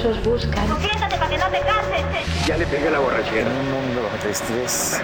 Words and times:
envidiosos 0.00 0.24
buscan. 0.24 0.68
Confiésate 0.68 1.16
para 1.16 1.28
que 1.28 1.38
no 1.38 1.46
te 1.46 1.60
cases. 1.60 2.46
Ya 2.46 2.56
le 2.56 2.66
pegué 2.66 2.90
la 2.90 2.98
borrachera. 2.98 3.50
En 3.50 3.56
un 3.56 3.70
mundo 3.70 4.08
de 4.22 4.30
estrés. 4.30 5.00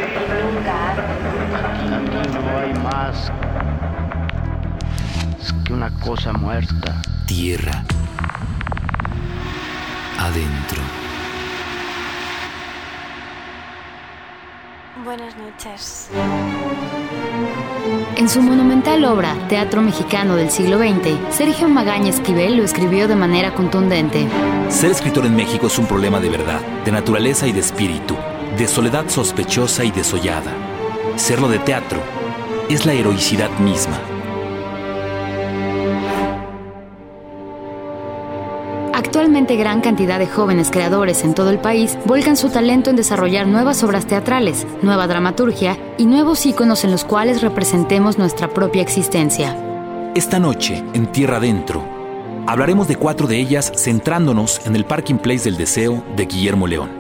Nunca 0.55 0.93
Aquí 1.67 2.39
no 2.39 2.59
hay 2.59 2.75
más 2.83 3.33
que 5.65 5.73
una 5.73 5.91
cosa 6.01 6.33
muerta. 6.33 7.03
Tierra. 7.27 7.85
Adentro. 10.19 11.06
Buenas 15.17 15.37
noches. 15.39 16.09
En 18.17 18.29
su 18.29 18.43
monumental 18.43 19.03
obra 19.07 19.35
Teatro 19.49 19.81
Mexicano 19.81 20.37
del 20.37 20.51
siglo 20.51 20.77
XX, 20.77 21.35
Sergio 21.35 21.71
Magaña 21.71 22.11
Esquivel 22.11 22.59
lo 22.59 22.65
escribió 22.65 23.09
de 23.09 23.17
manera 23.17 23.55
contundente. 23.55 24.27
Ser 24.69 24.91
escritor 24.91 25.25
en 25.25 25.35
México 25.35 25.69
es 25.69 25.79
un 25.79 25.87
problema 25.87 26.21
de 26.21 26.29
verdad, 26.29 26.61
de 26.85 26.93
naturaleza 26.93 27.47
y 27.47 27.53
de 27.53 27.61
espíritu, 27.61 28.15
de 28.59 28.69
soledad 28.69 29.09
sospechosa 29.09 29.85
y 29.85 29.91
desollada. 29.91 30.53
Serlo 31.17 31.49
de 31.49 31.61
teatro 31.61 31.99
es 32.69 32.85
la 32.85 32.93
heroicidad 32.93 33.51
misma. 33.59 33.99
Actualmente 39.47 39.63
gran 39.63 39.81
cantidad 39.81 40.19
de 40.19 40.27
jóvenes 40.27 40.73
creadores 40.73 41.23
en 41.23 41.33
todo 41.33 41.51
el 41.51 41.61
país 41.61 41.97
volcan 42.05 42.37
su 42.37 42.49
talento 42.49 42.91
en 42.91 42.97
desarrollar 42.97 43.47
nuevas 43.47 43.85
obras 43.85 44.05
teatrales, 44.05 44.67
nueva 44.83 45.07
dramaturgia 45.07 45.79
y 45.99 46.07
nuevos 46.07 46.45
íconos 46.47 46.83
en 46.83 46.91
los 46.91 47.05
cuales 47.05 47.43
representemos 47.43 48.19
nuestra 48.19 48.49
propia 48.49 48.83
existencia. 48.83 49.57
Esta 50.17 50.41
noche, 50.41 50.83
en 50.95 51.13
Tierra 51.13 51.37
Adentro, 51.37 51.85
hablaremos 52.49 52.89
de 52.89 52.97
cuatro 52.97 53.29
de 53.29 53.39
ellas 53.39 53.73
centrándonos 53.77 54.67
en 54.67 54.75
el 54.75 54.85
Parking 54.85 55.19
Place 55.19 55.45
del 55.45 55.57
Deseo 55.57 56.03
de 56.17 56.27
Guillermo 56.27 56.67
León, 56.67 56.91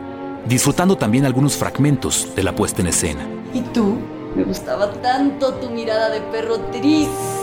disfrutando 0.47 0.97
también 0.97 1.25
algunos 1.25 1.57
fragmentos 1.57 2.33
de 2.37 2.45
la 2.45 2.55
puesta 2.55 2.81
en 2.81 2.87
escena. 2.87 3.27
¿Y 3.55 3.63
tú? 3.63 3.97
Me 4.37 4.45
gustaba 4.45 4.93
tanto 4.93 5.53
tu 5.55 5.69
mirada 5.71 6.11
de 6.11 6.21
perro 6.21 6.61
triste. 6.71 7.36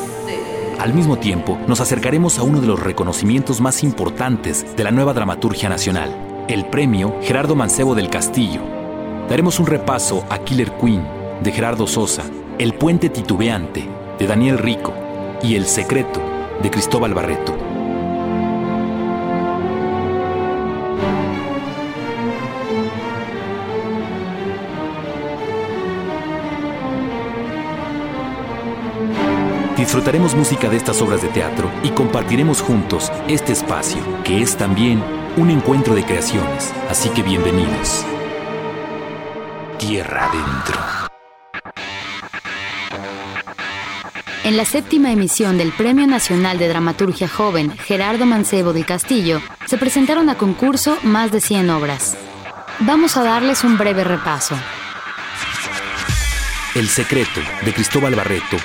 Al 0.84 0.94
mismo 0.94 1.18
tiempo, 1.18 1.58
nos 1.66 1.80
acercaremos 1.80 2.38
a 2.40 2.44
uno 2.44 2.60
de 2.60 2.68
los 2.68 2.78
reconocimientos 2.78 3.62
más 3.62 3.84
importantes 3.84 4.76
de 4.76 4.84
la 4.84 4.92
nueva 4.92 5.14
dramaturgia 5.14 5.70
nacional, 5.70 6.46
el 6.50 6.66
premio 6.66 7.16
Gerardo 7.22 7.56
Mancebo 7.56 7.96
del 7.96 8.10
Castillo. 8.10 8.60
Daremos 9.30 9.62
un 9.62 9.68
repaso 9.68 10.26
a 10.30 10.40
Killer 10.40 10.74
Queen 10.74 11.08
de 11.42 11.54
Gerardo 11.54 11.88
Sosa, 11.88 12.24
El 12.60 12.74
puente 12.74 13.08
titubeante 13.08 13.88
de 14.20 14.28
Daniel 14.28 14.58
Rico 14.58 14.94
y 15.42 15.56
El 15.56 15.68
secreto 15.68 16.22
de 16.62 16.70
Cristóbal 16.70 17.14
Barreto. 17.14 17.63
Disfrutaremos 29.84 30.34
música 30.34 30.70
de 30.70 30.78
estas 30.78 31.02
obras 31.02 31.22
de 31.22 31.28
teatro 31.28 31.70
y 31.84 31.90
compartiremos 31.90 32.62
juntos 32.62 33.12
este 33.28 33.52
espacio, 33.52 34.02
que 34.24 34.42
es 34.42 34.56
también 34.56 35.04
un 35.36 35.50
encuentro 35.50 35.94
de 35.94 36.06
creaciones. 36.06 36.74
Así 36.90 37.10
que 37.10 37.22
bienvenidos. 37.22 38.06
Tierra 39.78 40.30
adentro. 40.30 40.80
En 44.46 44.56
la 44.56 44.64
séptima 44.64 45.12
emisión 45.12 45.58
del 45.58 45.74
Premio 45.74 46.08
Nacional 46.08 46.58
de 46.60 46.70
Dramaturgia 46.70 47.28
Joven 47.28 47.78
Gerardo 47.78 48.26
Mancebo 48.26 48.72
del 48.72 48.86
Castillo, 48.86 49.42
se 49.66 49.78
presentaron 49.78 50.30
a 50.30 50.38
concurso 50.38 50.98
más 51.04 51.34
de 51.34 51.42
100 51.42 51.70
obras. 51.72 52.18
Vamos 52.80 53.18
a 53.18 53.24
darles 53.24 53.66
un 53.66 53.78
breve 53.78 54.06
repaso. 54.06 54.56
El 56.74 56.88
secreto 56.88 57.42
de 57.66 57.74
Cristóbal 57.74 58.16
Barreto 58.16 58.56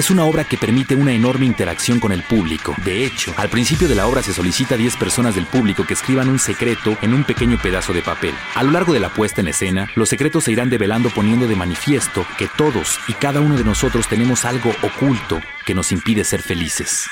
es 0.00 0.10
una 0.10 0.24
obra 0.24 0.44
que 0.44 0.56
permite 0.56 0.94
una 0.96 1.12
enorme 1.12 1.44
interacción 1.44 2.00
con 2.00 2.10
el 2.10 2.22
público. 2.22 2.74
De 2.84 3.04
hecho, 3.04 3.34
al 3.36 3.50
principio 3.50 3.86
de 3.86 3.94
la 3.94 4.06
obra 4.06 4.22
se 4.22 4.32
solicita 4.32 4.74
a 4.74 4.78
10 4.78 4.96
personas 4.96 5.34
del 5.34 5.44
público 5.44 5.84
que 5.84 5.92
escriban 5.92 6.30
un 6.30 6.38
secreto 6.38 6.96
en 7.02 7.12
un 7.12 7.22
pequeño 7.22 7.58
pedazo 7.60 7.92
de 7.92 8.00
papel. 8.00 8.34
A 8.54 8.62
lo 8.62 8.70
largo 8.70 8.94
de 8.94 9.00
la 9.00 9.10
puesta 9.10 9.42
en 9.42 9.48
escena, 9.48 9.90
los 9.96 10.08
secretos 10.08 10.44
se 10.44 10.52
irán 10.52 10.70
develando 10.70 11.10
poniendo 11.10 11.46
de 11.46 11.54
manifiesto 11.54 12.24
que 12.38 12.48
todos 12.48 12.98
y 13.08 13.12
cada 13.12 13.42
uno 13.42 13.58
de 13.58 13.64
nosotros 13.64 14.08
tenemos 14.08 14.46
algo 14.46 14.74
oculto 14.82 15.42
que 15.66 15.74
nos 15.74 15.92
impide 15.92 16.24
ser 16.24 16.40
felices. 16.40 17.06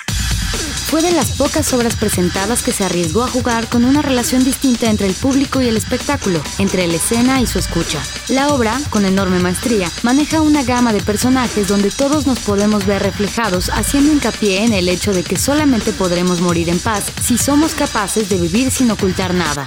Fue 0.89 1.03
de 1.03 1.13
las 1.13 1.33
pocas 1.33 1.71
obras 1.75 1.97
presentadas 1.97 2.63
que 2.63 2.73
se 2.73 2.83
arriesgó 2.83 3.23
a 3.23 3.29
jugar 3.29 3.69
con 3.69 3.85
una 3.85 4.01
relación 4.01 4.43
distinta 4.43 4.89
entre 4.89 5.07
el 5.07 5.13
público 5.13 5.61
y 5.61 5.69
el 5.69 5.77
espectáculo, 5.77 6.41
entre 6.57 6.87
la 6.87 6.95
escena 6.95 7.43
y 7.43 7.47
su 7.47 7.59
escucha. 7.59 8.03
La 8.29 8.49
obra, 8.49 8.81
con 8.89 9.05
enorme 9.05 9.39
maestría, 9.39 9.91
maneja 10.03 10.41
una 10.41 10.63
gama 10.63 10.95
de 10.95 11.03
personajes 11.03 11.69
donde 11.69 11.91
todos 11.91 12.27
nos 12.27 12.39
podemos 12.39 12.87
ver 12.87 13.03
reflejados, 13.03 13.69
haciendo 13.69 14.15
hincapié 14.15 14.65
en 14.65 14.73
el 14.73 14.89
hecho 14.89 15.13
de 15.13 15.25
que 15.25 15.37
solamente 15.37 15.93
podremos 15.93 16.41
morir 16.41 16.71
en 16.71 16.79
paz 16.79 17.05
si 17.23 17.37
somos 17.37 17.75
capaces 17.75 18.31
de 18.31 18.41
vivir 18.41 18.71
sin 18.71 18.91
ocultar 18.91 19.35
nada. 19.35 19.67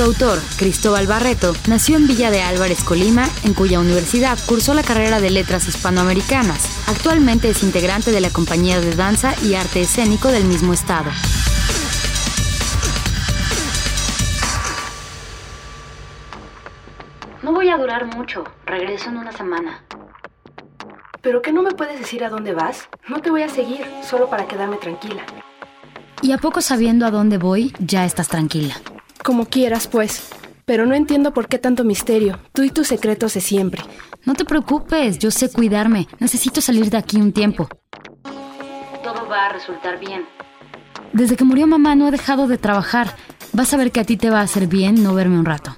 Su 0.00 0.06
autor, 0.06 0.38
Cristóbal 0.56 1.06
Barreto, 1.06 1.52
nació 1.68 1.98
en 1.98 2.06
Villa 2.06 2.30
de 2.30 2.40
Álvarez, 2.40 2.82
Colima, 2.84 3.28
en 3.44 3.52
cuya 3.52 3.80
universidad 3.80 4.38
cursó 4.46 4.72
la 4.72 4.82
carrera 4.82 5.20
de 5.20 5.28
Letras 5.28 5.68
Hispanoamericanas. 5.68 6.88
Actualmente 6.88 7.50
es 7.50 7.62
integrante 7.62 8.10
de 8.10 8.22
la 8.22 8.30
compañía 8.30 8.80
de 8.80 8.96
danza 8.96 9.34
y 9.44 9.56
arte 9.56 9.82
escénico 9.82 10.28
del 10.28 10.46
mismo 10.46 10.72
estado. 10.72 11.10
No 17.42 17.52
voy 17.52 17.68
a 17.68 17.76
durar 17.76 18.06
mucho, 18.06 18.44
regreso 18.64 19.10
en 19.10 19.18
una 19.18 19.32
semana. 19.32 19.84
¿Pero 21.20 21.42
qué 21.42 21.52
no 21.52 21.60
me 21.62 21.72
puedes 21.72 21.98
decir 21.98 22.24
a 22.24 22.30
dónde 22.30 22.54
vas? 22.54 22.88
No 23.06 23.20
te 23.20 23.30
voy 23.30 23.42
a 23.42 23.50
seguir, 23.50 23.84
solo 24.02 24.30
para 24.30 24.48
quedarme 24.48 24.78
tranquila. 24.78 25.26
¿Y 26.22 26.32
a 26.32 26.38
poco 26.38 26.62
sabiendo 26.62 27.04
a 27.04 27.10
dónde 27.10 27.36
voy, 27.36 27.74
ya 27.78 28.06
estás 28.06 28.28
tranquila? 28.28 28.76
Como 29.22 29.46
quieras, 29.46 29.86
pues. 29.86 30.30
Pero 30.64 30.86
no 30.86 30.94
entiendo 30.94 31.32
por 31.32 31.48
qué 31.48 31.58
tanto 31.58 31.84
misterio. 31.84 32.38
Tú 32.52 32.62
y 32.62 32.70
tus 32.70 32.88
secretos 32.88 33.34
de 33.34 33.40
siempre. 33.40 33.82
No 34.24 34.34
te 34.34 34.44
preocupes, 34.44 35.18
yo 35.18 35.30
sé 35.30 35.50
cuidarme. 35.50 36.08
Necesito 36.18 36.60
salir 36.60 36.90
de 36.90 36.98
aquí 36.98 37.16
un 37.16 37.32
tiempo. 37.32 37.68
Todo 39.02 39.28
va 39.28 39.46
a 39.46 39.52
resultar 39.52 39.98
bien. 39.98 40.24
Desde 41.12 41.36
que 41.36 41.44
murió 41.44 41.66
mamá 41.66 41.94
no 41.96 42.08
he 42.08 42.10
dejado 42.10 42.46
de 42.46 42.58
trabajar. 42.58 43.16
Vas 43.52 43.74
a 43.74 43.76
ver 43.76 43.90
que 43.90 44.00
a 44.00 44.04
ti 44.04 44.16
te 44.16 44.30
va 44.30 44.40
a 44.40 44.44
hacer 44.44 44.66
bien 44.66 45.02
no 45.02 45.14
verme 45.14 45.38
un 45.38 45.44
rato. 45.44 45.74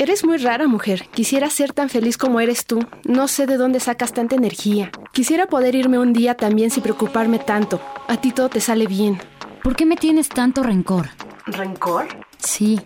Eres 0.00 0.24
muy 0.24 0.38
rara, 0.38 0.68
mujer. 0.68 1.08
Quisiera 1.12 1.50
ser 1.50 1.72
tan 1.72 1.88
feliz 1.88 2.16
como 2.16 2.38
eres 2.38 2.64
tú. 2.64 2.86
No 3.04 3.26
sé 3.26 3.46
de 3.46 3.56
dónde 3.56 3.80
sacas 3.80 4.12
tanta 4.12 4.36
energía. 4.36 4.92
Quisiera 5.12 5.46
poder 5.46 5.74
irme 5.74 5.98
un 5.98 6.12
día 6.12 6.36
también 6.36 6.70
sin 6.70 6.84
preocuparme 6.84 7.40
tanto. 7.40 7.80
A 8.06 8.20
ti 8.20 8.30
todo 8.30 8.48
te 8.48 8.60
sale 8.60 8.86
bien. 8.86 9.18
¿Por 9.64 9.74
qué 9.74 9.84
me 9.84 9.96
tienes 9.96 10.28
tanto 10.28 10.62
rencor? 10.62 11.08
¿Rencor? 11.46 12.06
Sí. 12.38 12.80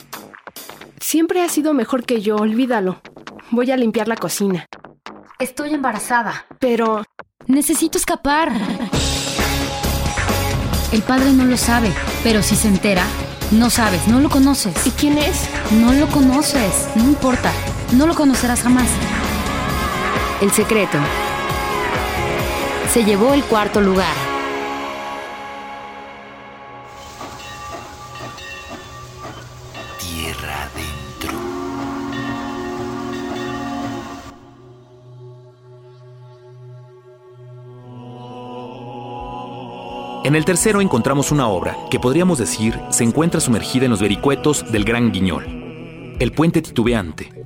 Siempre 1.01 1.43
has 1.43 1.53
sido 1.53 1.75
mejor 1.75 2.05
que 2.05 2.21
yo, 2.21 2.37
olvídalo. 2.37 3.01
Voy 3.51 3.71
a 3.71 3.77
limpiar 3.77 4.09
la 4.09 4.17
cocina. 4.17 4.67
Estoy 5.39 5.75
embarazada. 5.75 6.47
Pero... 6.59 7.03
Necesito 7.49 7.99
escapar. 7.99 8.53
El 10.93 11.03
padre 11.03 11.33
no 11.33 11.45
lo 11.45 11.57
sabe, 11.57 11.93
pero 12.23 12.43
si 12.43 12.55
se 12.55 12.69
entera, 12.69 13.05
no 13.51 13.69
sabes, 13.69 14.07
no 14.07 14.21
lo 14.21 14.31
conoces. 14.31 14.87
¿Y 14.87 14.91
quién 14.91 15.19
es? 15.19 15.49
No 15.73 15.93
lo 15.93 16.07
conoces, 16.09 16.89
no 16.95 17.05
importa, 17.05 17.51
no 17.93 18.07
lo 18.07 18.15
conocerás 18.15 18.63
jamás. 18.63 18.89
El 20.41 20.53
secreto. 20.53 20.99
Se 22.93 23.05
llevó 23.05 23.35
el 23.35 23.43
cuarto 23.45 23.81
lugar. 23.81 24.15
En 40.25 40.37
el 40.37 40.45
tercero 40.45 40.81
encontramos 40.81 41.33
una 41.33 41.49
obra 41.49 41.77
que 41.91 41.99
podríamos 41.99 42.39
decir 42.39 42.79
se 42.91 43.03
encuentra 43.03 43.41
sumergida 43.41 43.87
en 43.87 43.91
los 43.91 44.01
vericuetos 44.01 44.71
del 44.71 44.85
Gran 44.85 45.11
Guiñol. 45.11 46.15
El 46.21 46.31
puente 46.31 46.63
titubeante. 46.63 47.45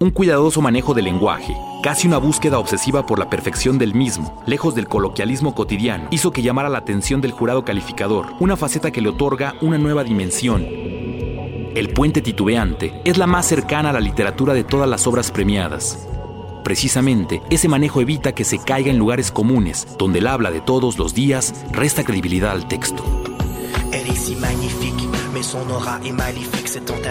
Un 0.00 0.10
cuidadoso 0.10 0.60
manejo 0.60 0.92
del 0.92 1.06
lenguaje, 1.06 1.56
casi 1.82 2.06
una 2.06 2.18
búsqueda 2.18 2.58
obsesiva 2.58 3.06
por 3.06 3.18
la 3.18 3.30
perfección 3.30 3.78
del 3.78 3.94
mismo, 3.94 4.42
lejos 4.46 4.74
del 4.74 4.86
coloquialismo 4.86 5.54
cotidiano, 5.54 6.08
hizo 6.10 6.30
que 6.30 6.42
llamara 6.42 6.68
la 6.68 6.78
atención 6.78 7.22
del 7.22 7.32
jurado 7.32 7.64
calificador, 7.64 8.26
una 8.38 8.58
faceta 8.58 8.90
que 8.90 9.00
le 9.00 9.08
otorga 9.08 9.54
una 9.62 9.78
nueva 9.78 10.04
dimensión. 10.04 10.62
El 10.62 11.88
puente 11.94 12.20
titubeante 12.20 13.00
es 13.06 13.16
la 13.16 13.26
más 13.26 13.46
cercana 13.46 13.88
a 13.88 13.92
la 13.94 14.00
literatura 14.00 14.52
de 14.52 14.64
todas 14.64 14.90
las 14.90 15.06
obras 15.06 15.30
premiadas. 15.30 16.06
Precisamente, 16.64 17.42
ese 17.50 17.68
manejo 17.68 18.00
evita 18.00 18.32
que 18.32 18.44
se 18.44 18.58
caiga 18.58 18.90
en 18.90 18.98
lugares 18.98 19.30
comunes, 19.30 19.86
donde 19.98 20.20
el 20.20 20.26
habla 20.26 20.50
de 20.50 20.62
todos 20.62 20.98
los 20.98 21.14
días 21.14 21.54
resta 21.70 22.04
credibilidad 22.04 22.52
al 22.52 22.66
texto. 22.66 23.04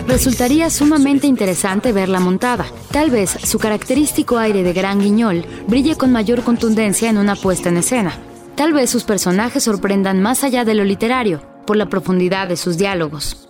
Resultaría 0.07 0.69
sumamente 0.69 1.27
interesante 1.27 1.91
verla 1.91 2.19
montada. 2.19 2.65
Tal 2.91 3.11
vez 3.11 3.29
su 3.29 3.59
característico 3.59 4.37
aire 4.37 4.63
de 4.63 4.73
gran 4.73 4.99
guiñol 4.99 5.45
brille 5.67 5.95
con 5.95 6.11
mayor 6.11 6.41
contundencia 6.43 7.09
en 7.09 7.19
una 7.19 7.35
puesta 7.35 7.69
en 7.69 7.77
escena. 7.77 8.17
Tal 8.55 8.73
vez 8.73 8.89
sus 8.89 9.03
personajes 9.03 9.63
sorprendan 9.63 10.19
más 10.19 10.43
allá 10.43 10.65
de 10.65 10.73
lo 10.73 10.83
literario, 10.83 11.41
por 11.67 11.77
la 11.77 11.89
profundidad 11.89 12.47
de 12.47 12.57
sus 12.57 12.77
diálogos. 12.77 13.47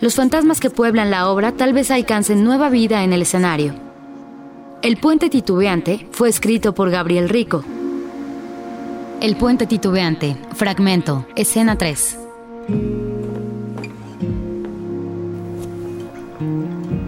Los 0.00 0.16
fantasmas 0.16 0.60
que 0.60 0.70
pueblan 0.70 1.10
la 1.10 1.30
obra 1.30 1.52
tal 1.52 1.72
vez 1.72 1.90
alcancen 1.90 2.44
nueva 2.44 2.68
vida 2.68 3.04
en 3.04 3.14
el 3.14 3.22
escenario. 3.22 3.93
El 4.84 4.98
puente 4.98 5.30
titubeante 5.30 6.06
fue 6.10 6.28
escrito 6.28 6.74
por 6.74 6.90
Gabriel 6.90 7.30
Rico. 7.30 7.64
El 9.22 9.34
puente 9.34 9.66
titubeante, 9.66 10.36
fragmento, 10.52 11.26
escena 11.36 11.78
3. 11.78 12.18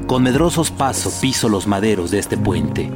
Con 0.06 0.22
medrosos 0.22 0.70
pasos 0.70 1.18
piso 1.20 1.50
los 1.50 1.66
maderos 1.66 2.10
de 2.10 2.18
este 2.18 2.38
puente. 2.38 2.90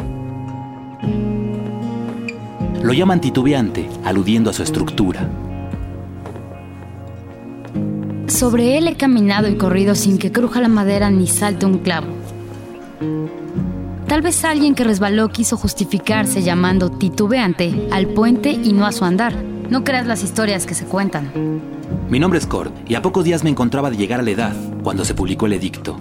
Lo 2.82 2.94
llaman 2.94 3.20
titubeante, 3.20 3.86
aludiendo 4.02 4.48
a 4.48 4.54
su 4.54 4.62
estructura. 4.62 5.28
Sobre 8.28 8.78
él 8.78 8.88
he 8.88 8.96
caminado 8.96 9.46
y 9.46 9.58
corrido 9.58 9.94
sin 9.94 10.16
que 10.16 10.32
cruja 10.32 10.62
la 10.62 10.68
madera 10.68 11.10
ni 11.10 11.26
salte 11.26 11.66
un 11.66 11.80
clavo. 11.80 12.08
Tal 14.10 14.22
vez 14.22 14.44
alguien 14.44 14.74
que 14.74 14.82
resbaló 14.82 15.28
quiso 15.28 15.56
justificarse 15.56 16.42
llamando 16.42 16.90
titubeante 16.90 17.86
al 17.92 18.08
puente 18.08 18.50
y 18.50 18.72
no 18.72 18.84
a 18.84 18.90
su 18.90 19.04
andar. 19.04 19.32
No 19.70 19.84
creas 19.84 20.04
las 20.04 20.24
historias 20.24 20.66
que 20.66 20.74
se 20.74 20.84
cuentan. 20.84 21.30
Mi 22.08 22.18
nombre 22.18 22.40
es 22.40 22.46
Cord 22.48 22.72
y 22.88 22.96
a 22.96 23.02
pocos 23.02 23.24
días 23.24 23.44
me 23.44 23.50
encontraba 23.50 23.88
de 23.88 23.96
llegar 23.96 24.18
a 24.18 24.24
la 24.24 24.32
edad 24.32 24.56
cuando 24.82 25.04
se 25.04 25.14
publicó 25.14 25.46
el 25.46 25.52
edicto. 25.52 25.96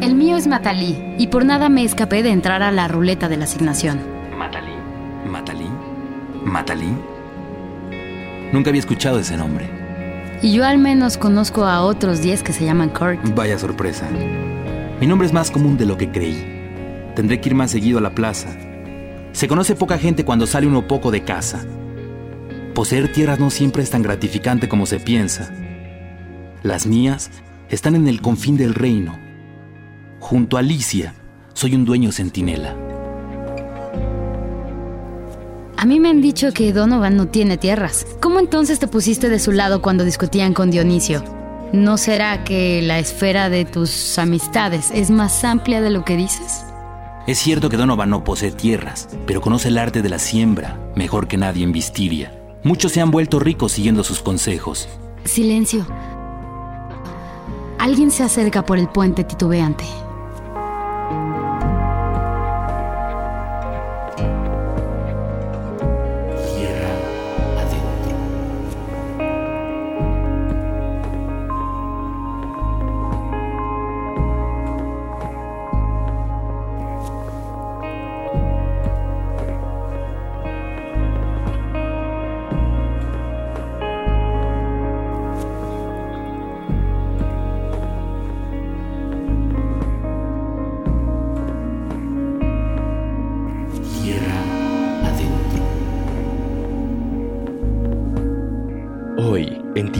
El 0.00 0.14
mío 0.14 0.38
es 0.38 0.46
Matalí 0.46 0.96
y 1.18 1.26
por 1.26 1.44
nada 1.44 1.68
me 1.68 1.84
escapé 1.84 2.22
de 2.22 2.30
entrar 2.30 2.62
a 2.62 2.72
la 2.72 2.88
ruleta 2.88 3.28
de 3.28 3.36
la 3.36 3.44
asignación. 3.44 4.00
¿Matalí? 4.38 4.72
¿Matalí? 5.28 5.68
¿Matalí? 6.42 6.88
Nunca 8.50 8.70
había 8.70 8.80
escuchado 8.80 9.18
ese 9.18 9.36
nombre. 9.36 9.68
Y 10.40 10.54
yo 10.54 10.64
al 10.64 10.78
menos 10.78 11.18
conozco 11.18 11.66
a 11.66 11.82
otros 11.82 12.22
10 12.22 12.42
que 12.42 12.54
se 12.54 12.64
llaman 12.64 12.88
Kurt. 12.88 13.20
Vaya 13.34 13.58
sorpresa. 13.58 14.08
Mi 15.02 15.06
nombre 15.06 15.26
es 15.26 15.34
más 15.34 15.50
común 15.50 15.76
de 15.76 15.84
lo 15.84 15.98
que 15.98 16.10
creí. 16.10 16.53
Tendré 17.14 17.40
que 17.40 17.50
ir 17.50 17.54
más 17.54 17.70
seguido 17.70 17.98
a 17.98 18.02
la 18.02 18.14
plaza. 18.14 18.56
Se 19.32 19.48
conoce 19.48 19.74
poca 19.74 19.98
gente 19.98 20.24
cuando 20.24 20.46
sale 20.46 20.66
uno 20.66 20.86
poco 20.86 21.10
de 21.10 21.24
casa. 21.24 21.64
Poseer 22.74 23.12
tierras 23.12 23.38
no 23.38 23.50
siempre 23.50 23.82
es 23.82 23.90
tan 23.90 24.02
gratificante 24.02 24.68
como 24.68 24.86
se 24.86 24.98
piensa. 24.98 25.52
Las 26.62 26.86
mías 26.86 27.30
están 27.68 27.94
en 27.94 28.08
el 28.08 28.20
confín 28.20 28.56
del 28.56 28.74
reino. 28.74 29.18
Junto 30.18 30.56
a 30.56 30.60
Alicia, 30.60 31.14
soy 31.52 31.74
un 31.74 31.84
dueño 31.84 32.10
centinela. 32.10 32.74
A 35.76 35.86
mí 35.86 36.00
me 36.00 36.08
han 36.08 36.22
dicho 36.22 36.52
que 36.52 36.72
Donovan 36.72 37.16
no 37.16 37.28
tiene 37.28 37.58
tierras. 37.58 38.06
¿Cómo 38.20 38.40
entonces 38.40 38.78
te 38.78 38.88
pusiste 38.88 39.28
de 39.28 39.38
su 39.38 39.52
lado 39.52 39.82
cuando 39.82 40.04
discutían 40.04 40.54
con 40.54 40.70
Dionisio? 40.70 41.22
¿No 41.72 41.98
será 41.98 42.44
que 42.44 42.80
la 42.82 42.98
esfera 42.98 43.50
de 43.50 43.64
tus 43.64 44.18
amistades 44.18 44.90
es 44.94 45.10
más 45.10 45.44
amplia 45.44 45.80
de 45.80 45.90
lo 45.90 46.04
que 46.04 46.16
dices? 46.16 46.64
Es 47.26 47.38
cierto 47.38 47.70
que 47.70 47.78
Donovan 47.78 48.10
no 48.10 48.22
posee 48.22 48.52
tierras, 48.52 49.08
pero 49.26 49.40
conoce 49.40 49.68
el 49.68 49.78
arte 49.78 50.02
de 50.02 50.10
la 50.10 50.18
siembra 50.18 50.78
mejor 50.94 51.26
que 51.26 51.38
nadie 51.38 51.64
en 51.64 51.72
Vistiria. 51.72 52.38
Muchos 52.62 52.92
se 52.92 53.00
han 53.00 53.10
vuelto 53.10 53.38
ricos 53.38 53.72
siguiendo 53.72 54.04
sus 54.04 54.20
consejos. 54.20 54.88
Silencio. 55.24 55.86
Alguien 57.78 58.10
se 58.10 58.24
acerca 58.24 58.66
por 58.66 58.78
el 58.78 58.88
puente 58.88 59.24
titubeante. 59.24 59.84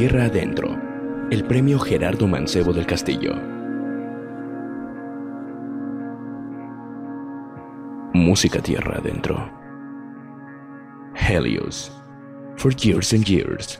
Tierra 0.07 0.27
Adentro, 0.27 0.79
el 1.31 1.45
premio 1.45 1.79
Gerardo 1.79 2.29
Mancebo 2.29 2.75
del 2.75 2.85
Castillo. 2.85 3.35
Música 8.13 8.61
Tierra 8.61 8.99
Adentro. 8.99 9.51
Helios. 11.15 11.91
For 12.59 12.71
years 12.77 13.15
and 13.15 13.27
years. 13.27 13.79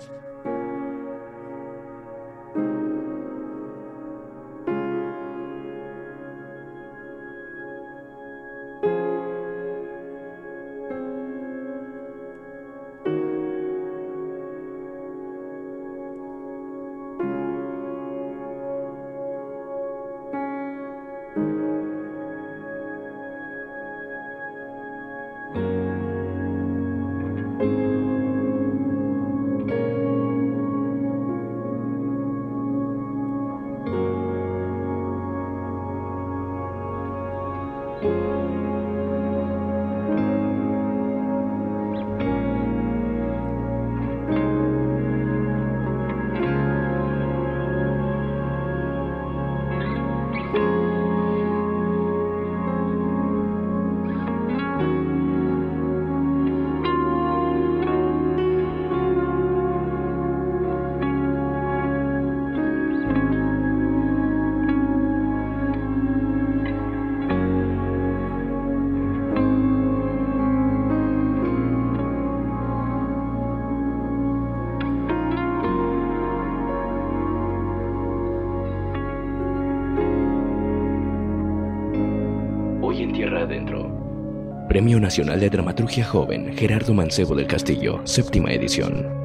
Premio 84.85 85.01
Nacional 85.01 85.41
de 85.41 85.49
Dramaturgia 85.49 86.05
Joven 86.05 86.55
Gerardo 86.59 86.93
Mancebo 86.93 87.35
del 87.35 87.47
Castillo, 87.47 88.03
séptima 88.05 88.53
edición. 88.53 89.24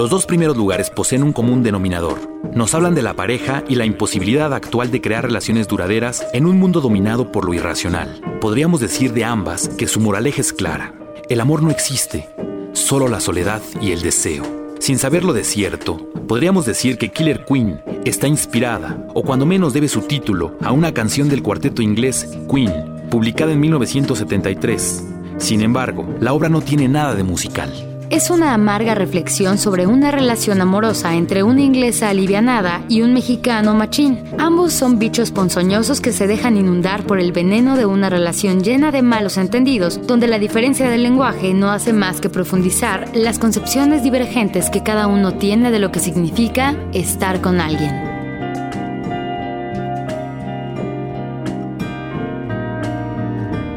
Los 0.00 0.08
dos 0.08 0.24
primeros 0.24 0.56
lugares 0.56 0.88
poseen 0.88 1.22
un 1.22 1.34
común 1.34 1.62
denominador. 1.62 2.20
Nos 2.54 2.74
hablan 2.74 2.94
de 2.94 3.02
la 3.02 3.12
pareja 3.12 3.64
y 3.68 3.74
la 3.74 3.84
imposibilidad 3.84 4.54
actual 4.54 4.90
de 4.90 5.02
crear 5.02 5.24
relaciones 5.24 5.68
duraderas 5.68 6.26
en 6.32 6.46
un 6.46 6.58
mundo 6.58 6.80
dominado 6.80 7.30
por 7.30 7.44
lo 7.44 7.52
irracional. 7.52 8.18
Podríamos 8.40 8.80
decir 8.80 9.12
de 9.12 9.26
ambas 9.26 9.68
que 9.68 9.86
su 9.86 10.00
moraleja 10.00 10.40
es 10.40 10.54
clara. 10.54 10.94
El 11.28 11.38
amor 11.38 11.62
no 11.62 11.70
existe, 11.70 12.30
solo 12.72 13.08
la 13.08 13.20
soledad 13.20 13.60
y 13.82 13.92
el 13.92 14.00
deseo. 14.00 14.42
Sin 14.78 14.98
saberlo 14.98 15.34
de 15.34 15.44
cierto, 15.44 15.98
podríamos 16.26 16.64
decir 16.64 16.96
que 16.96 17.10
Killer 17.10 17.44
Queen 17.44 17.82
está 18.06 18.26
inspirada, 18.26 19.06
o 19.12 19.22
cuando 19.22 19.44
menos 19.44 19.74
debe 19.74 19.88
su 19.88 20.00
título, 20.00 20.56
a 20.62 20.72
una 20.72 20.94
canción 20.94 21.28
del 21.28 21.42
cuarteto 21.42 21.82
inglés 21.82 22.26
Queen, 22.50 22.72
publicada 23.10 23.52
en 23.52 23.60
1973. 23.60 25.04
Sin 25.36 25.60
embargo, 25.60 26.08
la 26.20 26.32
obra 26.32 26.48
no 26.48 26.62
tiene 26.62 26.88
nada 26.88 27.14
de 27.14 27.22
musical. 27.22 27.89
Es 28.10 28.28
una 28.28 28.54
amarga 28.54 28.96
reflexión 28.96 29.56
sobre 29.56 29.86
una 29.86 30.10
relación 30.10 30.60
amorosa 30.60 31.14
entre 31.14 31.44
una 31.44 31.60
inglesa 31.60 32.08
alivianada 32.08 32.82
y 32.88 33.02
un 33.02 33.14
mexicano 33.14 33.72
machín. 33.72 34.24
Ambos 34.36 34.72
son 34.72 34.98
bichos 34.98 35.30
ponzoñosos 35.30 36.00
que 36.00 36.10
se 36.10 36.26
dejan 36.26 36.56
inundar 36.56 37.04
por 37.04 37.20
el 37.20 37.30
veneno 37.30 37.76
de 37.76 37.86
una 37.86 38.10
relación 38.10 38.64
llena 38.64 38.90
de 38.90 39.02
malos 39.02 39.36
entendidos, 39.36 40.08
donde 40.08 40.26
la 40.26 40.40
diferencia 40.40 40.90
del 40.90 41.04
lenguaje 41.04 41.54
no 41.54 41.70
hace 41.70 41.92
más 41.92 42.20
que 42.20 42.28
profundizar 42.28 43.08
las 43.14 43.38
concepciones 43.38 44.02
divergentes 44.02 44.70
que 44.70 44.82
cada 44.82 45.06
uno 45.06 45.34
tiene 45.34 45.70
de 45.70 45.78
lo 45.78 45.92
que 45.92 46.00
significa 46.00 46.74
estar 46.92 47.40
con 47.40 47.60
alguien. 47.60 47.94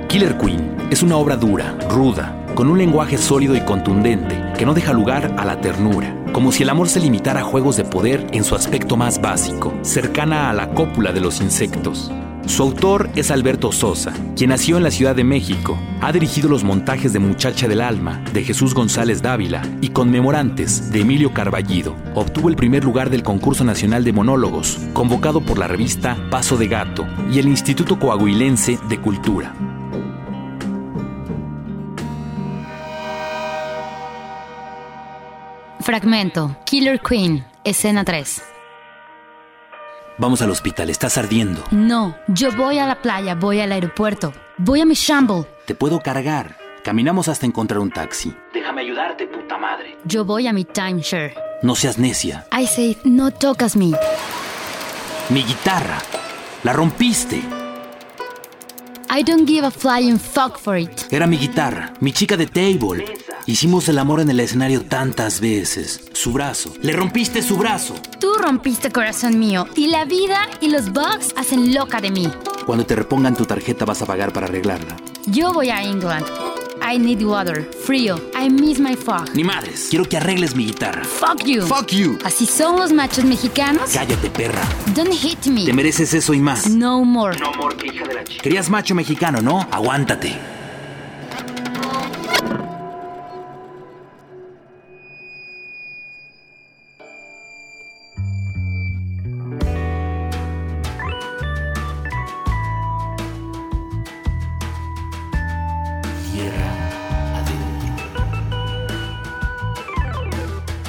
Killer 0.07 0.35
Queen 0.39 0.75
es 0.89 1.03
una 1.03 1.17
obra 1.17 1.35
dura, 1.35 1.75
ruda, 1.87 2.42
con 2.55 2.69
un 2.69 2.77
lenguaje 2.77 3.17
sólido 3.17 3.55
y 3.55 3.61
contundente 3.61 4.41
que 4.57 4.65
no 4.65 4.73
deja 4.73 4.93
lugar 4.93 5.35
a 5.37 5.45
la 5.45 5.59
ternura, 5.61 6.15
como 6.31 6.51
si 6.51 6.63
el 6.63 6.69
amor 6.69 6.89
se 6.89 6.99
limitara 6.99 7.41
a 7.41 7.43
juegos 7.43 7.77
de 7.77 7.83
poder 7.83 8.27
en 8.31 8.43
su 8.43 8.55
aspecto 8.55 8.97
más 8.97 9.21
básico, 9.21 9.73
cercana 9.81 10.49
a 10.49 10.53
la 10.53 10.69
cópula 10.69 11.11
de 11.11 11.21
los 11.21 11.41
insectos. 11.41 12.11
Su 12.45 12.61
autor 12.63 13.09
es 13.15 13.31
Alberto 13.31 13.71
Sosa, 13.71 14.13
quien 14.35 14.49
nació 14.49 14.75
en 14.75 14.83
la 14.83 14.91
Ciudad 14.91 15.15
de 15.15 15.23
México. 15.23 15.79
Ha 16.01 16.11
dirigido 16.11 16.49
los 16.49 16.65
montajes 16.65 17.13
de 17.13 17.19
Muchacha 17.19 17.69
del 17.69 17.79
Alma, 17.79 18.21
de 18.33 18.43
Jesús 18.43 18.73
González 18.73 19.21
Dávila, 19.21 19.61
y 19.79 19.89
Conmemorantes, 19.89 20.91
de 20.91 21.01
Emilio 21.01 21.33
Carballido. 21.33 21.95
Obtuvo 22.15 22.49
el 22.49 22.57
primer 22.57 22.83
lugar 22.83 23.09
del 23.09 23.23
Concurso 23.23 23.63
Nacional 23.63 24.03
de 24.03 24.11
Monólogos, 24.11 24.77
convocado 24.91 25.39
por 25.39 25.57
la 25.57 25.69
revista 25.69 26.17
Paso 26.29 26.57
de 26.57 26.67
Gato 26.67 27.07
y 27.31 27.39
el 27.39 27.47
Instituto 27.47 27.97
Coahuilense 27.97 28.77
de 28.89 28.99
Cultura. 28.99 29.72
Fragmento. 35.83 36.55
Killer 36.65 37.01
Queen. 37.01 37.45
Escena 37.65 38.05
3. 38.05 38.41
Vamos 40.17 40.41
al 40.41 40.49
hospital, 40.49 40.89
estás 40.89 41.17
ardiendo. 41.17 41.61
No, 41.71 42.15
yo 42.29 42.53
voy 42.53 42.79
a 42.79 42.87
la 42.87 43.01
playa, 43.01 43.35
voy 43.35 43.59
al 43.59 43.73
aeropuerto. 43.73 44.31
Voy 44.57 44.79
a 44.79 44.85
mi 44.85 44.93
shamble. 44.93 45.45
Te 45.65 45.75
puedo 45.75 45.99
cargar. 45.99 46.55
Caminamos 46.85 47.27
hasta 47.27 47.45
encontrar 47.45 47.79
un 47.81 47.91
taxi. 47.91 48.33
Déjame 48.53 48.81
ayudarte, 48.81 49.27
puta 49.27 49.57
madre. 49.57 49.97
Yo 50.05 50.23
voy 50.23 50.47
a 50.47 50.53
mi 50.53 50.63
timeshare. 50.63 51.35
No 51.61 51.75
seas 51.75 51.97
necia. 51.97 52.45
I 52.57 52.65
say, 52.65 52.97
no 53.03 53.31
tocas 53.31 53.75
me. 53.75 53.91
Mi 55.29 55.43
guitarra. 55.43 56.01
La 56.63 56.71
rompiste. 56.71 57.41
I 59.09 59.21
don't 59.21 59.45
give 59.45 59.65
a 59.65 59.71
flying 59.71 60.17
fuck 60.17 60.57
for 60.57 60.77
it. 60.77 61.11
Era 61.11 61.27
mi 61.27 61.37
guitarra, 61.37 61.91
mi 61.99 62.13
chica 62.13 62.37
de 62.37 62.47
table. 62.47 63.03
Hicimos 63.45 63.89
el 63.89 63.99
amor 63.99 64.21
en 64.21 64.29
el 64.29 64.39
escenario 64.39 64.85
tantas 64.85 65.41
veces. 65.41 65.99
Su 66.13 66.31
brazo. 66.31 66.73
Le 66.81 66.93
rompiste 66.93 67.41
su 67.41 67.57
brazo. 67.57 67.93
Tú 68.19 68.33
rompiste 68.35 68.89
corazón 68.89 69.37
mío 69.37 69.67
y 69.75 69.87
la 69.87 70.05
vida 70.05 70.47
y 70.61 70.69
los 70.69 70.93
bugs 70.93 71.33
hacen 71.35 71.73
loca 71.73 71.99
de 71.99 72.11
mí. 72.11 72.31
Cuando 72.65 72.85
te 72.85 72.95
repongan 72.95 73.35
tu 73.35 73.45
tarjeta 73.45 73.83
vas 73.83 74.01
a 74.01 74.05
pagar 74.05 74.31
para 74.31 74.47
arreglarla. 74.47 74.95
Yo 75.25 75.51
voy 75.51 75.69
a 75.69 75.83
England. 75.83 76.25
I 76.81 76.97
need 76.97 77.21
water. 77.21 77.69
Frío. 77.85 78.17
I 78.33 78.49
miss 78.49 78.79
my 78.79 78.95
fog. 78.95 79.29
Ni 79.33 79.43
madres. 79.43 79.87
Quiero 79.89 80.05
que 80.07 80.15
arregles 80.15 80.55
mi 80.55 80.65
guitarra. 80.65 81.03
Fuck 81.03 81.43
you. 81.45 81.65
Fuck 81.65 81.87
you. 81.87 82.17
Así 82.23 82.45
son 82.45 82.77
los 82.77 82.93
machos 82.93 83.25
mexicanos. 83.25 83.89
Cállate, 83.93 84.29
perra. 84.29 84.61
Don't 84.93 85.13
hit 85.13 85.45
me. 85.47 85.65
Te 85.65 85.73
mereces 85.73 86.13
eso 86.13 86.33
y 86.33 86.39
más. 86.39 86.69
No 86.69 87.03
more. 87.03 87.37
No, 87.39 87.49
amor, 87.49 87.75
que 87.75 87.87
hija 87.87 88.05
de 88.07 88.13
la 88.13 88.23
chica. 88.23 88.41
Querías 88.41 88.69
macho 88.69 88.95
mexicano, 88.95 89.41
¿no? 89.41 89.67
Aguántate. 89.71 90.52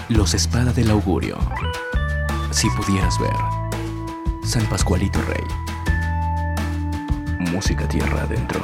Los 0.09 0.35
Espada 0.35 0.73
del 0.73 0.91
Augurio. 0.91 1.39
Si 2.51 2.69
pudieras 2.71 3.19
ver. 3.19 3.37
San 4.45 4.67
Pascualito 4.67 5.21
Rey. 5.23 5.45
Música 7.53 7.89
tierra 7.89 8.23
adentro. 8.23 8.61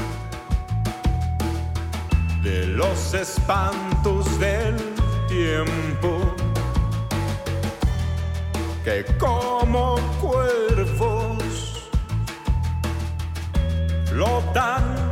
de 2.45 2.67
los 2.67 3.15
espantos 3.15 4.39
del 4.39 4.77
tiempo. 5.27 6.35
Que 8.85 9.05
como 9.19 9.97
cuervos 10.21 11.89
flotan 14.05 15.04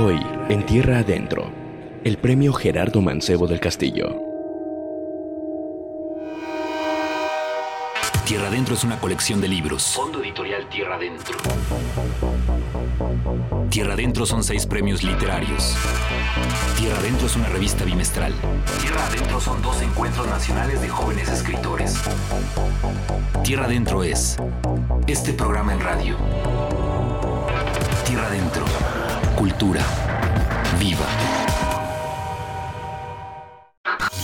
Hoy, 0.00 0.24
en 0.48 0.64
Tierra 0.64 1.00
Adentro, 1.00 1.50
el 2.04 2.18
premio 2.18 2.52
Gerardo 2.52 3.02
Mancebo 3.02 3.48
del 3.48 3.58
Castillo. 3.58 4.22
Tierra 8.24 8.46
Adentro 8.46 8.76
es 8.76 8.84
una 8.84 9.00
colección 9.00 9.40
de 9.40 9.48
libros. 9.48 9.94
Fondo 9.96 10.22
editorial 10.22 10.68
Tierra 10.68 10.94
Adentro. 10.94 11.36
Tierra 13.70 13.94
Adentro 13.94 14.24
son 14.24 14.44
seis 14.44 14.66
premios 14.66 15.02
literarios. 15.02 15.76
Tierra 16.78 16.96
Adentro 16.98 17.26
es 17.26 17.34
una 17.34 17.48
revista 17.48 17.84
bimestral. 17.84 18.32
Tierra 18.80 19.04
Adentro 19.04 19.40
son 19.40 19.60
dos 19.62 19.82
encuentros 19.82 20.28
nacionales 20.28 20.80
de 20.80 20.88
jóvenes 20.88 21.28
escritores. 21.28 22.00
Tierra 23.42 23.64
Adentro 23.64 24.04
es 24.04 24.36
Este 25.08 25.32
programa 25.32 25.72
en 25.72 25.80
radio. 25.80 26.16
Tierra 28.06 28.28
Adentro. 28.28 28.64
Cultura. 29.38 29.86
Viva. 30.80 31.06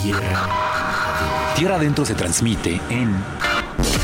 Tierra. 0.02 0.48
Tierra 1.54 1.76
Adentro 1.76 2.04
se 2.04 2.16
transmite 2.16 2.80
en 2.90 3.14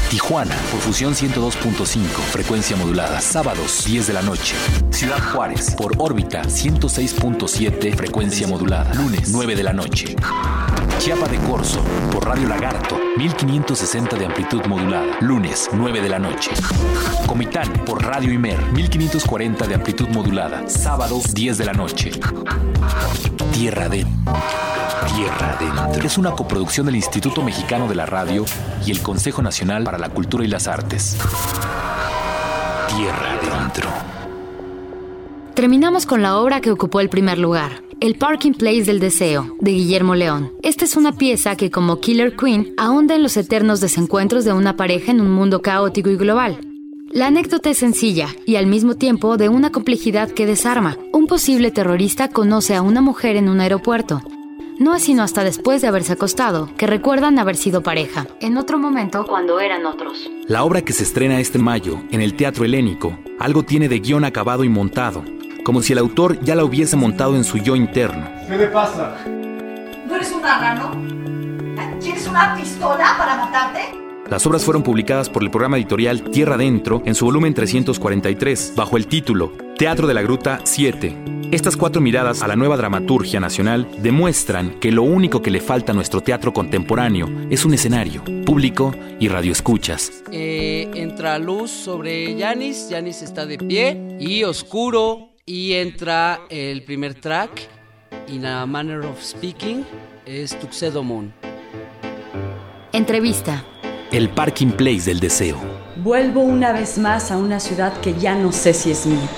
Tijuana 0.08 0.54
por 0.70 0.78
Fusión 0.78 1.14
102.5, 1.14 2.06
frecuencia 2.30 2.76
modulada, 2.76 3.20
sábados 3.20 3.84
10 3.86 4.06
de 4.06 4.12
la 4.12 4.22
noche. 4.22 4.54
Ciudad 4.90 5.18
Juárez 5.32 5.74
por 5.74 5.94
órbita 5.98 6.42
106.7, 6.42 7.96
frecuencia 7.96 8.46
modulada, 8.46 8.94
lunes 8.94 9.30
9 9.30 9.56
de 9.56 9.62
la 9.64 9.72
noche. 9.72 10.14
Chiapa 11.00 11.28
de 11.28 11.38
Corzo 11.38 11.82
por 12.12 12.26
Radio 12.26 12.46
Lagarto 12.46 12.98
1560 13.16 14.18
de 14.18 14.26
amplitud 14.26 14.60
modulada, 14.66 15.16
lunes 15.20 15.70
9 15.72 16.02
de 16.02 16.08
la 16.10 16.18
noche. 16.18 16.50
Comitán 17.26 17.72
por 17.86 18.04
Radio 18.04 18.30
Imer 18.30 18.60
1540 18.72 19.66
de 19.66 19.74
amplitud 19.76 20.08
modulada, 20.08 20.68
sábados 20.68 21.32
10 21.32 21.56
de 21.56 21.64
la 21.64 21.72
noche. 21.72 22.10
Tierra 23.50 23.88
de 23.88 24.06
Tierra 25.16 25.56
Adentro. 25.58 26.06
Es 26.06 26.18
una 26.18 26.32
coproducción 26.32 26.84
del 26.84 26.96
Instituto 26.96 27.42
Mexicano 27.42 27.88
de 27.88 27.94
la 27.94 28.04
Radio 28.04 28.44
y 28.84 28.90
el 28.90 29.00
Consejo 29.00 29.40
Nacional 29.40 29.84
para 29.84 29.96
la 29.96 30.10
Cultura 30.10 30.44
y 30.44 30.48
las 30.48 30.68
Artes. 30.68 31.16
Tierra 32.94 33.38
Adentro. 33.40 33.88
Terminamos 35.54 36.04
con 36.04 36.20
la 36.20 36.36
obra 36.36 36.60
que 36.60 36.70
ocupó 36.70 37.00
el 37.00 37.08
primer 37.08 37.38
lugar, 37.38 37.82
El 38.00 38.14
Parking 38.14 38.52
Place 38.52 38.84
del 38.84 38.98
Deseo, 38.98 39.56
de 39.60 39.72
Guillermo 39.72 40.14
León. 40.14 40.52
Esta 40.62 40.86
es 40.86 40.96
una 40.96 41.12
pieza 41.12 41.54
que, 41.54 41.70
como 41.70 42.00
Killer 42.00 42.34
Queen, 42.34 42.72
ahonda 42.78 43.14
en 43.14 43.22
los 43.22 43.36
eternos 43.36 43.82
desencuentros 43.82 44.46
de 44.46 44.54
una 44.54 44.74
pareja 44.74 45.10
en 45.10 45.20
un 45.20 45.30
mundo 45.30 45.60
caótico 45.60 46.08
y 46.08 46.16
global. 46.16 46.56
La 47.10 47.26
anécdota 47.26 47.68
es 47.68 47.76
sencilla 47.76 48.28
y 48.46 48.56
al 48.56 48.66
mismo 48.66 48.94
tiempo 48.94 49.36
de 49.36 49.50
una 49.50 49.70
complejidad 49.70 50.30
que 50.30 50.46
desarma. 50.46 50.96
Un 51.12 51.26
posible 51.26 51.70
terrorista 51.72 52.28
conoce 52.28 52.74
a 52.74 52.80
una 52.80 53.02
mujer 53.02 53.36
en 53.36 53.50
un 53.50 53.60
aeropuerto. 53.60 54.22
No 54.78 54.94
es 54.94 55.02
sino 55.02 55.22
hasta 55.22 55.44
después 55.44 55.82
de 55.82 55.88
haberse 55.88 56.14
acostado 56.14 56.70
que 56.78 56.86
recuerdan 56.86 57.38
haber 57.38 57.56
sido 57.56 57.82
pareja. 57.82 58.26
En 58.40 58.56
otro 58.56 58.78
momento, 58.78 59.26
cuando 59.28 59.60
eran 59.60 59.84
otros. 59.84 60.30
La 60.46 60.64
obra 60.64 60.80
que 60.80 60.94
se 60.94 61.02
estrena 61.02 61.38
este 61.38 61.58
mayo 61.58 62.00
en 62.10 62.22
el 62.22 62.32
Teatro 62.32 62.64
Helénico, 62.64 63.18
algo 63.38 63.62
tiene 63.62 63.90
de 63.90 63.98
guion 63.98 64.24
acabado 64.24 64.64
y 64.64 64.70
montado, 64.70 65.22
como 65.70 65.82
si 65.82 65.92
el 65.92 66.00
autor 66.00 66.40
ya 66.40 66.56
la 66.56 66.64
hubiese 66.64 66.96
montado 66.96 67.36
en 67.36 67.44
su 67.44 67.56
yo 67.58 67.76
interno. 67.76 68.28
¿Qué 68.48 68.56
le 68.56 68.66
pasa? 68.66 69.14
¿No 69.24 70.16
eres 70.16 70.32
un 70.32 70.42
marrano? 70.42 70.90
¿Tienes 72.00 72.26
una 72.26 72.56
pistola 72.56 73.14
para 73.16 73.36
matarte? 73.36 73.82
Las 74.28 74.44
obras 74.46 74.64
fueron 74.64 74.82
publicadas 74.82 75.30
por 75.30 75.44
el 75.44 75.50
programa 75.52 75.76
editorial 75.76 76.22
Tierra 76.22 76.56
Adentro 76.56 77.04
en 77.06 77.14
su 77.14 77.24
volumen 77.26 77.54
343, 77.54 78.72
bajo 78.74 78.96
el 78.96 79.06
título 79.06 79.52
Teatro 79.78 80.08
de 80.08 80.14
la 80.14 80.22
Gruta 80.22 80.58
7. 80.64 81.46
Estas 81.52 81.76
cuatro 81.76 82.02
miradas 82.02 82.42
a 82.42 82.48
la 82.48 82.56
nueva 82.56 82.76
dramaturgia 82.76 83.38
nacional 83.38 83.86
demuestran 84.02 84.80
que 84.80 84.90
lo 84.90 85.04
único 85.04 85.40
que 85.40 85.52
le 85.52 85.60
falta 85.60 85.92
a 85.92 85.94
nuestro 85.94 86.20
teatro 86.20 86.52
contemporáneo 86.52 87.28
es 87.48 87.64
un 87.64 87.74
escenario, 87.74 88.24
público 88.44 88.92
y 89.20 89.28
radioescuchas. 89.28 90.24
Eh, 90.32 90.90
entra 90.94 91.38
luz 91.38 91.70
sobre 91.70 92.34
Yanis, 92.34 92.88
Yanis 92.88 93.22
está 93.22 93.46
de 93.46 93.58
pie 93.58 94.16
y 94.18 94.42
oscuro 94.42 95.29
y 95.46 95.74
entra 95.74 96.40
el 96.48 96.82
primer 96.82 97.14
track, 97.14 97.68
In 98.28 98.46
a 98.46 98.66
Manner 98.66 99.00
of 99.00 99.20
Speaking, 99.22 99.84
es 100.24 100.58
Tuxedo 100.58 101.02
Moon. 101.02 101.32
Entrevista. 102.92 103.64
El 104.12 104.30
Parking 104.30 104.72
Place 104.72 105.02
del 105.02 105.20
Deseo. 105.20 105.58
Vuelvo 105.96 106.40
una 106.40 106.72
vez 106.72 106.98
más 106.98 107.30
a 107.30 107.36
una 107.36 107.60
ciudad 107.60 108.00
que 108.00 108.14
ya 108.14 108.34
no 108.34 108.52
sé 108.52 108.74
si 108.74 108.90
es 108.90 109.06
mía. 109.06 109.28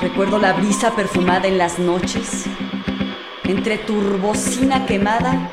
Recuerdo 0.00 0.38
la 0.38 0.54
brisa 0.54 0.94
perfumada 0.96 1.46
en 1.46 1.58
las 1.58 1.78
noches, 1.78 2.44
entre 3.48 3.78
turbocina 3.78 4.86
quemada. 4.86 5.50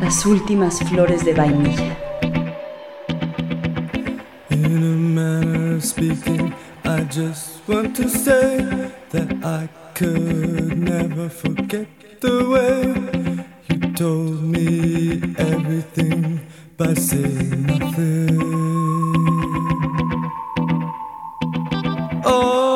Las 0.00 0.26
últimas 0.26 0.80
flores 0.80 1.24
de 1.24 1.34
vainilla. 1.34 1.96
In 4.50 4.76
a 4.76 4.96
manner 4.96 5.76
of 5.76 5.84
speaking, 5.84 6.52
I 6.84 7.04
just 7.04 7.66
want 7.68 7.94
to 7.96 8.08
say 8.08 8.58
that 9.10 9.32
I 9.44 9.68
could 9.94 10.76
never 10.76 11.28
forget 11.28 11.86
the 12.20 12.44
way 12.48 12.94
you 13.68 13.92
told 13.94 14.42
me 14.42 15.20
everything 15.38 16.40
by 16.76 16.94
saying 16.94 17.66
nothing. 17.66 18.40
Oh, 22.24 22.69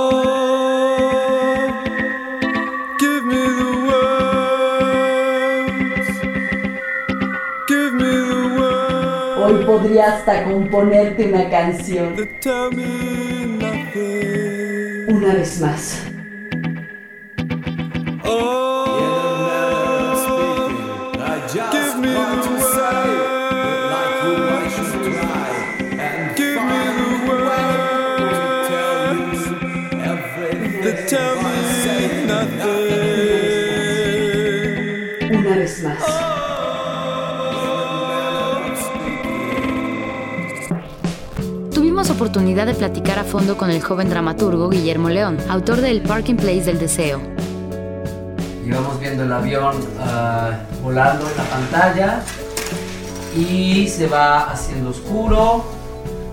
hasta 10.05 10.45
componerte 10.45 11.27
una 11.27 11.49
canción. 11.51 12.15
Una 15.09 15.35
vez 15.35 15.61
más. 15.61 16.14
Oportunidad 42.15 42.67
de 42.67 42.75
platicar 42.75 43.19
a 43.19 43.25
fondo 43.25 43.57
con 43.57 43.71
el 43.71 43.83
joven 43.83 44.09
dramaturgo 44.09 44.69
Guillermo 44.69 45.09
León, 45.09 45.37
autor 45.49 45.81
del 45.81 46.01
Parking 46.01 46.37
Place 46.37 46.63
del 46.63 46.79
Deseo. 46.79 47.21
Íbamos 48.65 49.01
viendo 49.01 49.25
el 49.25 49.33
avión 49.33 49.75
ah, 49.99 50.61
volando 50.81 51.29
en 51.29 51.37
la 51.37 51.45
pantalla 51.45 52.23
y 53.37 53.89
se 53.89 54.07
va 54.07 54.51
haciendo 54.51 54.91
oscuro. 54.91 55.65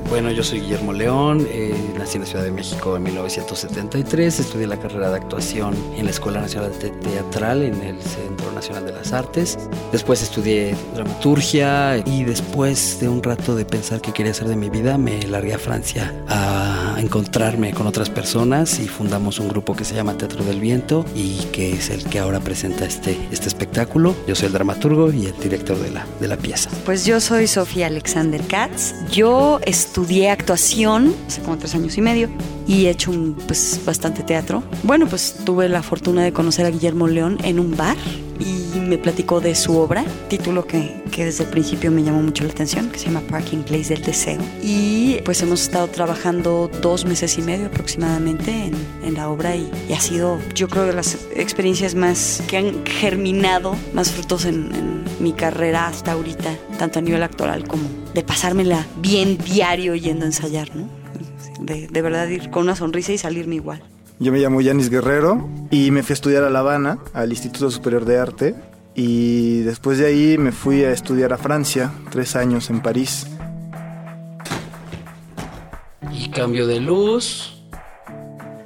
Bueno, 0.08 0.30
yo 0.30 0.44
soy 0.44 0.60
Guillermo 0.60 0.94
León, 0.94 1.48
eh, 1.50 1.74
nací 1.98 2.18
en 2.18 2.22
la 2.22 2.28
Ciudad 2.28 2.44
de 2.44 2.52
México 2.52 2.96
en 2.96 3.04
1973, 3.04 4.40
estudié 4.40 4.68
la 4.68 4.78
carrera 4.78 5.10
de 5.10 5.16
actuación 5.16 5.74
en 5.98 6.06
la 6.06 6.12
Escuela 6.12 6.42
Nacional 6.42 6.78
de 6.78 6.90
Teatral 6.90 7.64
en 7.64 7.82
el 7.82 8.00
Centro 8.02 8.51
Nacional 8.62 8.86
de 8.86 8.92
las 8.92 9.12
Artes. 9.12 9.58
Después 9.92 10.22
estudié 10.22 10.76
dramaturgia 10.94 11.98
y 12.06 12.24
después 12.24 13.00
de 13.00 13.10
un 13.10 13.24
rato 13.24 13.56
de 13.56 13.66
pensar 13.66 14.02
qué 14.02 14.14
quería 14.14 14.34
hacer 14.34 14.48
de 14.48 14.56
mi 14.56 14.70
vida, 14.70 15.00
me 15.00 15.20
largué 15.24 15.56
a 15.56 15.58
Francia 15.58 16.14
a 16.28 16.96
encontrarme 17.00 17.74
con 17.74 17.88
otras 17.88 18.12
personas 18.12 18.80
y 18.80 18.88
fundamos 18.88 19.40
un 19.40 19.48
grupo 19.48 19.76
que 19.76 19.84
se 19.84 19.96
llama 19.96 20.16
Teatro 20.16 20.44
del 20.44 20.60
Viento 20.60 21.06
y 21.16 21.38
que 21.52 21.74
es 21.74 21.90
el 21.90 22.04
que 22.04 22.20
ahora 22.20 22.40
presenta 22.40 22.86
este, 22.86 23.18
este 23.32 23.48
espectáculo. 23.48 24.16
Yo 24.28 24.36
soy 24.36 24.46
el 24.46 24.54
dramaturgo 24.54 25.12
y 25.12 25.26
el 25.26 25.40
director 25.40 25.80
de 25.80 25.90
la, 25.90 26.06
de 26.20 26.28
la 26.28 26.38
pieza. 26.38 26.70
Pues 26.86 27.04
yo 27.04 27.20
soy 27.20 27.48
Sofía 27.48 27.88
Alexander 27.88 28.42
Katz. 28.46 28.94
Yo 29.10 29.60
estudié 29.66 30.30
actuación 30.30 31.16
hace 31.26 31.42
como 31.42 31.58
tres 31.58 31.74
años 31.74 31.98
y 31.98 32.02
medio 32.02 32.30
y 32.68 32.86
he 32.86 32.92
hecho 32.92 33.10
un, 33.10 33.34
pues, 33.48 33.82
bastante 33.84 34.22
teatro. 34.22 34.62
Bueno, 34.84 35.08
pues 35.08 35.38
tuve 35.46 35.68
la 35.68 35.82
fortuna 35.82 36.24
de 36.24 36.32
conocer 36.32 36.68
a 36.68 36.70
Guillermo 36.70 37.08
León 37.08 37.40
en 37.44 37.60
un 37.60 37.76
bar 37.76 37.98
y 38.42 38.80
me 38.80 38.98
platicó 38.98 39.40
de 39.40 39.56
su 39.56 39.78
obra, 39.78 40.04
título 40.28 40.66
que, 40.66 41.02
que 41.12 41.26
desde 41.26 41.44
el 41.44 41.50
principio 41.50 41.92
me 41.92 42.04
llamó 42.04 42.22
mucho 42.22 42.44
la 42.44 42.52
atención, 42.52 42.90
que 42.90 43.00
se 43.00 43.06
llama 43.06 43.22
Parking 43.22 43.60
Place 43.60 43.94
del 43.94 44.04
Deseo. 44.04 44.42
Y 44.62 45.20
pues 45.24 45.42
hemos 45.42 45.62
estado 45.62 45.88
trabajando 45.88 46.70
dos 46.82 47.06
meses 47.06 47.38
y 47.38 47.42
medio 47.42 47.68
aproximadamente 47.68 48.52
en, 48.52 48.74
en 49.04 49.14
la 49.14 49.30
obra 49.30 49.56
y, 49.56 49.70
y, 49.90 49.94
ha 49.94 50.00
sido, 50.00 50.40
yo 50.56 50.68
creo, 50.68 50.86
de 50.86 50.94
las 50.94 51.18
experiencias 51.36 51.96
más 51.96 52.44
que 52.48 52.58
han 52.58 52.86
germinado, 52.86 53.76
más 53.94 54.12
frutos 54.12 54.46
en, 54.46 54.74
en 54.74 55.04
mi 55.20 55.34
carrera 55.34 55.88
hasta 55.88 56.14
ahorita, 56.14 56.56
tanto 56.78 57.00
a 57.00 57.02
nivel 57.02 57.24
actoral 57.24 57.68
como 57.68 57.84
de 58.14 58.24
pasármela 58.24 58.86
bien 58.98 59.38
diario 59.38 59.96
yendo 59.96 60.26
a 60.26 60.28
ensayar, 60.28 60.76
¿no? 60.76 60.90
De, 61.60 61.88
de 61.88 62.02
verdad 62.02 62.28
ir 62.28 62.50
con 62.50 62.64
una 62.64 62.76
sonrisa 62.76 63.14
y 63.14 63.18
salirme 63.18 63.56
igual. 63.56 63.84
Yo 64.22 64.32
me 64.32 64.38
llamo 64.38 64.62
Yanis 64.62 64.92
Guerrero 64.92 65.50
y 65.72 65.90
me 65.90 66.04
fui 66.04 66.14
a 66.14 66.14
estudiar 66.14 66.44
a 66.44 66.52
La 66.52 66.60
Habana, 66.60 67.00
al 67.12 67.32
Instituto 67.32 67.72
Superior 67.72 68.06
de 68.06 68.20
Arte. 68.20 68.56
Y 68.94 69.62
después 69.62 69.98
de 69.98 70.06
ahí 70.06 70.38
me 70.38 70.52
fui 70.52 70.84
a 70.84 70.92
estudiar 70.92 71.34
a 71.34 71.40
Francia, 71.40 71.92
tres 72.12 72.36
años 72.36 72.70
en 72.70 72.84
París. 72.84 73.26
Y 76.14 76.30
cambio 76.30 76.68
de 76.68 76.82
luz. 76.82 77.61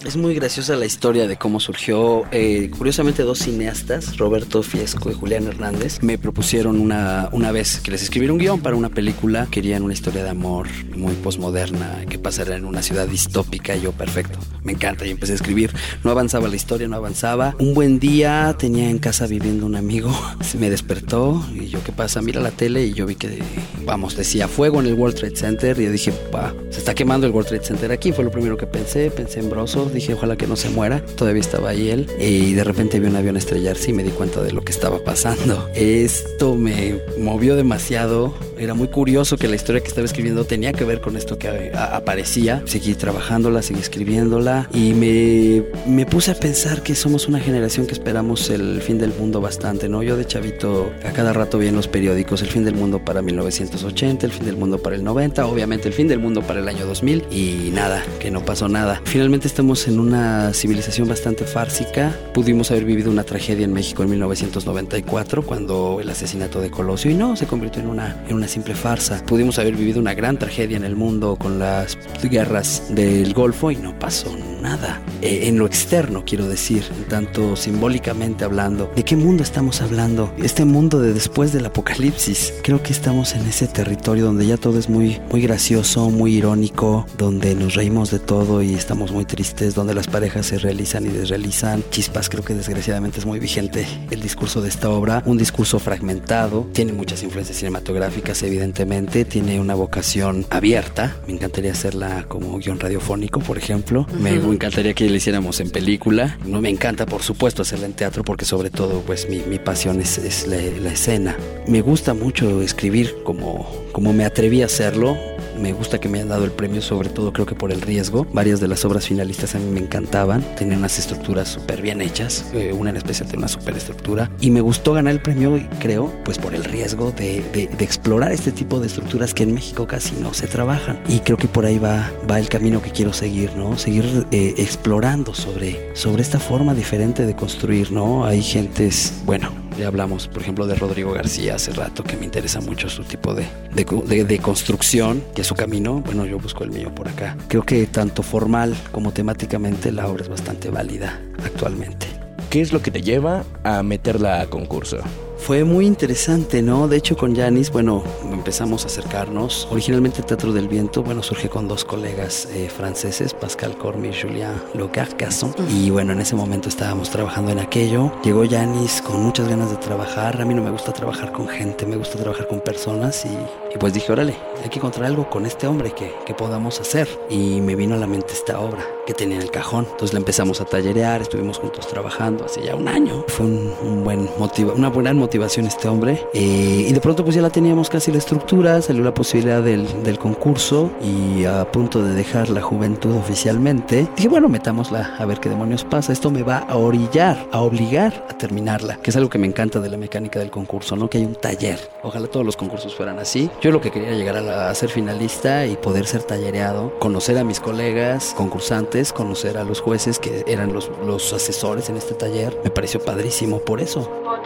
Es 0.05 0.17
muy 0.17 0.35
graciosa 0.35 0.75
la 0.75 0.85
historia 0.85 1.27
de 1.27 1.35
cómo 1.35 1.59
surgió. 1.59 2.25
Eh, 2.31 2.69
curiosamente, 2.77 3.23
dos 3.23 3.39
cineastas, 3.39 4.17
Roberto 4.17 4.61
Fiesco 4.61 5.09
y 5.09 5.15
Julián 5.15 5.47
Hernández, 5.47 6.03
me 6.03 6.19
propusieron 6.19 6.79
una, 6.79 7.27
una 7.31 7.51
vez 7.51 7.79
que 7.79 7.89
les 7.89 8.03
escribiera 8.03 8.31
un 8.31 8.37
guion 8.37 8.61
para 8.61 8.75
una 8.75 8.89
película. 8.89 9.47
Querían 9.49 9.81
una 9.81 9.93
historia 9.93 10.23
de 10.23 10.29
amor 10.29 10.67
muy 10.95 11.13
posmoderna 11.15 12.05
que 12.07 12.19
pasara 12.19 12.55
en 12.55 12.65
una 12.65 12.83
ciudad 12.83 13.07
distópica. 13.07 13.75
Y 13.75 13.81
yo, 13.81 13.93
perfecto, 13.93 14.37
me 14.63 14.73
encanta. 14.73 15.07
Y 15.07 15.09
empecé 15.09 15.31
a 15.31 15.35
escribir. 15.37 15.73
No 16.03 16.11
avanzaba 16.11 16.47
la 16.49 16.55
historia, 16.55 16.87
no 16.87 16.97
avanzaba. 16.97 17.55
Un 17.57 17.73
buen 17.73 17.97
día 17.97 18.55
tenía 18.59 18.91
en 18.91 18.99
casa 18.99 19.25
viviendo 19.25 19.65
un 19.65 19.75
amigo. 19.75 20.11
Se 20.41 20.59
me 20.59 20.69
despertó 20.69 21.43
y 21.51 21.65
yo, 21.65 21.83
¿qué 21.83 21.91
pasa? 21.91 22.21
Mira 22.21 22.41
la 22.41 22.51
tele 22.51 22.85
y 22.85 22.93
yo 22.93 23.07
vi 23.07 23.15
que, 23.15 23.41
vamos, 23.83 24.15
decía 24.15 24.47
fuego 24.47 24.79
en 24.81 24.85
el 24.85 24.93
World 24.93 25.17
Trade 25.17 25.35
Center. 25.35 25.79
Y 25.79 25.85
yo 25.85 25.91
dije, 25.91 26.11
pa, 26.11 26.53
se 26.69 26.77
está 26.77 26.93
quemando 26.93 27.25
el 27.25 27.33
World 27.33 27.49
Trade 27.49 27.65
Center 27.65 27.91
aquí. 27.91 28.11
Fue 28.11 28.23
lo 28.23 28.29
primero 28.29 28.55
que 28.55 28.67
pensé. 28.67 29.09
Pensé 29.09 29.39
en 29.39 29.49
Broso 29.49 29.89
dije 29.95 30.13
ojalá 30.13 30.35
que 30.35 30.47
no 30.47 30.55
se 30.55 30.69
muera, 30.69 31.03
todavía 31.15 31.41
estaba 31.41 31.69
ahí 31.69 31.89
él 31.89 32.07
y 32.19 32.53
de 32.53 32.63
repente 32.63 32.99
vi 32.99 33.07
un 33.07 33.15
avión 33.15 33.37
estrellarse 33.37 33.89
y 33.89 33.93
me 33.93 34.03
di 34.03 34.11
cuenta 34.11 34.43
de 34.43 34.51
lo 34.51 34.61
que 34.61 34.71
estaba 34.71 34.99
pasando. 35.03 35.69
Esto 35.73 36.55
me 36.55 36.99
movió 37.17 37.55
demasiado, 37.55 38.35
era 38.57 38.73
muy 38.73 38.87
curioso 38.87 39.37
que 39.37 39.47
la 39.47 39.55
historia 39.55 39.81
que 39.81 39.87
estaba 39.87 40.05
escribiendo 40.05 40.45
tenía 40.45 40.73
que 40.73 40.83
ver 40.83 41.01
con 41.01 41.17
esto 41.17 41.37
que 41.37 41.71
aparecía. 41.75 42.61
Seguí 42.65 42.95
trabajándola, 42.95 43.61
seguí 43.61 43.79
escribiéndola 43.79 44.69
y 44.73 44.93
me, 44.93 45.63
me 45.87 46.05
puse 46.05 46.31
a 46.31 46.35
pensar 46.35 46.83
que 46.83 46.95
somos 46.95 47.27
una 47.27 47.39
generación 47.39 47.87
que 47.87 47.93
esperamos 47.93 48.49
el 48.49 48.81
fin 48.81 48.97
del 48.97 49.13
mundo 49.13 49.41
bastante, 49.41 49.89
¿no? 49.89 50.03
Yo 50.03 50.17
de 50.17 50.25
chavito 50.25 50.91
a 51.05 51.11
cada 51.11 51.33
rato 51.33 51.57
vi 51.57 51.67
en 51.67 51.75
los 51.75 51.87
periódicos 51.87 52.41
el 52.41 52.49
fin 52.49 52.63
del 52.65 52.75
mundo 52.75 53.03
para 53.03 53.21
1980, 53.21 54.25
el 54.25 54.31
fin 54.31 54.45
del 54.45 54.57
mundo 54.57 54.77
para 54.79 54.95
el 54.95 55.03
90, 55.03 55.45
obviamente 55.45 55.87
el 55.87 55.93
fin 55.93 56.07
del 56.07 56.19
mundo 56.19 56.41
para 56.41 56.59
el 56.59 56.67
año 56.67 56.85
2000 56.85 57.25
y 57.31 57.71
nada, 57.73 58.03
que 58.19 58.31
no 58.31 58.43
pasó 58.43 58.67
nada. 58.67 59.01
Finalmente 59.05 59.47
estamos 59.47 59.84
en 59.87 59.99
una 59.99 60.53
civilización 60.53 61.07
bastante 61.07 61.45
fársica. 61.45 62.15
Pudimos 62.33 62.71
haber 62.71 62.85
vivido 62.85 63.11
una 63.11 63.23
tragedia 63.23 63.65
en 63.65 63.73
México 63.73 64.03
en 64.03 64.09
1994 64.09 65.45
cuando 65.45 65.99
el 66.01 66.09
asesinato 66.09 66.61
de 66.61 66.71
Colosio 66.71 67.11
y 67.11 67.13
no 67.13 67.35
se 67.35 67.47
convirtió 67.47 67.81
en 67.81 67.89
una, 67.89 68.23
en 68.27 68.35
una 68.35 68.47
simple 68.47 68.75
farsa. 68.75 69.23
Pudimos 69.25 69.59
haber 69.59 69.75
vivido 69.75 69.99
una 69.99 70.13
gran 70.13 70.37
tragedia 70.37 70.77
en 70.77 70.83
el 70.83 70.95
mundo 70.95 71.35
con 71.35 71.59
las 71.59 71.97
guerras 72.23 72.83
del 72.89 73.33
Golfo 73.33 73.71
y 73.71 73.77
no 73.77 73.97
pasó 73.97 74.35
nada. 74.61 75.01
Eh, 75.21 75.47
en 75.47 75.59
lo 75.59 75.65
externo, 75.67 76.23
quiero 76.25 76.47
decir, 76.47 76.83
tanto 77.07 77.55
simbólicamente 77.55 78.43
hablando. 78.43 78.91
¿De 78.95 79.03
qué 79.03 79.15
mundo 79.15 79.43
estamos 79.43 79.81
hablando? 79.81 80.33
Este 80.37 80.65
mundo 80.65 80.99
de 80.99 81.13
después 81.13 81.53
del 81.53 81.65
apocalipsis. 81.65 82.53
Creo 82.63 82.81
que 82.81 82.91
estamos 82.91 83.35
en 83.35 83.45
ese 83.47 83.67
territorio 83.67 84.25
donde 84.25 84.47
ya 84.47 84.57
todo 84.57 84.79
es 84.79 84.89
muy, 84.89 85.21
muy 85.31 85.41
gracioso, 85.41 86.09
muy 86.09 86.35
irónico, 86.35 87.05
donde 87.17 87.53
nos 87.53 87.75
reímos 87.75 88.09
de 88.09 88.19
todo 88.19 88.63
y 88.63 88.73
estamos 88.73 89.11
muy 89.11 89.25
tristes, 89.25 89.74
donde 89.75 89.93
las 89.93 90.07
parejas 90.07 90.47
se 90.47 90.57
realizan 90.57 91.05
y 91.05 91.09
desrealizan. 91.09 91.83
Chispas, 91.89 92.29
creo 92.29 92.43
que 92.43 92.53
desgraciadamente 92.53 93.19
es 93.19 93.25
muy 93.25 93.39
vigente 93.39 93.85
el 94.09 94.21
discurso 94.21 94.61
de 94.61 94.69
esta 94.69 94.89
obra. 94.89 95.21
Un 95.25 95.37
discurso 95.37 95.79
fragmentado, 95.79 96.67
tiene 96.73 96.93
muchas 96.93 97.21
influencias 97.23 97.57
cinematográficas, 97.57 98.41
evidentemente, 98.43 99.25
tiene 99.25 99.59
una 99.59 99.75
vocación 99.75 100.45
abierta. 100.49 101.17
Me 101.27 101.33
encantaría 101.33 101.71
hacerla 101.71 102.25
como 102.27 102.57
guion 102.57 102.79
radiofónico, 102.79 103.39
por 103.39 103.57
ejemplo. 103.57 104.07
Uh 104.09 104.15
-huh. 104.15 104.19
Me 104.19 104.53
encantaría 104.53 104.93
que 104.93 105.09
la 105.09 105.17
hiciéramos 105.17 105.59
en 105.59 105.69
película. 105.69 106.37
No 106.45 106.61
me 106.61 106.69
encanta, 106.69 107.05
por 107.05 107.21
supuesto, 107.21 107.61
hacerla 107.61 107.85
en 107.85 107.93
teatro 107.93 108.23
porque 108.23 108.45
sobre 108.45 108.69
todo, 108.69 109.01
pues 109.01 109.29
mi, 109.29 109.39
mi 109.39 109.59
pasión 109.59 110.01
es, 110.01 110.17
es 110.17 110.47
la, 110.47 110.57
la, 110.81 110.91
escena. 110.91 111.35
Me 111.67 111.81
gusta 111.81 112.13
mucho 112.13 112.61
escribir 112.61 113.15
como, 113.23 113.69
como 113.91 114.13
me 114.13 114.25
atreví 114.25 114.61
a 114.61 114.65
hacerlo. 114.65 115.17
Me 115.59 115.73
gusta 115.73 115.99
que 115.99 116.09
me 116.09 116.19
hayan 116.19 116.29
dado 116.29 116.45
el 116.45 116.51
premio, 116.51 116.81
sobre 116.81 117.09
todo 117.09 117.33
creo 117.33 117.45
que 117.45 117.55
por 117.55 117.71
el 117.71 117.81
riesgo. 117.81 118.25
Varias 118.33 118.59
de 118.59 118.67
las 118.67 118.85
obras 118.85 119.07
finalistas 119.07 119.55
a 119.55 119.59
mí 119.59 119.69
me 119.69 119.79
encantaban. 119.79 120.43
Tenían 120.55 120.79
unas 120.79 120.99
estructuras 120.99 121.47
súper 121.47 121.81
bien 121.81 122.01
hechas. 122.01 122.45
Eh, 122.53 122.73
una 122.73 122.89
en 122.89 122.97
especial 122.97 123.27
tiene 123.27 123.39
una 123.39 123.47
súper 123.47 123.75
estructura. 123.77 124.29
Y 124.39 124.51
me 124.51 124.61
gustó 124.61 124.93
ganar 124.93 125.13
el 125.13 125.21
premio, 125.21 125.59
creo, 125.79 126.11
pues 126.23 126.37
por 126.37 126.53
el 126.53 126.63
riesgo 126.63 127.11
de, 127.11 127.43
de, 127.53 127.67
de, 127.67 127.85
explorar 127.85 128.31
este 128.31 128.51
tipo 128.51 128.79
de 128.79 128.87
estructuras 128.87 129.33
que 129.33 129.43
en 129.43 129.53
México 129.53 129.87
casi 129.87 130.15
no 130.15 130.33
se 130.33 130.47
trabajan. 130.47 130.99
Y 131.07 131.19
creo 131.19 131.37
que 131.37 131.47
por 131.47 131.65
ahí 131.65 131.79
va, 131.79 132.11
va 132.29 132.39
el 132.39 132.49
camino 132.49 132.81
que 132.81 132.91
quiero 132.91 133.13
seguir, 133.13 133.55
¿no? 133.55 133.77
Seguir 133.77 134.25
eh, 134.31 134.55
explorando 134.57 135.33
sobre, 135.33 135.95
sobre 135.95 136.21
esta 136.21 136.39
forma 136.39 136.73
diferente 136.73 137.25
de 137.25 137.35
construir, 137.35 137.91
¿no? 137.91 138.25
Hay 138.25 138.41
gentes, 138.41 139.13
bueno, 139.25 139.51
ya 139.77 139.87
hablamos, 139.87 140.27
por 140.27 140.41
ejemplo, 140.41 140.67
de 140.67 140.75
Rodrigo 140.75 141.13
García 141.13 141.55
hace 141.55 141.71
rato, 141.71 142.03
que 142.03 142.17
me 142.17 142.25
interesa 142.25 142.61
mucho 142.61 142.89
su 142.89 143.03
tipo 143.03 143.33
de, 143.33 143.45
de, 143.73 143.85
de, 144.05 144.23
de, 144.23 144.39
construcción, 144.39 145.23
que 145.33 145.41
es 145.41 145.47
su 145.47 145.55
camino. 145.55 146.01
Bueno, 146.05 146.25
yo 146.25 146.39
busco 146.39 146.63
el 146.63 146.71
mío 146.71 146.93
por 146.93 147.07
acá. 147.07 147.35
Creo 147.47 147.63
que 147.63 147.85
tanto 147.87 148.23
formal 148.23 148.75
como 148.91 149.11
temáticamente 149.11 149.91
la 149.91 150.07
obra 150.07 150.23
es 150.23 150.29
bastante 150.29 150.69
válida 150.69 151.19
actualmente. 151.43 152.07
¿Qué 152.49 152.61
es 152.61 152.71
lo 152.71 152.81
que 152.81 152.91
te 152.91 153.01
lleva 153.01 153.43
a 153.63 153.83
meterla 153.83 154.41
a 154.41 154.47
concurso? 154.47 154.99
Fue 155.45 155.63
muy 155.63 155.85
interesante, 155.85 156.63
¿no? 156.63 156.87
De 156.87 156.97
hecho, 156.97 157.15
con 157.15 157.35
Yanis, 157.35 157.71
bueno, 157.71 158.01
empezamos 158.31 158.83
a 158.83 158.87
acercarnos. 158.87 159.67
Originalmente 159.69 160.23
Teatro 160.23 160.51
del 160.51 160.67
Viento, 160.67 161.03
bueno, 161.03 161.21
surge 161.21 161.49
con 161.49 161.67
dos 161.67 161.85
colegas 161.85 162.47
eh, 162.51 162.67
franceses, 162.67 163.35
Pascal 163.35 163.77
Cormy 163.77 164.07
y 164.07 164.19
Julien 164.19 164.53
Logarcasson. 164.73 165.53
Y 165.69 165.91
bueno, 165.91 166.13
en 166.13 166.21
ese 166.21 166.35
momento 166.35 166.67
estábamos 166.67 167.11
trabajando 167.11 167.51
en 167.51 167.59
aquello. 167.59 168.11
Llegó 168.23 168.43
Yanis 168.43 169.03
con 169.03 169.21
muchas 169.21 169.47
ganas 169.47 169.69
de 169.69 169.77
trabajar. 169.77 170.41
A 170.41 170.45
mí 170.45 170.55
no 170.55 170.63
me 170.63 170.71
gusta 170.71 170.91
trabajar 170.93 171.31
con 171.31 171.47
gente, 171.47 171.85
me 171.85 171.97
gusta 171.97 172.17
trabajar 172.17 172.47
con 172.47 172.61
personas. 172.61 173.23
Y, 173.27 173.29
y 173.29 173.77
pues 173.77 173.93
dije, 173.93 174.11
órale, 174.11 174.35
hay 174.63 174.69
que 174.69 174.79
encontrar 174.79 175.05
algo 175.05 175.29
con 175.29 175.45
este 175.45 175.67
hombre 175.67 175.91
que, 175.91 176.11
que 176.25 176.33
podamos 176.33 176.79
hacer. 176.79 177.07
Y 177.29 177.61
me 177.61 177.75
vino 177.75 177.93
a 177.93 177.97
la 177.99 178.07
mente 178.07 178.33
esta 178.33 178.59
obra 178.59 178.83
que 179.05 179.13
tenía 179.13 179.35
en 179.35 179.43
el 179.43 179.51
cajón. 179.51 179.85
Entonces 179.91 180.13
la 180.13 180.21
empezamos 180.21 180.59
a 180.59 180.65
tallerear, 180.65 181.21
estuvimos 181.21 181.59
juntos 181.59 181.87
trabajando 181.87 182.45
hace 182.45 182.63
ya 182.63 182.75
un 182.75 182.87
año. 182.87 183.23
Fue 183.27 183.45
un, 183.45 183.71
un 183.83 184.03
buen 184.03 184.27
motivo, 184.39 184.73
una 184.73 184.89
buena 184.89 185.13
motivación 185.13 185.34
motivación 185.35 185.65
este 185.65 185.89
hombre. 185.89 186.25
Eh, 186.33 186.85
y 186.87 186.93
de 186.93 187.01
pronto 187.01 187.25
pues 187.25 187.35
ya 187.35 187.41
la 187.41 187.49
teníamos 187.49 187.89
casi 187.89 188.09
la 188.09 188.19
estructura, 188.19 188.81
salió 188.81 189.03
la 189.03 189.13
posibilidad 189.13 189.61
del, 189.61 189.85
del, 190.03 190.17
concurso 190.17 190.91
y 191.01 191.43
a 191.43 191.69
punto 191.69 192.01
de 192.01 192.13
dejar 192.13 192.49
la 192.49 192.61
juventud 192.61 193.13
oficialmente, 193.17 194.07
dije, 194.15 194.29
bueno, 194.29 194.47
metámosla 194.47 195.15
a 195.17 195.25
ver 195.25 195.41
qué 195.41 195.49
demonios 195.49 195.83
pasa. 195.83 196.13
Esto 196.13 196.31
me 196.31 196.41
va 196.41 196.59
a 196.59 196.77
orillar, 196.77 197.49
a 197.51 197.59
obligar 197.59 198.25
a 198.29 198.37
terminarla, 198.37 198.95
que 199.01 199.09
es 199.09 199.17
algo 199.17 199.29
que 199.29 199.37
me 199.37 199.45
encanta 199.45 199.81
de 199.81 199.89
la 199.89 199.97
mecánica 199.97 200.39
del 200.39 200.51
concurso, 200.51 200.95
¿no? 200.95 201.09
Que 201.09 201.17
hay 201.17 201.25
un 201.25 201.35
taller. 201.35 201.79
Ojalá 202.01 202.27
todos 202.27 202.45
los 202.45 202.55
concursos 202.55 202.95
fueran 202.95 203.19
así. 203.19 203.49
Yo 203.61 203.71
lo 203.71 203.81
que 203.81 203.91
quería 203.91 204.11
llegar 204.11 204.37
a, 204.37 204.41
la, 204.41 204.69
a 204.69 204.75
ser 204.75 204.89
finalista 204.89 205.65
y 205.65 205.75
poder 205.75 206.05
ser 206.05 206.23
tallereado, 206.23 206.97
conocer 206.99 207.37
a 207.37 207.43
mis 207.43 207.59
colegas 207.59 208.33
concursantes, 208.37 209.11
conocer 209.11 209.57
a 209.57 209.65
los 209.65 209.81
jueces 209.81 210.17
que 210.17 210.45
eran 210.47 210.71
los, 210.71 210.89
los 211.05 211.33
asesores 211.33 211.89
en 211.89 211.97
este 211.97 212.13
taller. 212.13 212.57
Me 212.63 212.69
pareció 212.69 213.01
padrísimo 213.01 213.59
por 213.59 213.81
eso. 213.81 214.09
Votre 214.23 214.45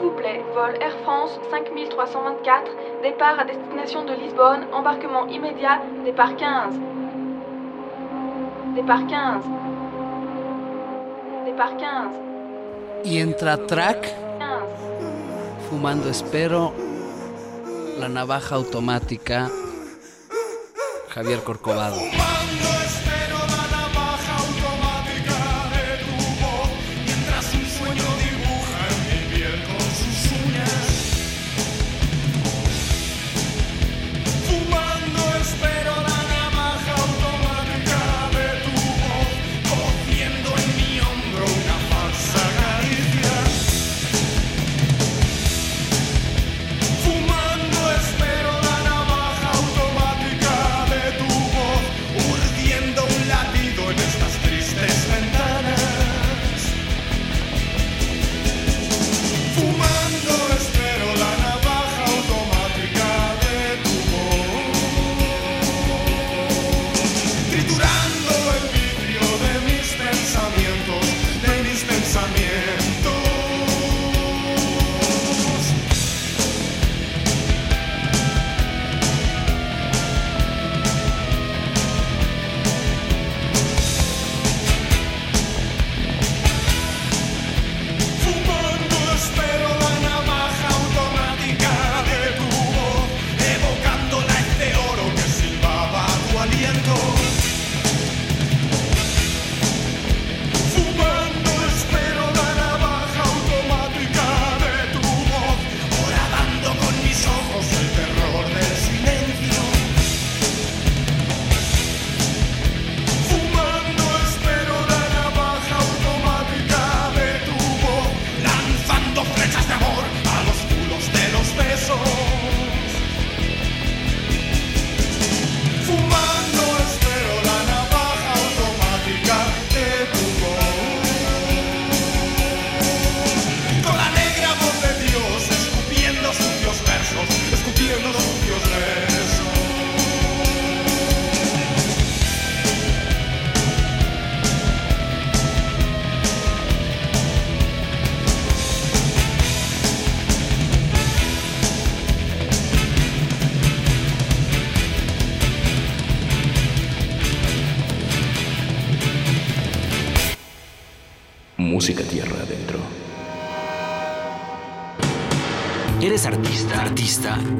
vous 0.00 0.10
plaît. 0.10 0.42
Vol 0.54 0.74
Air 0.80 0.96
France 1.04 1.38
5324, 1.50 2.70
départ 3.02 3.38
à 3.38 3.44
destination 3.44 4.04
de 4.04 4.12
Lisbonne, 4.14 4.66
embarquement 4.72 5.26
immédiat, 5.26 5.80
départ 6.04 6.36
15. 6.36 6.74
Départ 8.74 9.06
15. 9.06 9.44
Départ 11.44 11.76
15. 11.76 11.86
Y 13.04 13.20
entra 13.20 13.56
track, 13.66 14.14
fumando 15.68 16.08
espero, 16.10 16.72
la 17.98 18.08
navaja 18.08 18.56
automática, 18.56 19.48
Javier 21.14 21.42
Corcovado. 21.42 21.96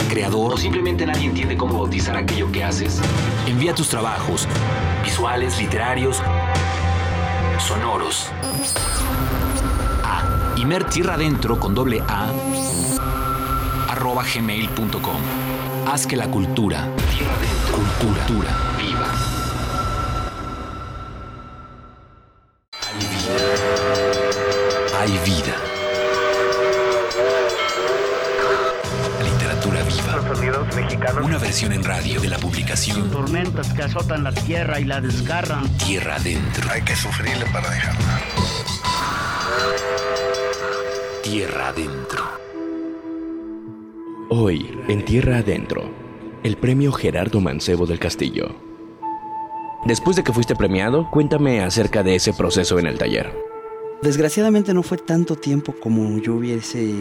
Creador 0.09 0.55
o 0.55 0.57
simplemente 0.57 1.07
nadie 1.07 1.27
entiende 1.27 1.57
cómo 1.57 1.79
bautizar 1.79 2.16
aquello 2.16 2.51
que 2.51 2.64
haces? 2.64 3.01
Envía 3.46 3.75
tus 3.75 3.88
trabajos, 3.88 4.46
visuales, 5.05 5.59
literarios, 5.59 6.23
sonoros, 7.59 8.31
a 10.05 10.55
Imer 10.57 10.85
Tierra 10.85 11.14
Adentro 11.14 11.59
con 11.59 11.75
doble 11.75 12.03
A 12.09 12.29
arroba 13.88 14.25
gmail.com. 14.25 15.20
Haz 15.87 16.07
que 16.07 16.16
la 16.16 16.31
cultura, 16.31 16.88
cultura, 17.99 18.25
cultura 18.25 18.51
viva. 18.79 19.12
Hay 24.99 25.18
vida. 25.25 25.39
Literatura 25.39 25.39
tierra 34.50 34.80
y 34.80 34.84
la 34.84 35.00
desgarran. 35.00 35.62
Tierra 35.78 36.16
Adentro. 36.16 36.68
Hay 36.72 36.82
que 36.82 36.96
sufrirle 36.96 37.46
para 37.52 37.70
dejarla. 37.70 38.20
Tierra 41.22 41.68
Adentro. 41.68 42.24
Hoy, 44.28 44.76
en 44.88 45.04
Tierra 45.04 45.36
Adentro, 45.36 45.88
el 46.42 46.56
premio 46.56 46.90
Gerardo 46.90 47.40
Mancebo 47.40 47.86
del 47.86 48.00
Castillo. 48.00 48.56
Después 49.84 50.16
de 50.16 50.24
que 50.24 50.32
fuiste 50.32 50.56
premiado, 50.56 51.08
cuéntame 51.12 51.60
acerca 51.62 52.02
de 52.02 52.16
ese 52.16 52.32
proceso 52.32 52.80
en 52.80 52.88
el 52.88 52.98
taller. 52.98 53.32
Desgraciadamente 54.02 54.74
no 54.74 54.82
fue 54.82 54.98
tanto 54.98 55.36
tiempo 55.36 55.76
como 55.80 56.18
yo 56.18 56.34
hubiese, 56.34 56.92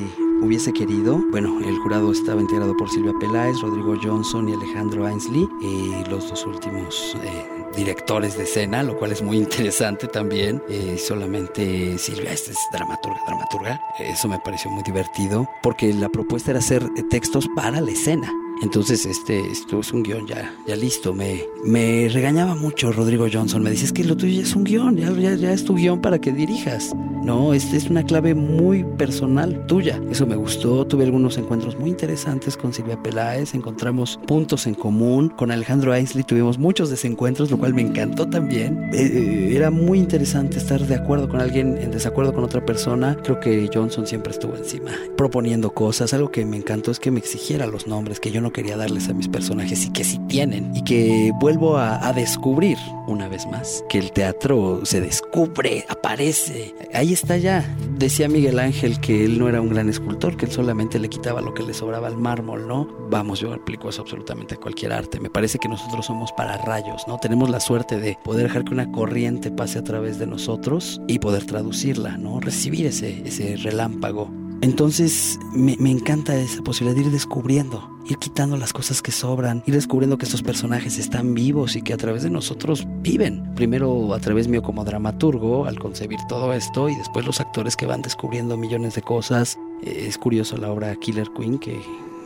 hubiese 0.41 0.73
querido. 0.73 1.21
Bueno, 1.31 1.59
el 1.59 1.77
jurado 1.79 2.11
estaba 2.11 2.41
integrado 2.41 2.75
por 2.77 2.89
Silvia 2.89 3.13
Peláez, 3.19 3.59
Rodrigo 3.61 3.95
Johnson 4.01 4.49
y 4.49 4.53
Alejandro 4.53 5.05
Ainsley, 5.05 5.47
y 5.61 6.09
los 6.09 6.29
dos 6.29 6.45
últimos 6.45 7.15
eh, 7.23 7.45
directores 7.75 8.37
de 8.37 8.43
escena, 8.43 8.83
lo 8.83 8.97
cual 8.97 9.11
es 9.11 9.21
muy 9.21 9.37
interesante 9.37 10.07
también. 10.07 10.61
Eh, 10.69 10.97
solamente 10.97 11.97
Silvia, 11.97 12.33
esta 12.33 12.51
es 12.51 12.57
dramaturga, 12.71 13.19
dramaturga. 13.25 13.81
Eso 13.99 14.27
me 14.27 14.39
pareció 14.39 14.71
muy 14.71 14.83
divertido, 14.83 15.47
porque 15.61 15.93
la 15.93 16.09
propuesta 16.09 16.51
era 16.51 16.59
hacer 16.59 16.87
textos 17.09 17.47
para 17.55 17.81
la 17.81 17.91
escena. 17.91 18.31
Entonces, 18.61 19.05
este, 19.05 19.39
esto 19.51 19.79
es 19.79 19.93
un 19.93 20.03
guion 20.03 20.27
ya, 20.27 20.53
ya 20.67 20.75
listo. 20.75 21.13
Me, 21.13 21.45
me 21.63 22.09
regañaba 22.09 22.55
mucho 22.55 22.91
Rodrigo 22.91 23.27
Johnson. 23.31 23.63
Me 23.63 23.71
dice, 23.71 23.85
es 23.85 23.93
que 23.93 24.03
lo 24.03 24.17
tuyo 24.17 24.41
ya 24.41 24.43
es 24.43 24.55
un 24.55 24.65
guion, 24.65 24.97
ya, 24.97 25.11
ya, 25.11 25.35
ya 25.35 25.53
es 25.53 25.63
tu 25.63 25.75
guion 25.75 26.01
para 26.01 26.19
que 26.19 26.33
dirijas. 26.33 26.93
¿No? 27.23 27.53
Esta 27.53 27.75
es 27.75 27.89
una 27.89 28.03
clave 28.03 28.35
muy 28.35 28.83
personal 28.83 29.65
tuya. 29.67 29.99
Eso 30.11 30.25
me 30.25 30.35
gustó. 30.35 30.85
Tuve 30.85 31.05
algunos 31.05 31.37
encuentros 31.37 31.77
muy 31.77 31.89
interesantes 31.89 32.57
con 32.57 32.73
Silvia 32.73 33.01
Peláez. 33.01 33.53
Encontramos 33.53 34.19
puntos 34.27 34.67
en 34.67 34.75
común. 34.75 35.29
Con 35.29 35.51
Alejandro 35.51 35.93
Ainsley 35.93 36.23
tuvimos 36.23 36.57
muchos 36.57 36.89
desencuentros, 36.89 37.51
lo 37.51 37.57
cual 37.57 37.73
me 37.73 37.81
encantó 37.81 38.27
también. 38.27 38.89
Eh, 38.93 39.05
eh, 39.05 39.55
era 39.55 39.71
muy 39.71 39.99
interesante 39.99 40.57
estar 40.57 40.81
de 40.81 40.95
acuerdo 40.95 41.29
con 41.29 41.41
alguien 41.41 41.77
en 41.77 41.91
desacuerdo 41.91 42.33
con 42.33 42.43
otra 42.43 42.65
persona. 42.65 43.17
Creo 43.23 43.39
que 43.39 43.69
Johnson 43.73 44.07
siempre 44.07 44.31
estuvo 44.31 44.55
encima, 44.55 44.91
proponiendo 45.17 45.71
cosas. 45.71 46.13
Algo 46.13 46.31
que 46.31 46.45
me 46.45 46.57
encantó 46.57 46.91
es 46.91 46.99
que 46.99 47.11
me 47.11 47.19
exigiera 47.19 47.67
los 47.67 47.87
nombres 47.87 48.19
que 48.19 48.31
yo 48.31 48.41
no 48.41 48.51
quería 48.51 48.77
darles 48.77 49.09
a 49.09 49.13
mis 49.13 49.27
personajes 49.27 49.85
y 49.85 49.91
que 49.91 50.03
sí 50.03 50.19
tienen. 50.27 50.75
Y 50.75 50.83
que 50.83 51.31
vuelvo 51.39 51.77
a, 51.77 52.07
a 52.07 52.13
descubrir 52.13 52.77
una 53.07 53.27
vez 53.27 53.45
más 53.47 53.83
que 53.89 53.97
el 53.97 54.11
teatro 54.11 54.81
se 54.83 55.01
descubre, 55.01 55.85
aparece. 55.89 56.73
Ahí 57.09 57.13
está 57.13 57.37
ya. 57.37 57.65
Decía 57.97 58.29
Miguel 58.29 58.59
Ángel 58.59 58.99
que 58.99 59.25
él 59.25 59.39
no 59.39 59.49
era 59.49 59.61
un 59.61 59.69
gran 59.69 59.89
escultor, 59.89 60.37
que 60.37 60.45
él 60.45 60.51
solamente 60.51 60.99
le 60.99 61.09
quitaba 61.09 61.41
lo 61.41 61.55
que 61.55 61.63
le 61.63 61.73
sobraba 61.73 62.05
al 62.05 62.17
mármol, 62.17 62.67
¿no? 62.67 62.87
Vamos, 63.09 63.39
yo 63.39 63.51
aplico 63.51 63.89
eso 63.89 64.03
absolutamente 64.03 64.53
a 64.53 64.57
cualquier 64.59 64.93
arte. 64.93 65.19
Me 65.19 65.31
parece 65.31 65.57
que 65.57 65.67
nosotros 65.67 66.05
somos 66.05 66.31
para 66.33 66.57
rayos, 66.57 67.07
¿no? 67.07 67.17
Tenemos 67.17 67.49
la 67.49 67.61
suerte 67.61 67.99
de 67.99 68.15
poder 68.23 68.43
dejar 68.43 68.63
que 68.63 68.75
una 68.75 68.91
corriente 68.91 69.49
pase 69.49 69.79
a 69.79 69.83
través 69.83 70.19
de 70.19 70.27
nosotros 70.27 71.01
y 71.07 71.17
poder 71.17 71.47
traducirla, 71.47 72.15
¿no? 72.15 72.39
Recibir 72.41 72.85
ese, 72.85 73.23
ese 73.27 73.57
relámpago. 73.57 74.29
Entonces 74.61 75.39
me, 75.53 75.73
encanta 75.89 76.35
esa 76.35 76.61
posibilidad 76.61 76.95
de 76.95 77.07
ir 77.07 77.11
descubriendo, 77.11 77.89
ir 78.05 78.17
quitando 78.17 78.57
las 78.57 78.73
cosas 78.73 79.01
que 79.01 79.11
sobran, 79.11 79.63
ir 79.65 79.73
descubriendo 79.73 80.17
que 80.17 80.25
estos 80.25 80.43
personajes 80.43 80.97
están 80.97 81.33
vivos 81.33 81.75
y 81.75 81.81
que 81.81 81.93
a 81.93 81.97
través 81.97 82.23
de 82.23 82.29
nosotros 82.29 82.85
viven. 83.01 83.53
Primero 83.55 84.13
a 84.13 84.19
través 84.19 84.47
mío 84.47 84.61
como 84.61 84.83
dramaturgo 84.83 85.65
al 85.65 85.79
concebir 85.79 86.19
todo 86.27 86.51
esto 86.53 86.89
y 86.89 86.95
después 86.95 87.25
los 87.25 87.39
actores 87.39 87.77
que 87.77 87.85
van 87.85 88.01
descubriendo 88.01 88.57
millones 88.57 88.95
de 88.95 89.01
cosas. 89.01 89.57
Es 89.81 90.17
curioso 90.17 90.57
la 90.57 90.69
obra 90.71 90.93
Killer 90.97 91.29
Queen 91.37 91.57
que, 91.57 91.79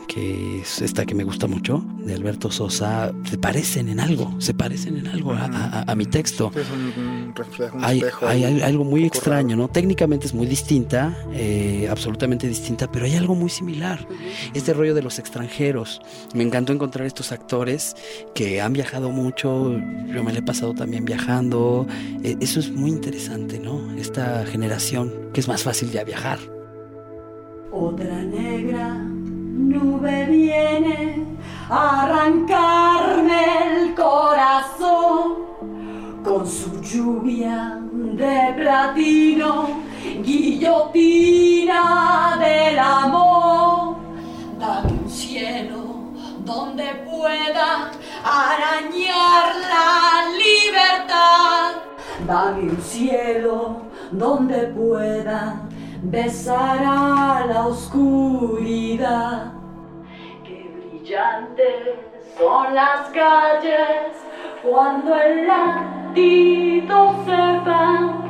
que 0.06 0.60
es 0.60 0.82
esta 0.82 1.04
que 1.06 1.14
me 1.14 1.24
gusta 1.24 1.46
mucho, 1.46 1.84
de 1.98 2.14
Alberto 2.14 2.50
Sosa, 2.50 3.12
se 3.28 3.38
parecen 3.38 3.88
en 3.88 4.00
algo, 4.00 4.34
se 4.40 4.54
parecen 4.54 4.96
en 4.98 5.06
algo 5.08 5.32
a, 5.32 5.44
a, 5.46 5.90
a 5.90 5.94
mi 5.94 6.06
texto. 6.06 6.50
Es 6.54 6.66
un, 6.70 7.02
un 7.04 7.34
reflejo, 7.34 7.76
un 7.76 7.84
hay, 7.84 7.98
espejo 7.98 8.26
hay, 8.26 8.44
hay 8.44 8.60
algo 8.62 8.84
muy 8.84 9.04
extraño, 9.04 9.56
¿no? 9.56 9.68
Técnicamente 9.68 10.26
es 10.26 10.34
muy 10.34 10.46
distinta, 10.46 11.16
eh, 11.32 11.88
absolutamente 11.90 12.46
distinta, 12.46 12.90
pero 12.90 13.06
hay 13.06 13.14
algo 13.16 13.34
muy 13.34 13.50
similar. 13.50 14.06
Este 14.52 14.72
rollo 14.72 14.94
de 14.94 15.02
los 15.02 15.18
extranjeros. 15.18 16.00
Me 16.34 16.42
encantó 16.42 16.72
encontrar 16.72 17.06
estos 17.06 17.32
actores 17.32 17.96
que 18.34 18.60
han 18.60 18.72
viajado 18.72 19.10
mucho, 19.10 19.72
yo 20.06 20.24
me 20.24 20.32
lo 20.32 20.38
he 20.38 20.42
pasado 20.42 20.74
también 20.74 21.04
viajando. 21.04 21.86
Eh, 22.22 22.36
eso 22.40 22.60
es 22.60 22.70
muy 22.70 22.90
interesante, 22.90 23.58
¿no? 23.58 23.94
Esta 23.96 24.44
generación 24.46 25.12
que 25.32 25.40
es 25.40 25.48
más 25.48 25.62
fácil 25.62 25.90
ya 25.90 26.04
viajar. 26.04 26.38
Otra 27.72 28.22
negra 28.22 29.04
nube 29.54 30.26
viene 30.26 31.26
a 31.70 32.02
arrancarme 32.02 33.42
el 33.66 33.94
corazón 33.94 35.44
con 36.24 36.46
su 36.46 36.80
lluvia 36.80 37.78
de 37.92 38.54
platino, 38.56 39.68
guillotina 40.22 41.82
del 42.38 42.78
amor. 42.78 43.96
Dame 44.58 44.92
un 44.92 45.10
cielo 45.10 45.82
donde 46.44 46.84
pueda 47.08 47.90
arañar 48.24 49.54
la 49.74 50.24
libertad. 50.44 51.82
Dame 52.26 52.70
un 52.70 52.82
cielo 52.82 53.82
donde 54.10 54.68
pueda 54.68 55.60
besar 56.04 56.78
a 56.84 57.46
la 57.46 57.66
oscuridad. 57.66 59.52
Qué 60.44 60.70
brillantes 60.76 61.96
son 62.38 62.74
las 62.74 63.08
calles 63.08 64.12
cuando 64.62 65.14
el 65.14 65.46
latido 65.46 67.14
se 67.24 67.36
va. 67.68 68.20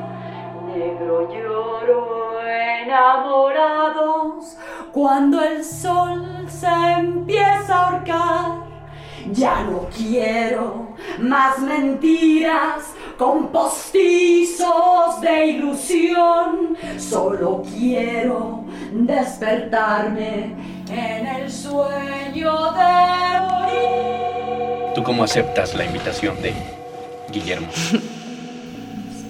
Negro 0.74 1.28
lloro 1.32 2.40
enamorados 2.82 4.56
cuando 4.92 5.42
el 5.42 5.64
sol 5.64 6.46
se 6.48 6.68
empieza 6.68 7.74
a 7.74 7.88
ahorcar. 7.88 8.73
Ya 9.32 9.64
no 9.64 9.88
quiero 9.96 10.94
más 11.18 11.58
mentiras 11.60 12.94
con 13.18 13.48
postizos 13.48 15.20
de 15.20 15.46
ilusión. 15.46 16.76
Solo 16.98 17.62
quiero 17.62 18.64
despertarme 18.92 20.54
en 20.90 21.26
el 21.26 21.50
sueño 21.50 22.72
de 22.72 23.40
morir. 23.50 24.94
¿Tú 24.94 25.02
cómo 25.02 25.24
aceptas 25.24 25.74
la 25.74 25.84
invitación 25.84 26.40
de 26.42 26.54
Guillermo? 27.32 27.68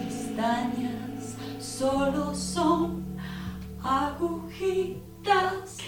Pestañas 0.07 1.37
solo 1.59 2.35
son 2.35 3.05
agujitas. 3.83 5.79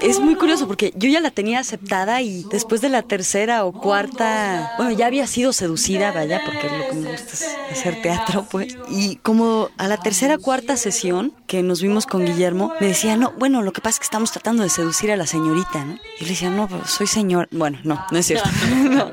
Es 0.00 0.18
muy 0.18 0.34
curioso 0.34 0.66
porque 0.66 0.92
yo 0.96 1.08
ya 1.08 1.20
la 1.20 1.30
tenía 1.30 1.60
aceptada 1.60 2.22
y 2.22 2.44
después 2.50 2.80
de 2.80 2.88
la 2.88 3.02
tercera 3.02 3.64
o 3.64 3.72
cuarta, 3.72 4.72
bueno, 4.76 4.92
ya 4.92 5.06
había 5.06 5.26
sido 5.26 5.52
seducida, 5.52 6.10
vaya, 6.10 6.40
porque 6.44 6.68
lo 6.68 6.88
que 6.88 6.94
me 6.94 7.12
gusta 7.12 7.32
es 7.32 7.56
hacer 7.70 8.02
teatro, 8.02 8.46
pues. 8.50 8.76
Y 8.90 9.16
como 9.16 9.68
a 9.78 9.86
la 9.86 9.98
tercera 9.98 10.38
cuarta 10.38 10.76
sesión 10.76 11.32
que 11.46 11.62
nos 11.62 11.80
vimos 11.82 12.06
con 12.06 12.24
Guillermo, 12.24 12.72
me 12.80 12.88
decía, 12.88 13.16
no, 13.16 13.32
bueno, 13.38 13.62
lo 13.62 13.72
que 13.72 13.80
pasa 13.80 13.94
es 13.94 13.98
que 14.00 14.04
estamos 14.04 14.32
tratando 14.32 14.64
de 14.64 14.70
seducir 14.70 15.12
a 15.12 15.16
la 15.16 15.26
señorita, 15.26 15.84
¿no? 15.84 15.98
Y 16.18 16.24
le 16.24 16.30
decía, 16.30 16.50
no, 16.50 16.66
pues 16.68 16.90
soy 16.90 17.06
señor. 17.06 17.48
Bueno, 17.52 17.78
no, 17.84 18.04
no 18.10 18.18
es 18.18 18.26
cierto. 18.26 18.48
no. 18.90 19.12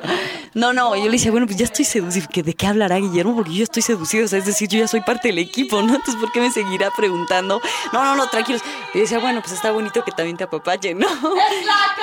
No, 0.53 0.73
no, 0.73 0.95
yo 0.95 1.05
le 1.05 1.11
decía, 1.11 1.31
bueno, 1.31 1.45
pues 1.45 1.57
ya 1.57 1.65
estoy 1.65 1.85
seducida. 1.85 2.27
¿De 2.33 2.53
qué 2.53 2.67
hablará 2.67 2.97
Guillermo? 2.97 3.35
Porque 3.35 3.53
yo 3.53 3.63
estoy 3.63 3.81
seducido, 3.81 4.25
o 4.25 4.27
sea, 4.27 4.39
es 4.39 4.45
decir, 4.45 4.67
yo 4.67 4.79
ya 4.79 4.87
soy 4.87 5.01
parte 5.01 5.27
del 5.27 5.37
equipo, 5.37 5.81
¿no? 5.81 5.95
Entonces, 5.95 6.15
¿por 6.15 6.31
qué 6.31 6.39
me 6.39 6.51
seguirá 6.51 6.89
preguntando? 6.91 7.61
No, 7.93 8.03
no, 8.03 8.15
no, 8.15 8.27
tranquilos. 8.27 8.61
Y 8.93 8.99
decía, 8.99 9.19
bueno, 9.19 9.41
pues 9.41 9.53
está 9.53 9.71
bonito 9.71 10.03
que 10.03 10.11
también 10.11 10.37
te 10.37 10.45
apapache, 10.45 10.95
¿no? 10.95 11.07
Es 11.07 11.65
la 11.65 11.95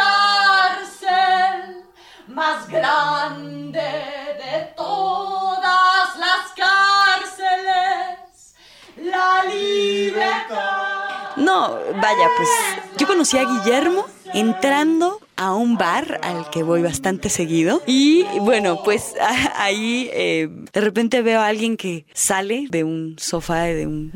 cárcel 1.03 1.85
más 2.29 2.69
grande 2.69 3.81
de 3.81 4.73
todas 4.77 6.17
las 6.17 6.53
cárceles. 6.57 8.17
La 8.97 9.45
libertad. 9.45 11.37
No, 11.37 11.79
vaya, 12.01 12.29
pues 12.37 12.49
yo 12.99 13.07
conocí 13.07 13.37
a 13.39 13.45
Guillermo 13.45 14.07
entrando 14.35 15.21
a 15.37 15.55
un 15.55 15.77
bar 15.77 16.19
al 16.23 16.49
que 16.51 16.63
voy 16.63 16.83
bastante 16.83 17.29
seguido 17.29 17.83
y 17.87 18.25
bueno 18.41 18.83
pues 18.85 19.15
ahí 19.57 20.09
eh, 20.13 20.49
de 20.73 20.81
repente 20.81 21.21
veo 21.23 21.41
a 21.41 21.47
alguien 21.47 21.77
que 21.77 22.07
sale 22.15 22.67
de 22.71 22.85
un 22.85 23.17
sofá 23.19 23.65
de 23.65 23.87
un 23.87 24.13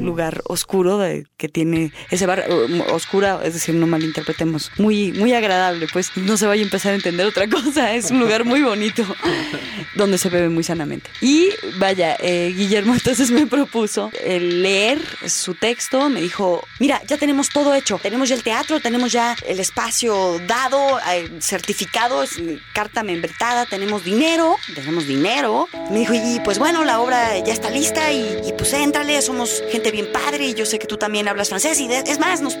lugar 0.00 0.42
oscuro 0.46 1.00
que 1.36 1.48
tiene 1.48 1.92
ese 2.10 2.26
bar 2.26 2.44
oscura 2.92 3.40
es 3.44 3.54
decir 3.54 3.74
no 3.74 3.88
malinterpretemos 3.88 4.70
muy 4.78 5.12
muy 5.12 5.32
agradable 5.32 5.88
pues 5.92 6.12
no 6.16 6.36
se 6.36 6.46
vaya 6.46 6.62
a 6.62 6.64
empezar 6.64 6.92
a 6.92 6.96
entender 6.96 7.26
otra 7.26 7.48
cosa 7.50 7.94
es 7.94 8.10
un 8.12 8.20
lugar 8.20 8.44
muy 8.44 8.62
bonito 8.62 9.04
donde 9.94 10.18
se 10.18 10.28
bebe 10.28 10.48
muy 10.48 10.64
sanamente. 10.64 11.10
Y 11.20 11.48
vaya 11.78 12.16
eh, 12.20 12.52
Guillermo 12.56 12.94
entonces 12.94 13.30
me 13.30 13.46
propuso 13.46 14.10
el 14.24 14.62
leer 14.62 14.98
su 15.28 15.54
texto 15.54 16.08
me 16.08 16.20
dijo 16.20 16.64
mira 16.78 17.00
ya 17.06 17.16
tenemos 17.16 17.48
todo 17.48 17.74
hecho. 17.74 17.98
Tenemos 17.98 18.28
ya 18.28 18.34
el 18.34 18.42
teatro, 18.42 18.80
tenemos 18.80 19.12
ya 19.12 19.36
el 19.46 19.60
espacio 19.60 20.38
dado, 20.46 20.98
eh, 21.12 21.30
certificado, 21.40 22.24
carta 22.72 23.02
membretada, 23.02 23.66
tenemos 23.66 24.04
dinero, 24.04 24.56
tenemos 24.74 25.06
dinero. 25.06 25.68
Me 25.90 26.00
dijo, 26.00 26.14
y 26.14 26.40
pues 26.44 26.58
bueno, 26.58 26.84
la 26.84 27.00
obra 27.00 27.38
ya 27.38 27.52
está 27.52 27.70
lista 27.70 28.12
y, 28.12 28.52
pues 28.56 28.72
éntrale, 28.72 29.20
somos 29.22 29.62
gente 29.70 29.90
bien 29.90 30.10
padre 30.12 30.46
y 30.46 30.54
yo 30.54 30.66
sé 30.66 30.78
que 30.78 30.86
tú 30.86 30.96
también 30.96 31.28
hablas 31.28 31.48
francés 31.48 31.80
y 31.80 31.88
es 31.92 32.18
más, 32.18 32.40
nos, 32.40 32.56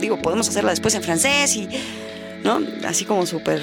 digo, 0.00 0.20
podemos 0.20 0.48
hacerla 0.48 0.70
después 0.70 0.94
en 0.94 1.02
francés 1.02 1.56
y... 1.56 1.68
¿no? 2.44 2.60
Así 2.86 3.04
como 3.04 3.26
súper, 3.26 3.60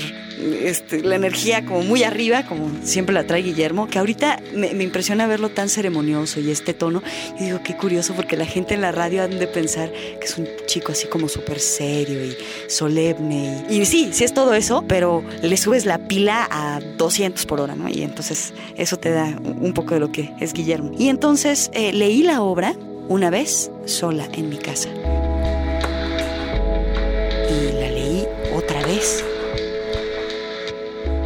este, 0.64 1.02
la 1.02 1.16
energía 1.16 1.66
como 1.66 1.82
muy 1.82 2.04
arriba, 2.04 2.44
como 2.44 2.70
siempre 2.84 3.14
la 3.14 3.26
trae 3.26 3.42
Guillermo, 3.42 3.88
que 3.88 4.00
ahorita 4.00 4.40
me, 4.54 4.72
impresiona 4.84 5.28
verlo 5.28 5.50
tan 5.50 5.70
ceremonioso 5.70 6.40
y 6.40 6.52
este 6.52 6.74
tono. 6.74 7.02
Y 7.40 7.46
digo, 7.46 7.62
qué 7.64 7.76
curioso, 7.76 8.14
porque 8.14 8.38
la 8.38 8.46
gente 8.46 8.74
en 8.74 8.82
la 8.82 8.92
radio 8.92 9.24
han 9.24 9.40
de 9.40 9.48
pensar 9.48 9.92
que 9.92 10.26
es 10.26 10.38
un 10.38 10.48
chico 10.66 10.92
así 10.92 11.08
como 11.08 11.30
súper 11.30 11.60
serio 11.60 12.24
y 12.24 12.36
solemne. 12.68 13.66
Y, 13.70 13.82
y, 13.82 13.86
sí, 13.86 14.10
sí 14.12 14.24
es 14.24 14.34
todo 14.34 14.54
eso, 14.54 14.84
pero 14.88 15.24
le 15.42 15.58
subes 15.58 15.86
la 15.86 15.98
pila 15.98 16.48
a 16.52 16.80
200 16.98 17.46
por 17.46 17.62
hora, 17.62 17.76
¿no? 17.76 17.90
Y 17.90 18.02
entonces 18.04 18.54
eso 18.78 18.98
te 18.98 19.12
da 19.12 19.26
un 19.44 19.74
poco 19.74 19.94
de 19.94 20.00
lo 20.00 20.12
que 20.12 20.34
es 20.40 20.54
Guillermo. 20.54 20.92
Y 20.98 21.10
entonces 21.10 21.70
eh, 21.74 21.94
leí 21.94 22.24
la 22.24 22.42
obra 22.42 22.76
una 23.08 23.30
vez 23.30 23.72
sola 23.86 24.28
en 24.34 24.50
mi 24.50 24.58
casa. 24.58 24.90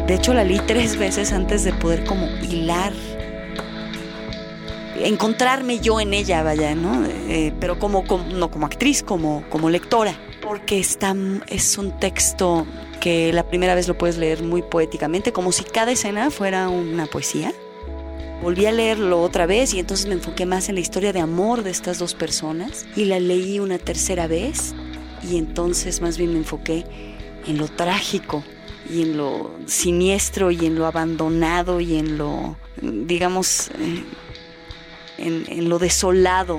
De 0.06 0.14
hecho, 0.14 0.34
la 0.34 0.44
leí 0.44 0.60
tres 0.66 0.98
veces 0.98 1.32
antes 1.32 1.64
de 1.64 1.72
poder 1.72 2.04
como 2.04 2.26
hilar 2.42 2.92
encontrarme 5.04 5.80
yo 5.80 6.00
en 6.00 6.14
ella, 6.14 6.42
vaya, 6.42 6.74
¿no? 6.74 7.04
Eh, 7.28 7.52
pero 7.60 7.78
como, 7.78 8.04
como, 8.06 8.24
no 8.24 8.50
como 8.50 8.66
actriz, 8.66 9.02
como, 9.02 9.44
como 9.48 9.70
lectora, 9.70 10.14
porque 10.42 10.78
está, 10.78 11.14
es 11.48 11.78
un 11.78 11.98
texto 11.98 12.66
que 13.00 13.32
la 13.32 13.44
primera 13.44 13.74
vez 13.74 13.88
lo 13.88 13.96
puedes 13.96 14.18
leer 14.18 14.42
muy 14.42 14.62
poéticamente, 14.62 15.32
como 15.32 15.52
si 15.52 15.64
cada 15.64 15.92
escena 15.92 16.30
fuera 16.30 16.68
una 16.68 17.06
poesía. 17.06 17.52
Volví 18.42 18.64
a 18.64 18.72
leerlo 18.72 19.20
otra 19.20 19.44
vez 19.44 19.74
y 19.74 19.80
entonces 19.80 20.06
me 20.06 20.14
enfoqué 20.14 20.46
más 20.46 20.70
en 20.70 20.74
la 20.74 20.80
historia 20.80 21.12
de 21.12 21.20
amor 21.20 21.62
de 21.62 21.70
estas 21.70 21.98
dos 21.98 22.14
personas 22.14 22.86
y 22.96 23.04
la 23.04 23.20
leí 23.20 23.60
una 23.60 23.76
tercera 23.76 24.26
vez 24.26 24.74
y 25.22 25.36
entonces 25.36 26.00
más 26.00 26.16
bien 26.16 26.32
me 26.32 26.38
enfoqué 26.38 26.86
en 27.46 27.58
lo 27.58 27.68
trágico 27.68 28.44
y 28.88 29.02
en 29.02 29.16
lo 29.16 29.50
siniestro 29.66 30.50
y 30.50 30.66
en 30.66 30.74
lo 30.74 30.86
abandonado 30.86 31.80
y 31.80 31.96
en 31.96 32.18
lo, 32.18 32.56
digamos, 32.80 33.70
eh, 33.78 34.04
en, 35.18 35.44
en 35.48 35.68
lo 35.68 35.78
desolado 35.78 36.58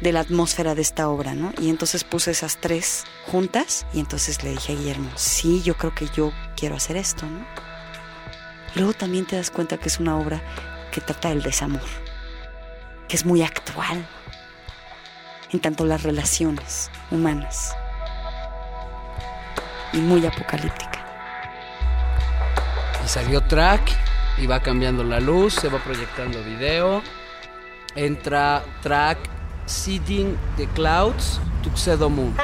de 0.00 0.12
la 0.12 0.20
atmósfera 0.20 0.74
de 0.74 0.82
esta 0.82 1.08
obra, 1.08 1.34
¿no? 1.34 1.52
Y 1.60 1.70
entonces 1.70 2.04
puse 2.04 2.30
esas 2.30 2.58
tres 2.58 3.04
juntas 3.26 3.86
y 3.92 4.00
entonces 4.00 4.42
le 4.44 4.50
dije 4.50 4.72
a 4.72 4.76
Guillermo, 4.76 5.10
sí, 5.16 5.60
yo 5.62 5.76
creo 5.76 5.94
que 5.94 6.06
yo 6.14 6.32
quiero 6.56 6.76
hacer 6.76 6.96
esto, 6.96 7.26
¿no? 7.26 7.44
Luego 8.74 8.92
también 8.92 9.26
te 9.26 9.36
das 9.36 9.50
cuenta 9.50 9.76
que 9.76 9.88
es 9.88 9.98
una 9.98 10.16
obra 10.16 10.42
que 10.92 11.00
trata 11.00 11.30
del 11.30 11.42
desamor, 11.42 11.82
que 13.08 13.16
es 13.16 13.26
muy 13.26 13.42
actual 13.42 14.06
en 15.50 15.60
tanto 15.60 15.84
las 15.84 16.02
relaciones 16.02 16.90
humanas 17.10 17.74
y 19.92 19.98
muy 19.98 20.26
apocalíptica. 20.26 21.04
Y 23.04 23.08
salió 23.08 23.40
track 23.42 23.80
y 24.38 24.46
va 24.46 24.60
cambiando 24.60 25.04
la 25.04 25.20
luz, 25.20 25.54
se 25.54 25.68
va 25.68 25.78
proyectando 25.78 26.42
video. 26.42 27.02
Entra 27.94 28.62
track 28.82 29.18
Seeding 29.66 30.36
the 30.56 30.66
Clouds, 30.68 31.40
Tuxedo 31.62 32.08
Moon. 32.08 32.34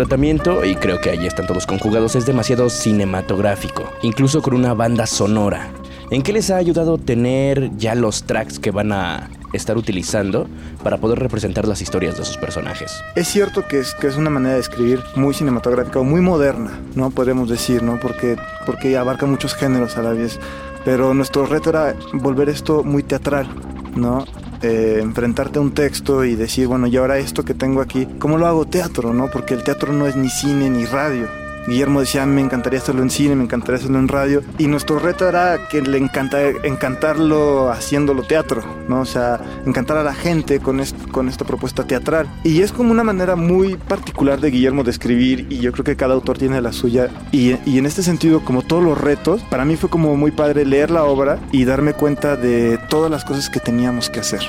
Tratamiento, 0.00 0.64
y 0.64 0.76
creo 0.76 0.98
que 0.98 1.10
ahí 1.10 1.26
están 1.26 1.46
todos 1.46 1.66
conjugados, 1.66 2.16
es 2.16 2.24
demasiado 2.24 2.70
cinematográfico, 2.70 3.84
incluso 4.00 4.40
con 4.40 4.54
una 4.54 4.72
banda 4.72 5.06
sonora. 5.06 5.68
¿En 6.10 6.22
qué 6.22 6.32
les 6.32 6.50
ha 6.50 6.56
ayudado 6.56 6.96
tener 6.96 7.70
ya 7.76 7.94
los 7.94 8.24
tracks 8.24 8.58
que 8.58 8.70
van 8.70 8.92
a 8.92 9.28
estar 9.52 9.76
utilizando 9.76 10.48
para 10.82 10.96
poder 10.96 11.18
representar 11.18 11.68
las 11.68 11.82
historias 11.82 12.16
de 12.16 12.24
sus 12.24 12.38
personajes? 12.38 12.98
Es 13.14 13.28
cierto 13.28 13.68
que 13.68 13.80
es, 13.80 13.94
que 13.94 14.06
es 14.06 14.16
una 14.16 14.30
manera 14.30 14.54
de 14.54 14.60
escribir 14.60 15.00
muy 15.16 15.34
cinematográfica 15.34 15.98
o 15.98 16.04
muy 16.04 16.22
moderna, 16.22 16.80
¿no? 16.94 17.10
Podemos 17.10 17.50
decir, 17.50 17.82
¿no? 17.82 18.00
Porque, 18.00 18.36
porque 18.64 18.96
abarca 18.96 19.26
muchos 19.26 19.54
géneros 19.54 19.98
a 19.98 20.02
la 20.02 20.12
vez. 20.12 20.40
Pero 20.82 21.12
nuestro 21.12 21.44
reto 21.44 21.68
era 21.68 21.94
volver 22.14 22.48
esto 22.48 22.82
muy 22.84 23.02
teatral, 23.02 23.46
¿no? 23.94 24.24
Eh, 24.62 24.98
enfrentarte 25.00 25.58
a 25.58 25.62
un 25.62 25.72
texto 25.72 26.22
y 26.22 26.34
decir, 26.34 26.66
bueno, 26.66 26.86
y 26.86 26.96
ahora 26.96 27.18
esto 27.18 27.44
que 27.44 27.54
tengo 27.54 27.80
aquí, 27.80 28.06
¿cómo 28.18 28.36
lo 28.36 28.46
hago 28.46 28.66
teatro, 28.66 29.14
no? 29.14 29.30
Porque 29.30 29.54
el 29.54 29.64
teatro 29.64 29.92
no 29.92 30.06
es 30.06 30.16
ni 30.16 30.28
cine 30.28 30.68
ni 30.68 30.84
radio. 30.84 31.39
Guillermo 31.66 32.00
decía, 32.00 32.26
me 32.26 32.40
encantaría 32.40 32.78
hacerlo 32.78 33.02
en 33.02 33.10
cine, 33.10 33.36
me 33.36 33.44
encantaría 33.44 33.78
hacerlo 33.78 33.98
en 33.98 34.08
radio. 34.08 34.42
Y 34.58 34.66
nuestro 34.66 34.98
reto 34.98 35.28
era 35.28 35.68
que 35.68 35.82
le 35.82 35.98
encanta, 35.98 36.40
encantarlo 36.62 37.70
haciéndolo 37.70 38.22
teatro, 38.22 38.62
¿no? 38.88 39.00
O 39.00 39.04
sea, 39.04 39.40
encantar 39.66 39.96
a 39.98 40.02
la 40.02 40.14
gente 40.14 40.60
con, 40.60 40.80
est 40.80 40.96
con 41.10 41.28
esta 41.28 41.44
propuesta 41.44 41.84
teatral. 41.84 42.26
Y 42.44 42.62
es 42.62 42.72
como 42.72 42.90
una 42.90 43.04
manera 43.04 43.36
muy 43.36 43.76
particular 43.76 44.40
de 44.40 44.50
Guillermo 44.50 44.84
de 44.84 44.90
escribir 44.90 45.46
y 45.50 45.58
yo 45.58 45.72
creo 45.72 45.84
que 45.84 45.96
cada 45.96 46.14
autor 46.14 46.38
tiene 46.38 46.60
la 46.60 46.72
suya. 46.72 47.10
Y, 47.32 47.56
y 47.66 47.78
en 47.78 47.86
este 47.86 48.02
sentido, 48.02 48.44
como 48.44 48.62
todos 48.62 48.82
los 48.82 48.98
retos, 48.98 49.42
para 49.50 49.64
mí 49.64 49.76
fue 49.76 49.90
como 49.90 50.16
muy 50.16 50.30
padre 50.30 50.64
leer 50.64 50.90
la 50.90 51.04
obra 51.04 51.38
y 51.52 51.64
darme 51.64 51.92
cuenta 51.92 52.36
de 52.36 52.78
todas 52.88 53.10
las 53.10 53.24
cosas 53.24 53.50
que 53.50 53.60
teníamos 53.60 54.10
que 54.10 54.20
hacer. 54.20 54.40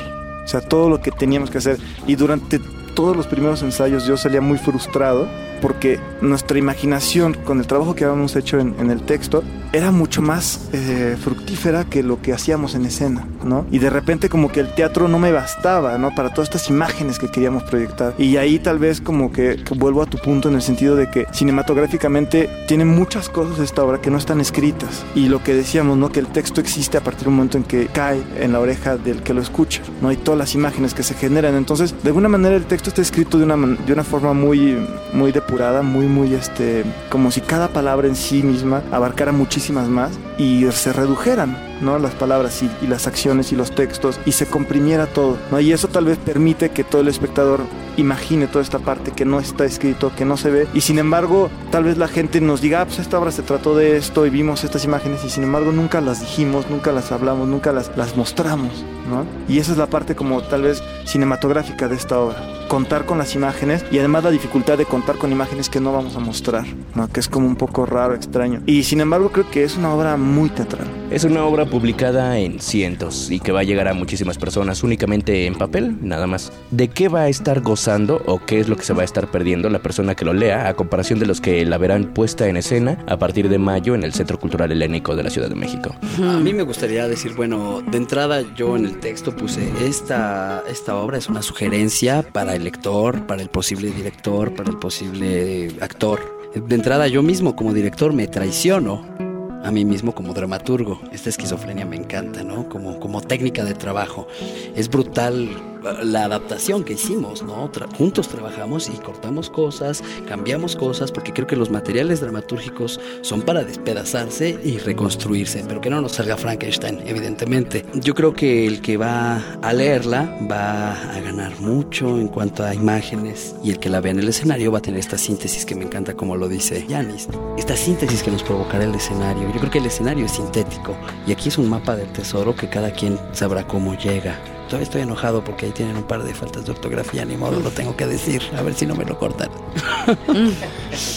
O 0.43 0.47
sea, 0.47 0.61
todo 0.61 0.89
lo 0.89 1.01
que 1.01 1.11
teníamos 1.11 1.49
que 1.49 1.59
hacer. 1.59 1.77
Y 2.07 2.15
durante 2.15 2.59
todos 2.95 3.15
los 3.15 3.27
primeros 3.27 3.61
ensayos 3.63 4.05
yo 4.05 4.17
salía 4.17 4.41
muy 4.41 4.57
frustrado 4.57 5.27
porque 5.61 5.99
nuestra 6.21 6.57
imaginación 6.57 7.33
con 7.33 7.59
el 7.59 7.67
trabajo 7.67 7.95
que 7.95 8.03
habíamos 8.05 8.35
hecho 8.35 8.59
en, 8.59 8.75
en 8.79 8.91
el 8.91 9.03
texto 9.03 9.43
era 9.73 9.91
mucho 9.91 10.21
más 10.21 10.69
eh, 10.73 11.15
fructífera 11.21 11.85
que 11.85 12.03
lo 12.03 12.21
que 12.21 12.33
hacíamos 12.33 12.75
en 12.75 12.85
escena, 12.85 13.25
¿no? 13.43 13.65
Y 13.71 13.79
de 13.79 13.89
repente 13.89 14.29
como 14.29 14.51
que 14.51 14.59
el 14.59 14.73
teatro 14.73 15.07
no 15.07 15.19
me 15.19 15.31
bastaba, 15.31 15.97
¿no? 15.97 16.13
Para 16.13 16.29
todas 16.29 16.49
estas 16.49 16.69
imágenes 16.69 17.19
que 17.19 17.29
queríamos 17.29 17.63
proyectar. 17.63 18.13
Y 18.17 18.37
ahí 18.37 18.59
tal 18.59 18.79
vez 18.79 19.01
como 19.01 19.31
que, 19.31 19.63
que 19.63 19.73
vuelvo 19.73 20.01
a 20.01 20.05
tu 20.05 20.17
punto 20.17 20.49
en 20.49 20.55
el 20.55 20.61
sentido 20.61 20.95
de 20.95 21.09
que 21.09 21.25
cinematográficamente 21.31 22.49
tiene 22.67 22.85
muchas 22.85 23.29
cosas 23.29 23.59
esta 23.59 23.83
obra 23.83 24.01
que 24.01 24.11
no 24.11 24.17
están 24.17 24.41
escritas. 24.41 25.05
Y 25.15 25.29
lo 25.29 25.43
que 25.43 25.53
decíamos, 25.53 25.97
¿no? 25.97 26.11
Que 26.11 26.19
el 26.19 26.27
texto 26.27 26.59
existe 26.59 26.97
a 26.97 27.01
partir 27.01 27.23
de 27.23 27.29
un 27.29 27.35
momento 27.35 27.57
en 27.57 27.63
que 27.63 27.87
cae 27.87 28.21
en 28.39 28.51
la 28.51 28.59
oreja 28.59 28.97
del 28.97 29.23
que 29.23 29.33
lo 29.33 29.41
escucha, 29.41 29.81
¿no? 30.01 30.11
Y 30.11 30.17
todas 30.17 30.37
las 30.37 30.53
imágenes 30.53 30.93
que 30.93 31.03
se 31.03 31.13
generan. 31.13 31.55
Entonces, 31.55 31.95
de 32.03 32.09
alguna 32.09 32.29
manera 32.29 32.55
el 32.55 32.65
texto 32.65 32.89
está 32.89 33.01
escrito 33.01 33.37
de 33.37 33.45
una, 33.45 33.55
de 33.55 33.93
una 33.93 34.03
forma 34.03 34.33
muy, 34.33 34.77
muy 35.13 35.31
depurada, 35.31 35.81
muy, 35.81 36.07
muy, 36.07 36.33
este, 36.33 36.83
como 37.09 37.31
si 37.31 37.41
cada 37.41 37.69
palabra 37.69 38.07
en 38.07 38.15
sí 38.15 38.43
misma 38.43 38.81
abarcara 38.91 39.31
más 39.69 40.11
y 40.37 40.65
se 40.71 40.91
redujeran, 40.91 41.55
¿no? 41.81 41.99
Las 41.99 42.13
palabras 42.13 42.61
y, 42.63 42.69
y, 42.81 42.87
las 42.87 43.07
acciones 43.07 43.51
y 43.51 43.55
los 43.55 43.71
textos 43.71 44.19
y 44.25 44.31
se 44.31 44.45
comprimiera 44.45 45.07
todo, 45.07 45.37
¿no? 45.51 45.59
Y 45.59 45.71
eso 45.71 45.87
tal 45.87 46.05
vez 46.05 46.17
permite 46.17 46.69
que 46.69 46.83
todo 46.83 47.01
el 47.01 47.07
espectador 47.07 47.61
imagine 47.97 48.47
toda 48.47 48.63
esta 48.63 48.79
parte 48.79 49.11
que 49.11 49.25
no 49.25 49.39
está 49.39 49.65
escrito, 49.65 50.11
que 50.15 50.25
no 50.25 50.37
se 50.37 50.49
ve 50.49 50.67
y 50.73 50.81
sin 50.81 50.99
embargo 50.99 51.49
tal 51.71 51.83
vez 51.83 51.97
la 51.97 52.07
gente 52.07 52.41
nos 52.41 52.61
diga, 52.61 52.81
ah, 52.81 52.85
pues 52.85 52.99
esta 52.99 53.19
obra 53.19 53.31
se 53.31 53.43
trató 53.43 53.75
de 53.75 53.97
esto 53.97 54.25
y 54.25 54.29
vimos 54.29 54.63
estas 54.63 54.85
imágenes 54.85 55.23
y 55.25 55.29
sin 55.29 55.43
embargo 55.43 55.71
nunca 55.71 56.01
las 56.01 56.21
dijimos, 56.21 56.69
nunca 56.69 56.91
las 56.91 57.11
hablamos, 57.11 57.47
nunca 57.47 57.71
las, 57.71 57.95
las 57.97 58.15
mostramos, 58.15 58.83
¿no? 59.09 59.25
Y 59.47 59.59
esa 59.59 59.71
es 59.71 59.77
la 59.77 59.87
parte 59.87 60.15
como 60.15 60.41
tal 60.41 60.63
vez 60.63 60.81
cinematográfica 61.05 61.87
de 61.87 61.95
esta 61.95 62.19
obra 62.19 62.61
contar 62.71 63.05
con 63.05 63.17
las 63.17 63.35
imágenes 63.35 63.83
y 63.91 63.99
además 63.99 64.23
la 64.23 64.31
dificultad 64.31 64.77
de 64.77 64.85
contar 64.85 65.17
con 65.17 65.29
imágenes 65.29 65.69
que 65.69 65.81
no 65.81 65.91
vamos 65.91 66.15
a 66.15 66.19
mostrar, 66.19 66.63
¿no? 66.95 67.09
que 67.09 67.19
es 67.19 67.27
como 67.27 67.45
un 67.45 67.57
poco 67.57 67.85
raro, 67.85 68.15
extraño. 68.15 68.61
Y 68.65 68.83
sin 68.83 69.01
embargo 69.01 69.29
creo 69.29 69.51
que 69.51 69.65
es 69.65 69.75
una 69.75 69.93
obra 69.93 70.15
muy 70.15 70.49
teatral. 70.49 70.87
Es 71.11 71.25
una 71.25 71.43
obra 71.43 71.65
publicada 71.71 72.37
en 72.37 72.59
cientos 72.59 73.31
y 73.31 73.39
que 73.39 73.51
va 73.51 73.61
a 73.61 73.63
llegar 73.63 73.87
a 73.87 73.93
muchísimas 73.93 74.37
personas 74.37 74.83
únicamente 74.83 75.47
en 75.47 75.55
papel, 75.55 75.97
nada 76.01 76.27
más. 76.27 76.51
¿De 76.69 76.89
qué 76.89 77.07
va 77.07 77.21
a 77.21 77.29
estar 77.29 77.61
gozando 77.61 78.21
o 78.27 78.45
qué 78.45 78.59
es 78.59 78.67
lo 78.67 78.75
que 78.75 78.83
se 78.83 78.93
va 78.93 79.01
a 79.01 79.05
estar 79.05 79.31
perdiendo 79.31 79.69
la 79.69 79.79
persona 79.79 80.13
que 80.13 80.25
lo 80.25 80.33
lea 80.33 80.67
a 80.67 80.73
comparación 80.75 81.17
de 81.17 81.25
los 81.25 81.41
que 81.41 81.65
la 81.65 81.77
verán 81.77 82.13
puesta 82.13 82.47
en 82.47 82.57
escena 82.57 83.03
a 83.07 83.17
partir 83.17 83.49
de 83.49 83.57
mayo 83.57 83.95
en 83.95 84.03
el 84.03 84.13
Centro 84.13 84.39
Cultural 84.39 84.71
Helénico 84.71 85.15
de 85.15 85.23
la 85.23 85.29
Ciudad 85.29 85.49
de 85.49 85.55
México? 85.55 85.95
A 86.21 86.39
mí 86.39 86.53
me 86.53 86.63
gustaría 86.63 87.07
decir, 87.07 87.33
bueno, 87.33 87.81
de 87.81 87.97
entrada 87.97 88.43
yo 88.55 88.75
en 88.75 88.85
el 88.85 88.99
texto 88.99 89.35
puse, 89.35 89.71
esta, 89.83 90.63
esta 90.69 90.97
obra 90.97 91.17
es 91.17 91.29
una 91.29 91.41
sugerencia 91.41 92.21
para 92.21 92.55
el 92.55 92.65
lector, 92.65 93.25
para 93.25 93.41
el 93.41 93.49
posible 93.49 93.91
director, 93.91 94.53
para 94.53 94.69
el 94.69 94.77
posible 94.77 95.71
actor. 95.79 96.19
De 96.53 96.75
entrada 96.75 97.07
yo 97.07 97.23
mismo 97.23 97.55
como 97.55 97.73
director 97.73 98.11
me 98.11 98.27
traiciono 98.27 99.30
a 99.63 99.71
mí 99.71 99.85
mismo 99.85 100.13
como 100.13 100.33
dramaturgo. 100.33 100.99
Esta 101.11 101.29
esquizofrenia 101.29 101.85
me 101.85 101.95
encanta, 101.95 102.43
¿no? 102.43 102.67
Como, 102.69 102.99
como 102.99 103.21
técnica 103.21 103.63
de 103.63 103.73
trabajo. 103.73 104.27
Es 104.75 104.89
brutal 104.89 105.70
la 106.03 106.25
adaptación 106.25 106.83
que 106.83 106.93
hicimos, 106.93 107.43
¿no? 107.43 107.69
juntos 107.97 108.27
trabajamos 108.27 108.89
y 108.89 108.93
cortamos 108.97 109.49
cosas, 109.49 110.03
cambiamos 110.27 110.75
cosas, 110.75 111.11
porque 111.11 111.33
creo 111.33 111.47
que 111.47 111.55
los 111.55 111.69
materiales 111.69 112.21
dramatúrgicos 112.21 112.99
son 113.21 113.41
para 113.41 113.63
despedazarse 113.63 114.59
y 114.63 114.77
reconstruirse, 114.77 115.63
pero 115.67 115.81
que 115.81 115.89
no 115.89 116.01
nos 116.01 116.13
salga 116.13 116.37
Frankenstein, 116.37 116.99
evidentemente. 117.05 117.85
Yo 117.93 118.13
creo 118.13 118.33
que 118.33 118.67
el 118.67 118.81
que 118.81 118.97
va 118.97 119.41
a 119.61 119.73
leerla 119.73 120.37
va 120.49 120.93
a 120.93 121.19
ganar 121.21 121.59
mucho 121.59 122.19
en 122.19 122.27
cuanto 122.27 122.63
a 122.63 122.73
imágenes 122.73 123.55
y 123.63 123.71
el 123.71 123.79
que 123.79 123.89
la 123.89 124.01
vea 124.01 124.11
en 124.11 124.19
el 124.19 124.29
escenario 124.29 124.71
va 124.71 124.79
a 124.79 124.81
tener 124.81 124.99
esta 124.99 125.17
síntesis 125.17 125.65
que 125.65 125.75
me 125.75 125.83
encanta 125.83 126.13
como 126.15 126.35
lo 126.35 126.47
dice 126.47 126.85
Yanis. 126.87 127.27
Esta 127.57 127.75
síntesis 127.75 128.23
que 128.23 128.31
nos 128.31 128.43
provocará 128.43 128.83
el 128.83 128.95
escenario. 128.95 129.51
Yo 129.53 129.59
creo 129.59 129.71
que 129.71 129.79
el 129.79 129.85
escenario 129.85 130.25
es 130.25 130.33
sintético 130.33 130.95
y 131.27 131.31
aquí 131.31 131.49
es 131.49 131.57
un 131.57 131.69
mapa 131.69 131.95
del 131.95 132.11
tesoro 132.11 132.55
que 132.55 132.69
cada 132.69 132.91
quien 132.91 133.17
sabrá 133.33 133.67
cómo 133.67 133.95
llega. 133.97 134.37
Todavía 134.71 134.85
estoy 134.85 135.01
enojado 135.01 135.43
porque 135.43 135.65
ahí 135.65 135.73
tienen 135.73 135.97
un 135.97 136.03
par 136.03 136.23
de 136.23 136.33
faltas 136.33 136.63
de 136.63 136.71
ortografía, 136.71 137.25
ni 137.25 137.35
modo, 137.35 137.59
lo 137.59 137.71
tengo 137.71 137.97
que 137.97 138.07
decir, 138.07 138.41
a 138.57 138.61
ver 138.61 138.73
si 138.73 138.85
no 138.85 138.95
me 138.95 139.03
lo 139.03 139.19
cortan. 139.19 139.49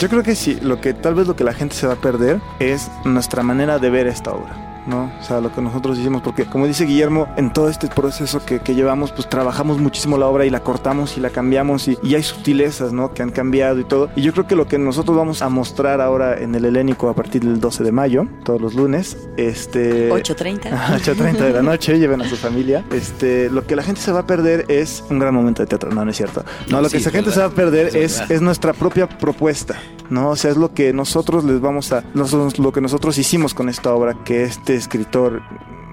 Yo 0.01 0.09
creo 0.09 0.25
que 0.25 0.35
sí, 0.35 0.59
lo 0.61 0.81
que 0.81 0.93
tal 0.93 1.15
vez 1.15 1.29
lo 1.29 1.37
que 1.37 1.45
la 1.45 1.55
gente 1.55 1.77
se 1.77 1.87
va 1.87 1.93
a 1.93 2.01
perder 2.01 2.41
es 2.59 2.91
nuestra 3.05 3.45
manera 3.45 3.79
de 3.79 3.91
ver 3.91 4.09
esta 4.09 4.33
obra. 4.33 4.64
¿No? 4.87 5.11
O 5.21 5.23
sea, 5.23 5.41
lo 5.41 5.53
que 5.53 5.61
nosotros 5.61 5.99
hicimos, 5.99 6.23
porque 6.23 6.45
como 6.45 6.67
dice 6.67 6.85
Guillermo, 6.85 7.29
en 7.37 7.53
todo 7.53 7.69
este 7.69 7.89
proceso 7.89 8.45
que, 8.45 8.61
que 8.61 8.75
llevamos, 8.75 9.13
pues 9.13 9.29
trabajamos 9.29 9.79
muchísimo 9.79 10.19
la 10.19 10.27
obra 10.27 10.47
y 10.47 10.51
la 10.51 10.61
cortamos 10.61 11.17
y 11.17 11.21
la 11.21 11.31
cambiamos 11.31 11.89
y, 11.89 11.99
y, 12.03 12.15
hay 12.15 12.23
sutilezas, 12.23 12.93
¿no? 12.93 13.13
Que 13.13 13.23
han 13.23 13.31
cambiado 13.31 13.81
y 13.81 13.85
todo. 13.85 14.11
Y 14.17 14.23
yo 14.23 14.33
creo 14.33 14.47
que 14.47 14.57
lo 14.57 14.67
que 14.67 14.79
nosotros 14.79 15.17
vamos 15.17 15.43
a 15.43 15.49
mostrar 15.49 16.01
ahora 16.01 16.39
en 16.39 16.55
el 16.55 16.65
Helénico 16.65 17.09
a 17.09 17.15
partir 17.15 17.43
del 17.43 17.61
12 17.61 17.85
de 17.85 17.93
mayo, 17.93 18.27
todos 18.45 18.61
los 18.61 18.75
lunes, 18.75 19.17
este... 19.37 20.11
8.30. 20.11 20.71
8.30 20.71 21.33
de 21.39 21.53
la 21.53 21.63
noche, 21.63 21.99
lleven 22.05 22.23
a 22.23 22.29
su 22.29 22.37
familia. 22.37 22.85
Este, 22.93 23.51
lo 23.51 23.67
que 23.67 23.77
la 23.77 23.83
gente 23.83 24.01
se 24.01 24.13
va 24.13 24.21
a 24.21 24.27
perder 24.27 24.67
es 24.69 25.05
un 25.11 25.19
gran 25.19 25.35
momento 25.35 25.63
de 25.63 25.67
teatro, 25.67 25.91
no, 25.91 26.05
no 26.05 26.11
es 26.11 26.17
cierto. 26.17 26.45
No, 26.69 26.81
lo 26.81 26.89
que 26.89 27.01
la 27.01 27.11
gente 27.11 27.31
se 27.31 27.41
va 27.41 27.47
a 27.47 27.51
perder 27.51 27.89
es, 27.89 28.21
es, 28.21 28.31
es 28.31 28.41
nuestra 28.41 28.73
propia 28.73 29.09
propuesta, 29.09 29.77
¿no? 30.11 30.31
O 30.31 30.37
sea, 30.37 30.51
es 30.51 30.57
lo 30.57 30.73
que 30.75 30.93
nosotros 30.93 31.45
les 31.45 31.61
vamos 31.61 31.93
a... 31.93 32.05
lo 32.15 32.73
que 32.73 32.81
nosotros 32.81 33.19
hicimos 33.19 33.55
con 33.55 33.69
esta 33.69 33.93
obra, 33.95 34.17
que 34.25 34.45
este 34.45 34.74
escritor 34.77 35.43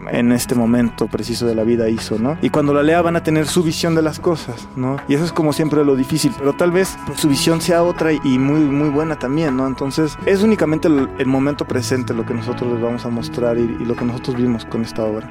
en 0.10 0.32
este 0.32 0.56
momento 0.56 1.08
preciso 1.08 1.46
de 1.46 1.56
la 1.56 1.64
vida 1.64 1.90
hizo, 1.90 2.18
¿no? 2.18 2.38
Y 2.42 2.50
cuando 2.50 2.74
la 2.74 2.84
lea 2.84 3.02
van 3.02 3.16
a 3.16 3.24
tener 3.24 3.48
su 3.48 3.64
visión 3.64 3.96
de 3.96 4.02
las 4.02 4.20
cosas, 4.20 4.68
¿no? 4.76 4.98
Y 5.08 5.16
eso 5.16 5.26
es 5.26 5.32
como 5.32 5.54
siempre 5.54 5.84
lo 5.86 5.96
difícil, 5.96 6.32
pero 6.38 6.54
tal 6.54 6.72
vez 6.72 6.98
su 7.16 7.28
visión 7.28 7.62
sea 7.62 7.84
otra 7.84 8.12
y 8.12 8.40
muy, 8.40 8.60
muy 8.60 8.90
buena 8.90 9.18
también, 9.18 9.58
¿no? 9.58 9.68
Entonces 9.68 10.18
es 10.26 10.44
únicamente 10.44 10.88
el, 10.88 11.28
momento 11.28 11.66
presente 11.66 12.14
lo 12.14 12.26
que 12.26 12.34
nosotros 12.34 12.74
les 12.74 12.82
vamos 12.82 13.06
a 13.06 13.10
mostrar 13.10 13.58
y, 13.58 13.62
y 13.62 13.86
lo 13.86 13.96
que 13.96 14.06
nosotros 14.06 14.36
vimos 14.36 14.66
con 14.66 14.82
esta 14.82 15.04
obra. 15.04 15.30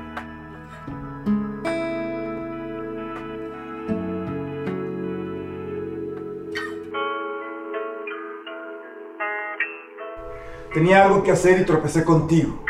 Tenía 10.72 11.05
algo 11.05 11.24
que 11.24 11.32
hacer 11.32 11.61
y 11.61 11.64
tropecé 11.66 12.05
contigo. 12.05 12.64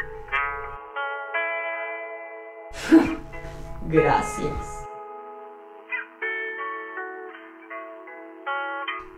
Gracias. 3.86 4.86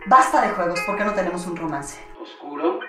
Basta 0.07 0.43
de 0.43 0.49
juegos, 0.49 0.81
¿por 0.87 0.97
qué 0.97 1.05
no 1.05 1.15
tenemos 1.15 1.47
un 1.47 1.57
romance? 1.57 2.01
Oscuro. 2.21 2.81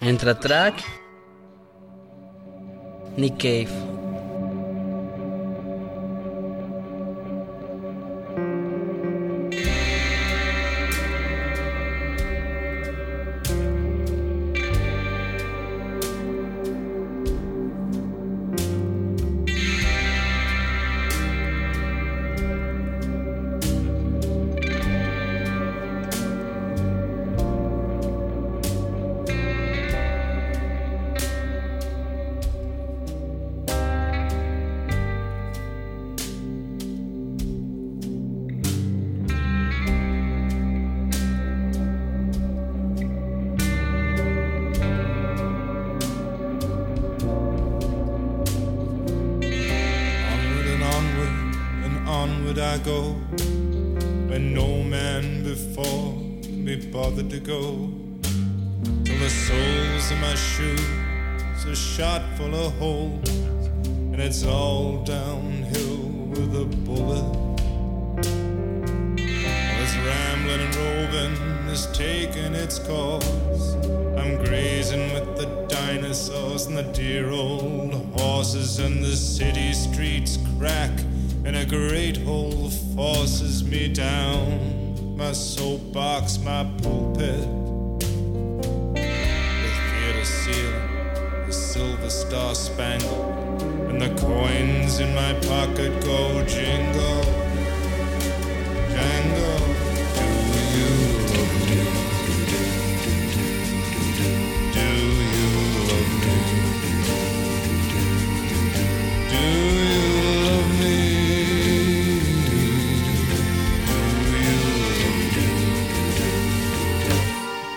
Entra 0.00 0.38
track. 0.38 0.82
Nick 3.16 3.36
Cave. 3.36 3.87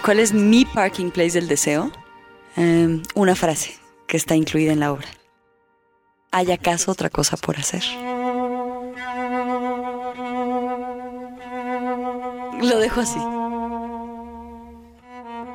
¿Cuál 0.04 0.20
es 0.20 0.34
mi 0.34 0.66
parking 0.66 1.12
place 1.12 1.34
del 1.34 1.47
deseo? 1.47 1.91
Eh, 2.58 3.02
una 3.14 3.36
frase 3.36 3.76
que 4.08 4.18
está 4.18 4.36
incluida 4.36 4.74
en 4.74 4.80
la 4.80 4.91
obra. 4.91 5.08
¿Hay 6.32 6.52
acaso 6.52 6.91
otra 6.91 7.12
cosa 7.12 7.38
por 7.38 7.58
hacer? 7.58 7.84
Lo 12.62 12.80
dejo 12.80 13.02
así. 13.02 13.20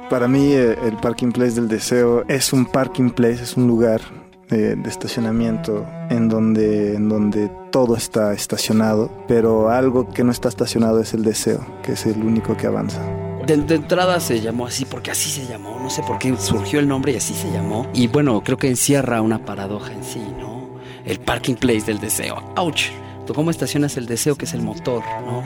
Para 0.08 0.28
mí 0.28 0.52
eh, 0.52 0.78
el 0.84 0.96
parking 0.98 1.32
place 1.32 1.56
del 1.56 1.66
deseo 1.66 2.24
es 2.28 2.52
un 2.52 2.66
parking 2.66 3.10
place, 3.10 3.42
es 3.42 3.56
un 3.56 3.66
lugar 3.66 4.00
de, 4.48 4.76
de, 4.76 4.88
estacionamiento 4.88 5.84
en 6.08 6.28
donde, 6.28 6.94
en 6.94 7.08
donde 7.08 7.50
todo 7.72 7.96
está 7.96 8.32
estacionado, 8.32 9.10
pero 9.26 9.70
algo 9.70 10.08
que 10.08 10.22
no 10.22 10.30
está 10.30 10.48
estacionado 10.48 11.00
es 11.00 11.14
el 11.14 11.24
deseo, 11.24 11.66
que 11.82 11.92
es 11.92 12.06
el 12.06 12.22
único 12.22 12.56
que 12.56 12.68
avanza. 12.68 13.00
De, 13.46 13.56
de, 13.56 13.74
entrada 13.76 14.18
se 14.20 14.40
llamó 14.40 14.66
así 14.66 14.84
porque 14.84 15.10
así 15.10 15.30
se 15.30 15.46
llamó, 15.46 15.78
no 15.80 15.88
sé 15.88 16.02
por 16.02 16.18
qué 16.18 16.36
surgió 16.36 16.80
el 16.80 16.88
nombre 16.88 17.12
y 17.12 17.16
así 17.16 17.34
se 17.34 17.50
llamó. 17.50 17.86
Y 17.94 18.08
bueno, 18.08 18.42
creo 18.42 18.56
que 18.56 18.68
encierra 18.68 19.20
una 19.20 19.44
paradoja 19.44 19.92
en 19.92 20.02
sí, 20.02 20.22
¿no? 20.38 20.68
El 21.04 21.20
parking 21.20 21.54
place 21.54 21.82
del 21.82 22.00
deseo. 22.00 22.42
¡Auch! 22.56 22.90
¿Tú 23.26 23.34
cómo 23.34 23.50
estacionas 23.50 23.96
el 23.96 24.06
deseo 24.06 24.36
que 24.36 24.44
es 24.44 24.54
el 24.54 24.62
motor, 24.62 25.02
¿no? 25.26 25.42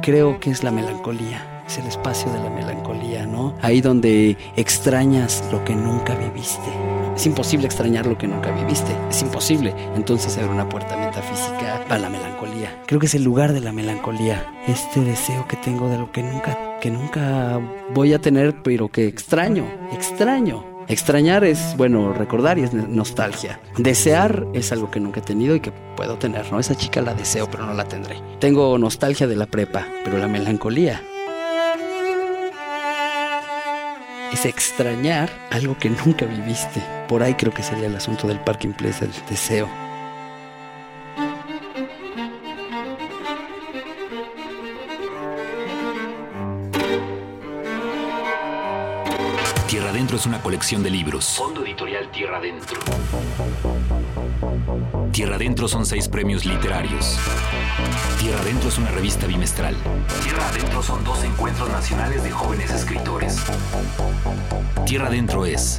Creo 0.00 0.40
que 0.40 0.50
es 0.50 0.64
la 0.64 0.70
melancolía, 0.70 1.62
es 1.66 1.76
el 1.76 1.86
espacio 1.86 2.32
de 2.32 2.38
la 2.38 2.48
melancolía, 2.48 3.26
¿no? 3.26 3.54
Ahí 3.60 3.82
donde 3.82 4.38
extrañas 4.56 5.44
lo 5.52 5.62
que 5.62 5.74
nunca 5.74 6.14
viviste. 6.14 6.70
Es 7.14 7.26
imposible 7.26 7.66
extrañar 7.66 8.06
lo 8.06 8.16
que 8.16 8.26
nunca 8.26 8.50
viviste, 8.50 8.96
es 9.10 9.20
imposible. 9.20 9.74
Entonces 9.94 10.38
abre 10.38 10.50
una 10.50 10.68
puerta 10.70 10.96
metafísica 10.96 11.84
para 11.86 12.00
la 12.00 12.08
melancolía. 12.08 12.82
Creo 12.86 12.98
que 12.98 13.06
es 13.06 13.14
el 13.14 13.24
lugar 13.24 13.52
de 13.52 13.60
la 13.60 13.72
melancolía, 13.72 14.46
este 14.66 15.00
deseo 15.00 15.46
que 15.48 15.56
tengo 15.56 15.90
de 15.90 15.98
lo 15.98 16.10
que 16.10 16.22
nunca, 16.22 16.56
que 16.80 16.90
nunca 16.90 17.60
voy 17.92 18.12
a 18.12 18.20
tener, 18.20 18.62
pero 18.62 18.88
que 18.88 19.06
extraño, 19.06 19.64
extraño. 19.92 20.64
Extrañar 20.88 21.44
es, 21.44 21.74
bueno, 21.76 22.14
recordar 22.14 22.58
y 22.58 22.62
es 22.62 22.72
nostalgia. 22.72 23.60
Desear 23.76 24.46
es 24.54 24.72
algo 24.72 24.90
que 24.90 25.00
nunca 25.00 25.20
he 25.20 25.22
tenido 25.22 25.54
y 25.54 25.60
que 25.60 25.70
puedo 25.70 26.16
tener, 26.16 26.50
¿no? 26.50 26.58
Esa 26.58 26.74
chica 26.74 27.02
la 27.02 27.12
deseo, 27.14 27.46
pero 27.50 27.66
no 27.66 27.74
la 27.74 27.84
tendré. 27.84 28.16
Tengo 28.38 28.78
nostalgia 28.78 29.26
de 29.26 29.36
la 29.36 29.46
prepa, 29.46 29.86
pero 30.02 30.16
la 30.16 30.28
melancolía 30.28 31.02
es 34.32 34.46
extrañar 34.46 35.30
algo 35.50 35.76
que 35.78 35.90
nunca 35.90 36.24
viviste. 36.24 36.82
Por 37.06 37.22
ahí 37.22 37.34
creo 37.34 37.52
que 37.52 37.62
sería 37.62 37.86
el 37.86 37.96
asunto 37.96 38.26
del 38.26 38.40
parking 38.40 38.72
place 38.72 39.04
del 39.04 39.14
deseo. 39.28 39.87
Es 50.18 50.26
una 50.26 50.42
colección 50.42 50.82
de 50.82 50.90
libros. 50.90 51.36
Fondo 51.36 51.64
editorial 51.64 52.10
Tierra 52.10 52.38
Adentro. 52.38 52.80
Tierra 55.12 55.36
Adentro 55.36 55.68
son 55.68 55.86
seis 55.86 56.08
premios 56.08 56.44
literarios. 56.44 57.16
Tierra 58.18 58.40
Adentro 58.40 58.68
es 58.68 58.78
una 58.78 58.90
revista 58.90 59.28
bimestral. 59.28 59.76
Tierra 60.24 60.48
Adentro 60.48 60.82
son 60.82 61.04
dos 61.04 61.22
encuentros 61.22 61.68
nacionales 61.70 62.24
de 62.24 62.32
jóvenes 62.32 62.70
escritores. 62.72 63.36
Tierra 64.86 65.06
Adentro 65.06 65.46
es 65.46 65.78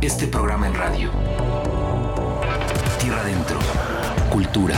este 0.00 0.26
programa 0.26 0.66
en 0.66 0.74
radio. 0.74 1.10
Tierra 3.00 3.20
Adentro. 3.20 3.60
Cultura. 4.30 4.76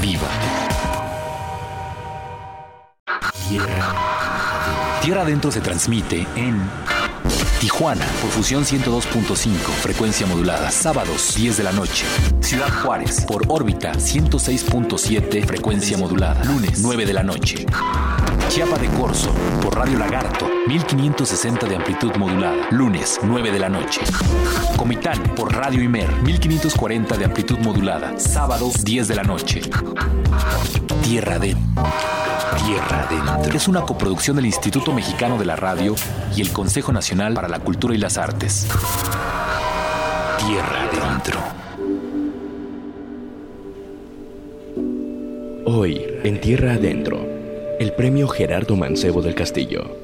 Viva. 0.00 0.28
Tierra. 3.48 3.94
Tierra 5.02 5.22
Adentro 5.22 5.50
se 5.50 5.60
transmite 5.60 6.28
en 6.36 6.62
Tijuana, 7.60 8.06
por 8.22 8.30
fusión 8.30 8.64
102.5, 8.64 9.56
frecuencia 9.80 10.26
modulada, 10.28 10.70
sábados 10.70 11.34
10 11.34 11.56
de 11.56 11.64
la 11.64 11.72
noche. 11.72 12.06
Ciudad 12.40 12.72
Juárez, 12.82 13.24
por 13.26 13.42
órbita 13.48 13.94
106.7, 13.94 15.44
frecuencia 15.44 15.98
modulada, 15.98 16.44
lunes 16.44 16.78
9 16.78 17.04
de 17.04 17.12
la 17.12 17.24
noche. 17.24 17.66
Chiapa 18.48 18.78
de 18.78 18.86
Corzo, 18.90 19.34
por 19.60 19.76
Radio 19.76 19.98
Lagarto, 19.98 20.48
1560 20.68 21.66
de 21.66 21.76
amplitud 21.76 22.14
modulada, 22.16 22.68
lunes 22.70 23.18
9 23.24 23.50
de 23.50 23.58
la 23.58 23.68
noche. 23.68 24.02
Comitán, 24.76 25.20
por 25.34 25.52
Radio 25.52 25.82
Imer, 25.82 26.10
1540 26.22 27.16
de 27.16 27.24
amplitud 27.24 27.58
modulada, 27.58 28.20
sábados 28.20 28.84
10 28.84 29.08
de 29.08 29.14
la 29.16 29.24
noche. 29.24 29.62
Tierra 31.02 31.40
de 31.40 31.56
Tierra 32.56 33.06
Adentro. 33.08 33.56
Es 33.56 33.68
una 33.68 33.82
coproducción 33.82 34.36
del 34.36 34.46
Instituto 34.46 34.92
Mexicano 34.92 35.38
de 35.38 35.44
la 35.44 35.56
Radio 35.56 35.94
y 36.34 36.40
el 36.40 36.52
Consejo 36.52 36.92
Nacional 36.92 37.34
para 37.34 37.48
la 37.48 37.60
Cultura 37.60 37.94
y 37.94 37.98
las 37.98 38.16
Artes. 38.18 38.66
Tierra 40.46 40.88
Adentro. 40.90 41.40
Hoy, 45.66 46.04
en 46.24 46.40
Tierra 46.40 46.72
Adentro, 46.74 47.20
el 47.78 47.92
premio 47.92 48.28
Gerardo 48.28 48.76
Mancebo 48.76 49.20
del 49.20 49.34
Castillo. 49.34 49.96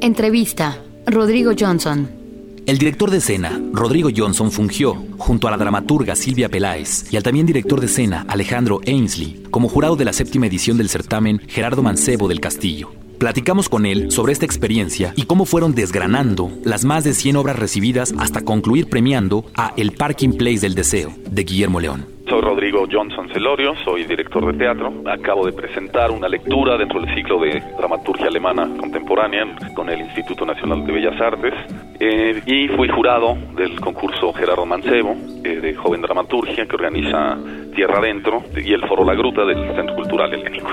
Entrevista. 0.00 0.78
Rodrigo 1.06 1.52
Johnson. 1.58 2.21
El 2.64 2.78
director 2.78 3.10
de 3.10 3.18
escena, 3.18 3.60
Rodrigo 3.72 4.08
Johnson, 4.14 4.52
fungió, 4.52 4.94
junto 5.18 5.48
a 5.48 5.50
la 5.50 5.56
dramaturga 5.56 6.14
Silvia 6.14 6.48
Peláez 6.48 7.12
y 7.12 7.16
al 7.16 7.24
también 7.24 7.44
director 7.44 7.80
de 7.80 7.86
escena, 7.86 8.24
Alejandro 8.28 8.80
Ainsley, 8.86 9.42
como 9.50 9.68
jurado 9.68 9.96
de 9.96 10.04
la 10.04 10.12
séptima 10.12 10.46
edición 10.46 10.78
del 10.78 10.88
certamen 10.88 11.40
Gerardo 11.48 11.82
Mancebo 11.82 12.28
del 12.28 12.38
Castillo. 12.38 12.92
Platicamos 13.18 13.68
con 13.68 13.84
él 13.84 14.12
sobre 14.12 14.32
esta 14.32 14.46
experiencia 14.46 15.12
y 15.16 15.24
cómo 15.24 15.44
fueron 15.44 15.74
desgranando 15.74 16.52
las 16.64 16.84
más 16.84 17.02
de 17.02 17.14
100 17.14 17.36
obras 17.36 17.58
recibidas 17.58 18.14
hasta 18.16 18.42
concluir 18.42 18.88
premiando 18.88 19.44
a 19.56 19.74
El 19.76 19.90
Parking 19.90 20.32
Place 20.32 20.60
del 20.60 20.76
Deseo, 20.76 21.12
de 21.30 21.42
Guillermo 21.42 21.80
León. 21.80 22.06
Soy 22.32 22.40
Rodrigo 22.40 22.86
Johnson 22.90 23.28
Celorio, 23.28 23.74
soy 23.84 24.04
director 24.04 24.50
de 24.50 24.58
teatro. 24.58 24.90
Acabo 25.04 25.44
de 25.44 25.52
presentar 25.52 26.10
una 26.10 26.30
lectura 26.30 26.78
dentro 26.78 26.98
del 26.98 27.14
ciclo 27.14 27.38
de 27.38 27.62
dramaturgia 27.76 28.28
alemana 28.28 28.70
contemporánea 28.80 29.54
con 29.74 29.90
el 29.90 30.00
Instituto 30.00 30.46
Nacional 30.46 30.86
de 30.86 30.92
Bellas 30.94 31.20
Artes 31.20 31.52
eh, 32.00 32.40
y 32.46 32.68
fui 32.68 32.88
jurado 32.88 33.36
del 33.54 33.78
concurso 33.78 34.32
Gerardo 34.32 34.64
Mancebo 34.64 35.14
eh, 35.44 35.60
de 35.60 35.74
joven 35.74 36.00
dramaturgia 36.00 36.64
que 36.64 36.74
organiza 36.74 37.36
Tierra 37.74 37.98
Adentro 37.98 38.42
y 38.56 38.72
el 38.72 38.86
Foro 38.86 39.04
La 39.04 39.14
Gruta 39.14 39.44
del 39.44 39.74
Centro 39.74 39.94
Cultural 39.96 40.32
Helénico. 40.32 40.68